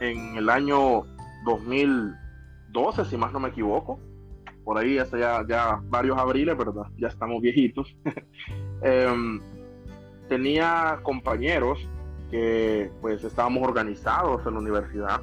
en 0.00 0.38
el 0.38 0.48
año 0.48 1.02
2012, 1.44 3.04
si 3.04 3.18
más 3.18 3.30
no 3.34 3.40
me 3.40 3.50
equivoco, 3.50 4.00
por 4.64 4.78
ahí 4.78 4.96
hace 4.96 5.18
ya, 5.18 5.44
ya 5.46 5.82
varios 5.84 6.16
abriles, 6.16 6.56
¿verdad? 6.56 6.86
Ya 6.96 7.08
estamos 7.08 7.42
viejitos. 7.42 7.94
Em, 8.84 9.38
tenía 10.28 10.98
compañeros 11.04 11.78
que 12.32 12.90
pues 13.00 13.22
estábamos 13.22 13.62
organizados 13.62 14.44
en 14.44 14.54
la 14.54 14.60
universidad 14.60 15.20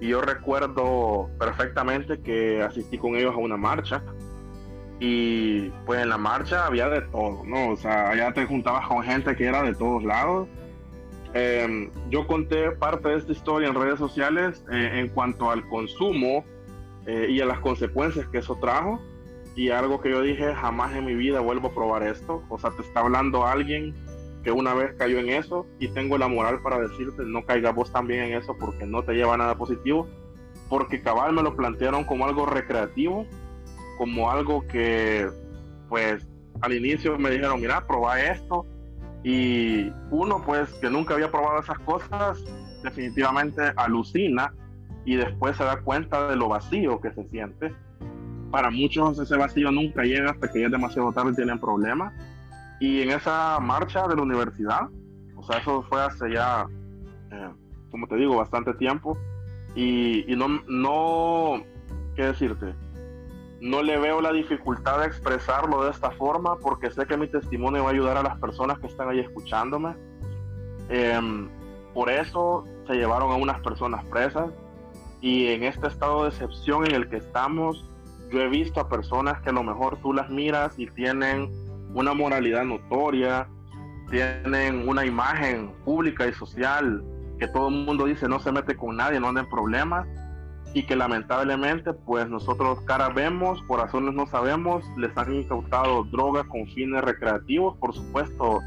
y 0.00 0.08
yo 0.08 0.20
recuerdo 0.20 1.30
perfectamente 1.38 2.20
que 2.20 2.62
asistí 2.62 2.98
con 2.98 3.16
ellos 3.16 3.34
a 3.34 3.38
una 3.38 3.56
marcha 3.56 4.02
y 5.00 5.70
pues 5.86 6.02
en 6.02 6.10
la 6.10 6.18
marcha 6.18 6.66
había 6.66 6.88
de 6.88 7.00
todo, 7.02 7.42
¿no? 7.44 7.70
O 7.70 7.76
sea, 7.76 8.10
allá 8.10 8.32
te 8.32 8.46
juntabas 8.46 8.86
con 8.86 9.02
gente 9.02 9.34
que 9.36 9.44
era 9.44 9.62
de 9.62 9.74
todos 9.74 10.04
lados. 10.04 10.48
Em, 11.34 11.90
yo 12.08 12.26
conté 12.26 12.70
parte 12.72 13.08
de 13.08 13.16
esta 13.16 13.32
historia 13.32 13.68
en 13.68 13.74
redes 13.74 13.98
sociales 13.98 14.64
eh, 14.70 14.90
en 14.94 15.08
cuanto 15.08 15.50
al 15.50 15.66
consumo 15.68 16.44
eh, 17.06 17.26
y 17.28 17.40
a 17.40 17.46
las 17.46 17.60
consecuencias 17.60 18.26
que 18.28 18.38
eso 18.38 18.56
trajo. 18.56 19.00
Y 19.54 19.70
algo 19.70 20.00
que 20.00 20.10
yo 20.10 20.20
dije, 20.20 20.54
jamás 20.54 20.94
en 20.94 21.06
mi 21.06 21.14
vida 21.14 21.40
vuelvo 21.40 21.68
a 21.68 21.74
probar 21.74 22.02
esto. 22.02 22.42
O 22.48 22.58
sea, 22.58 22.70
te 22.70 22.82
está 22.82 23.00
hablando 23.00 23.46
alguien 23.46 23.94
que 24.46 24.52
una 24.52 24.74
vez 24.74 24.94
cayó 24.96 25.18
en 25.18 25.30
eso 25.30 25.66
y 25.80 25.88
tengo 25.88 26.16
la 26.18 26.28
moral 26.28 26.62
para 26.62 26.78
decirte, 26.78 27.24
no 27.24 27.44
caigas 27.44 27.74
vos 27.74 27.90
también 27.90 28.26
en 28.26 28.34
eso 28.34 28.56
porque 28.56 28.86
no 28.86 29.02
te 29.02 29.14
lleva 29.14 29.36
nada 29.36 29.58
positivo. 29.58 30.06
Porque 30.68 31.02
cabal 31.02 31.32
me 31.32 31.42
lo 31.42 31.56
plantearon 31.56 32.04
como 32.04 32.26
algo 32.26 32.46
recreativo, 32.46 33.26
como 33.98 34.30
algo 34.30 34.64
que, 34.68 35.28
pues, 35.88 36.24
al 36.60 36.74
inicio 36.74 37.18
me 37.18 37.30
dijeron, 37.30 37.60
mira, 37.60 37.88
proba 37.88 38.20
esto. 38.20 38.64
Y 39.24 39.90
uno, 40.12 40.40
pues, 40.46 40.72
que 40.74 40.90
nunca 40.90 41.14
había 41.14 41.32
probado 41.32 41.58
esas 41.58 41.80
cosas, 41.80 42.44
definitivamente 42.84 43.72
alucina 43.74 44.54
y 45.04 45.16
después 45.16 45.56
se 45.56 45.64
da 45.64 45.80
cuenta 45.80 46.28
de 46.28 46.36
lo 46.36 46.48
vacío 46.48 47.00
que 47.00 47.10
se 47.10 47.24
siente. 47.30 47.74
Para 48.52 48.70
muchos 48.70 49.18
ese 49.18 49.36
vacío 49.36 49.72
nunca 49.72 50.04
llega 50.04 50.30
hasta 50.30 50.52
que 50.52 50.60
ya 50.60 50.66
es 50.66 50.72
demasiado 50.72 51.12
tarde 51.12 51.32
y 51.32 51.34
tienen 51.34 51.58
problemas. 51.58 52.14
Y 52.80 53.02
en 53.02 53.10
esa 53.10 53.58
marcha 53.60 54.06
de 54.06 54.16
la 54.16 54.22
universidad, 54.22 54.88
o 55.34 55.42
sea, 55.42 55.58
eso 55.58 55.82
fue 55.88 56.02
hace 56.02 56.32
ya, 56.32 56.66
eh, 57.30 57.50
como 57.90 58.06
te 58.06 58.16
digo, 58.16 58.36
bastante 58.36 58.74
tiempo. 58.74 59.16
Y, 59.74 60.30
y, 60.30 60.36
no, 60.36 60.48
no, 60.66 61.62
¿qué 62.14 62.26
decirte? 62.26 62.74
No 63.60 63.82
le 63.82 63.98
veo 63.98 64.20
la 64.20 64.32
dificultad 64.32 65.00
de 65.00 65.06
expresarlo 65.06 65.84
de 65.84 65.90
esta 65.90 66.10
forma 66.12 66.56
porque 66.56 66.90
sé 66.90 67.06
que 67.06 67.16
mi 67.16 67.28
testimonio 67.28 67.84
va 67.84 67.90
a 67.90 67.92
ayudar 67.92 68.16
a 68.16 68.22
las 68.22 68.38
personas 68.38 68.78
que 68.78 68.86
están 68.86 69.08
ahí 69.08 69.20
escuchándome. 69.20 69.94
Eh, 70.88 71.48
por 71.94 72.10
eso 72.10 72.64
se 72.86 72.94
llevaron 72.94 73.32
a 73.32 73.36
unas 73.36 73.60
personas 73.60 74.04
presas, 74.06 74.50
y 75.20 75.48
en 75.48 75.64
este 75.64 75.86
estado 75.88 76.24
de 76.24 76.28
excepción 76.28 76.86
en 76.86 76.94
el 76.94 77.08
que 77.08 77.16
estamos, 77.16 77.84
yo 78.30 78.40
he 78.40 78.48
visto 78.48 78.80
a 78.80 78.88
personas 78.88 79.40
que 79.40 79.50
a 79.50 79.52
lo 79.52 79.62
mejor 79.62 79.98
tú 80.02 80.12
las 80.12 80.30
miras 80.30 80.78
y 80.78 80.86
tienen 80.88 81.50
una 81.94 82.14
moralidad 82.14 82.64
notoria, 82.64 83.48
tienen 84.10 84.88
una 84.88 85.04
imagen 85.04 85.72
pública 85.84 86.26
y 86.26 86.32
social 86.32 87.02
que 87.38 87.48
todo 87.48 87.68
el 87.68 87.84
mundo 87.84 88.06
dice 88.06 88.28
no 88.28 88.40
se 88.40 88.52
mete 88.52 88.76
con 88.76 88.96
nadie, 88.96 89.20
no 89.20 89.28
anda 89.28 89.42
en 89.42 89.50
problemas 89.50 90.06
y 90.74 90.84
que 90.84 90.96
lamentablemente 90.96 91.92
pues 91.92 92.28
nosotros 92.28 92.80
cara 92.82 93.08
vemos, 93.08 93.62
corazones 93.62 94.14
no 94.14 94.26
sabemos, 94.26 94.84
les 94.96 95.16
han 95.16 95.34
incautado 95.34 96.04
drogas 96.04 96.46
con 96.46 96.66
fines 96.68 97.02
recreativos, 97.02 97.76
por 97.78 97.94
supuesto 97.94 98.60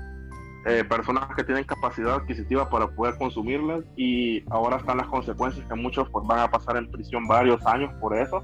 eh, 0.66 0.84
personas 0.84 1.34
que 1.36 1.44
tienen 1.44 1.64
capacidad 1.64 2.16
adquisitiva 2.16 2.70
para 2.70 2.88
poder 2.88 3.18
consumirlas 3.18 3.84
y 3.96 4.44
ahora 4.52 4.78
están 4.78 4.98
las 4.98 5.08
consecuencias 5.08 5.66
que 5.68 5.76
muchos 5.76 6.10
pues, 6.10 6.28
van 6.28 6.40
a 6.40 6.52
pasar 6.52 6.78
en 6.78 6.92
prisión 6.92 7.28
varios 7.28 7.66
años 7.66 7.94
por 8.02 8.18
eso. 8.18 8.44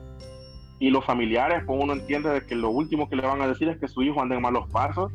Y 0.80 0.90
los 0.90 1.06
familiares, 1.06 1.64
pues 1.66 1.80
uno 1.82 1.94
entiende 1.94 2.30
de 2.30 2.42
que 2.46 2.56
lo 2.56 2.70
último 2.70 3.10
que 3.10 3.16
le 3.16 3.26
van 3.26 3.42
a 3.42 3.48
decir 3.48 3.70
es 3.70 3.78
que 3.78 3.88
su 3.88 4.02
hijo 4.04 4.22
anda 4.22 4.36
en 4.36 4.42
malos 4.42 4.70
pasos, 4.72 5.12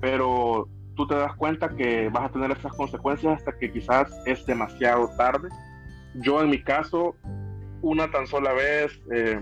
pero 0.00 0.68
tú 0.94 1.06
te 1.06 1.14
das 1.14 1.34
cuenta 1.34 1.68
que 1.76 2.08
vas 2.08 2.24
a 2.24 2.32
tener 2.32 2.50
esas 2.50 2.72
consecuencias 2.72 3.38
hasta 3.38 3.58
que 3.58 3.70
quizás 3.70 4.10
es 4.24 4.44
demasiado 4.46 5.08
tarde. 5.16 5.48
Yo 6.14 6.42
en 6.42 6.50
mi 6.50 6.62
caso, 6.62 7.14
una 7.82 8.10
tan 8.10 8.26
sola 8.26 8.52
vez 8.54 8.98
eh, 9.12 9.38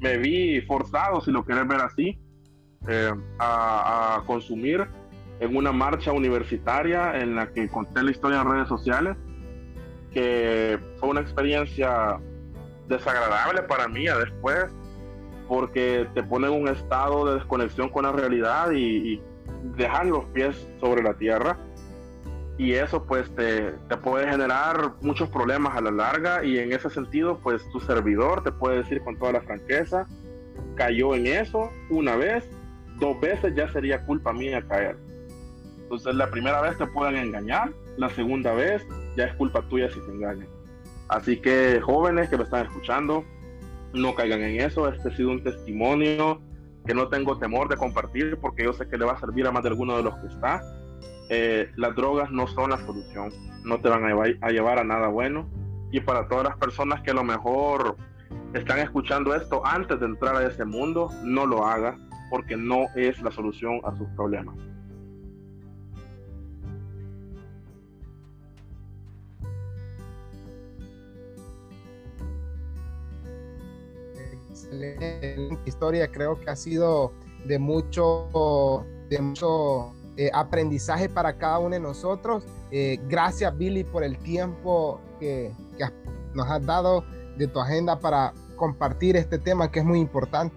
me 0.00 0.18
vi 0.18 0.60
forzado, 0.62 1.20
si 1.20 1.30
lo 1.30 1.44
quieres 1.44 1.68
ver 1.68 1.80
así, 1.80 2.18
eh, 2.88 3.12
a, 3.38 4.16
a 4.16 4.24
consumir 4.26 4.86
en 5.40 5.56
una 5.56 5.70
marcha 5.70 6.12
universitaria 6.12 7.20
en 7.20 7.36
la 7.36 7.52
que 7.52 7.68
conté 7.68 8.02
la 8.02 8.10
historia 8.10 8.40
en 8.40 8.50
redes 8.50 8.68
sociales, 8.68 9.16
que 10.12 10.78
fue 10.98 11.10
una 11.10 11.20
experiencia 11.20 12.18
desagradable 12.88 13.62
para 13.62 13.86
mí 13.86 14.04
después, 14.06 14.66
porque 15.48 16.06
te 16.14 16.22
pone 16.22 16.46
en 16.46 16.62
un 16.62 16.68
estado 16.68 17.26
de 17.26 17.34
desconexión 17.34 17.88
con 17.88 18.04
la 18.04 18.12
realidad 18.12 18.70
y, 18.72 19.14
y 19.14 19.22
dejan 19.76 20.10
los 20.10 20.24
pies 20.26 20.68
sobre 20.80 21.02
la 21.02 21.14
tierra. 21.14 21.58
Y 22.58 22.72
eso 22.72 23.04
pues 23.04 23.32
te, 23.34 23.72
te 23.88 23.96
puede 23.96 24.28
generar 24.28 24.94
muchos 25.00 25.28
problemas 25.30 25.76
a 25.76 25.80
la 25.80 25.92
larga 25.92 26.44
y 26.44 26.58
en 26.58 26.72
ese 26.72 26.90
sentido 26.90 27.38
pues 27.38 27.68
tu 27.70 27.80
servidor 27.80 28.42
te 28.42 28.50
puede 28.50 28.78
decir 28.78 29.00
con 29.02 29.16
toda 29.16 29.32
la 29.32 29.40
franqueza, 29.40 30.06
cayó 30.74 31.14
en 31.14 31.28
eso 31.28 31.70
una 31.88 32.16
vez, 32.16 32.48
dos 32.98 33.20
veces 33.20 33.54
ya 33.54 33.68
sería 33.72 34.04
culpa 34.04 34.32
mía 34.32 34.62
caer 34.68 34.96
entonces 35.88 36.16
la 36.16 36.30
primera 36.30 36.60
vez 36.60 36.76
te 36.76 36.86
pueden 36.86 37.16
engañar, 37.16 37.72
la 37.96 38.10
segunda 38.10 38.52
vez 38.52 38.86
ya 39.16 39.24
es 39.24 39.34
culpa 39.36 39.62
tuya 39.62 39.88
si 39.88 39.98
te 40.00 40.12
engañan. 40.12 40.46
Así 41.08 41.38
que 41.40 41.80
jóvenes 41.80 42.28
que 42.28 42.36
me 42.36 42.44
están 42.44 42.66
escuchando, 42.66 43.24
no 43.92 44.14
caigan 44.14 44.42
en 44.42 44.60
eso. 44.60 44.88
Este 44.88 45.08
ha 45.08 45.16
sido 45.16 45.30
un 45.30 45.42
testimonio 45.42 46.40
que 46.86 46.94
no 46.94 47.08
tengo 47.08 47.38
temor 47.38 47.68
de 47.68 47.76
compartir 47.76 48.38
porque 48.40 48.64
yo 48.64 48.72
sé 48.72 48.88
que 48.88 48.96
le 48.96 49.04
va 49.04 49.12
a 49.12 49.20
servir 49.20 49.46
a 49.46 49.52
más 49.52 49.62
de 49.62 49.70
alguno 49.70 49.96
de 49.96 50.02
los 50.02 50.14
que 50.16 50.26
está. 50.28 50.62
Eh, 51.30 51.70
las 51.76 51.94
drogas 51.94 52.30
no 52.30 52.46
son 52.46 52.70
la 52.70 52.78
solución, 52.78 53.30
no 53.64 53.80
te 53.80 53.88
van 53.88 54.04
a 54.04 54.08
llevar, 54.08 54.36
a 54.40 54.50
llevar 54.50 54.78
a 54.78 54.84
nada 54.84 55.08
bueno. 55.08 55.48
Y 55.90 56.00
para 56.00 56.28
todas 56.28 56.44
las 56.44 56.56
personas 56.56 57.02
que 57.02 57.10
a 57.10 57.14
lo 57.14 57.24
mejor 57.24 57.96
están 58.54 58.78
escuchando 58.78 59.34
esto 59.34 59.64
antes 59.64 60.00
de 60.00 60.06
entrar 60.06 60.36
a 60.36 60.46
ese 60.46 60.64
mundo, 60.64 61.10
no 61.22 61.46
lo 61.46 61.66
haga 61.66 61.98
porque 62.30 62.56
no 62.56 62.86
es 62.94 63.20
la 63.22 63.30
solución 63.30 63.80
a 63.84 63.96
sus 63.96 64.08
problemas. 64.10 64.54
Excelente 74.70 75.62
historia, 75.66 76.08
creo 76.08 76.40
que 76.40 76.50
ha 76.50 76.56
sido 76.56 77.12
de 77.44 77.58
mucho, 77.58 78.84
de 79.08 79.20
mucho 79.20 79.92
eh, 80.16 80.30
aprendizaje 80.32 81.08
para 81.08 81.36
cada 81.36 81.58
uno 81.58 81.70
de 81.70 81.80
nosotros. 81.80 82.44
Eh, 82.70 82.98
gracias 83.08 83.56
Billy 83.56 83.84
por 83.84 84.04
el 84.04 84.18
tiempo 84.18 85.00
que, 85.20 85.52
que 85.76 85.84
nos 86.34 86.48
has 86.48 86.64
dado 86.64 87.04
de 87.36 87.46
tu 87.46 87.60
agenda 87.60 87.98
para 87.98 88.32
compartir 88.56 89.16
este 89.16 89.38
tema 89.38 89.70
que 89.70 89.78
es 89.78 89.84
muy 89.84 90.00
importante. 90.00 90.54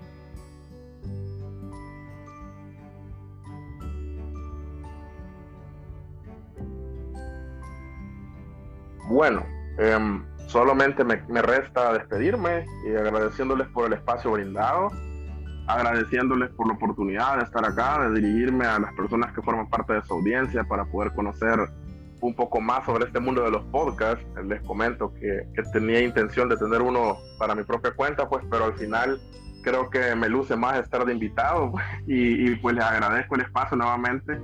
Bueno, 9.12 9.46
em, 9.78 10.24
solamente 10.52 11.04
me, 11.06 11.42
resta 11.42 11.94
despedirme 11.94 12.66
y 12.86 12.96
agradeciéndoles 12.96 13.68
por 13.70 13.88
el 13.88 13.94
espacio 13.94 14.32
brindado, 14.32 14.90
agradeciéndoles 15.68 16.50
por 16.52 16.68
la 16.68 16.74
oportunidad 16.74 17.38
de 17.38 17.44
estar 17.44 17.66
acá, 17.66 18.10
de 18.10 18.20
dirigirme 18.20 18.66
a 18.66 18.78
las 18.80 18.94
personas 18.94 19.34
que 19.34 19.42
forman 19.42 19.70
parte 19.70 19.94
de 19.94 20.02
su 20.04 20.14
audiencia 20.14 20.64
para 20.66 20.86
poder 20.86 21.14
conocer 21.14 21.58
un 22.20 22.36
poco 22.36 22.60
más 22.60 22.86
sobre 22.86 23.06
este 23.06 23.20
mundo 23.20 23.44
de 23.44 23.52
los 23.52 23.64
podcasts. 23.66 24.26
Les 24.46 24.62
comento 24.64 25.14
que, 25.14 25.48
tenía 25.72 26.02
intención 26.02 26.50
de 26.50 26.58
tener 26.58 26.82
uno 26.82 27.18
para 27.40 27.56
mi 27.56 27.64
propia 27.64 27.92
cuenta, 27.92 28.28
pues, 28.28 28.44
pero 28.52 28.66
al 28.66 28.74
final 28.74 29.20
creo 29.64 29.90
que 29.90 30.16
me 30.16 30.28
luce 30.28 30.56
más 30.58 30.80
estar 30.80 31.06
de 31.06 31.14
invitado 31.14 31.72
y, 32.08 32.52
y 32.52 32.56
pues 32.58 32.76
les 32.76 32.84
agradezco 32.84 33.36
el 33.36 33.42
espacio 33.42 33.78
nuevamente 33.78 34.40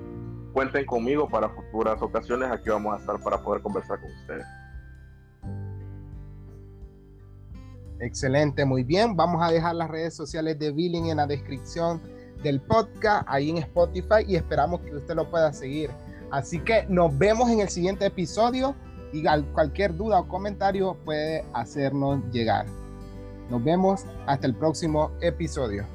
cuenten 0.53 0.85
conmigo 0.87 1.29
para 1.29 1.49
futuras 1.49 2.01
ocasiones. 2.01 2.49
Aquí 2.49 2.69
vamos 2.69 2.95
a 2.95 2.99
estar 2.99 3.19
para 3.19 3.37
poder 3.37 3.61
conversar 3.61 3.99
con 3.99 4.09
ustedes. 4.09 4.45
Excelente, 7.99 8.63
muy 8.65 8.83
bien. 8.83 9.15
Vamos 9.15 9.41
a 9.41 9.51
dejar 9.51 9.75
las 9.75 9.89
redes 9.89 10.13
sociales 10.13 10.59
de 10.59 10.71
Billing 10.71 11.07
en 11.07 11.17
la 11.17 11.27
descripción 11.27 12.01
del 12.43 12.61
podcast, 12.61 13.25
ahí 13.27 13.49
en 13.49 13.57
Spotify, 13.57 14.23
y 14.27 14.35
esperamos 14.35 14.81
que 14.81 14.95
usted 14.95 15.15
lo 15.15 15.29
pueda 15.29 15.51
seguir. 15.51 15.89
Así 16.29 16.59
que 16.59 16.85
nos 16.87 17.17
vemos 17.17 17.49
en 17.49 17.61
el 17.61 17.69
siguiente 17.69 18.05
episodio 18.05 18.75
y 19.13 19.23
cualquier 19.53 19.95
duda 19.95 20.19
o 20.19 20.27
comentario 20.27 20.95
puede 21.05 21.43
hacernos 21.53 22.19
llegar. 22.31 22.65
Nos 23.49 23.63
vemos 23.63 24.05
hasta 24.25 24.45
el 24.45 24.53
próximo 24.53 25.11
episodio. 25.21 25.85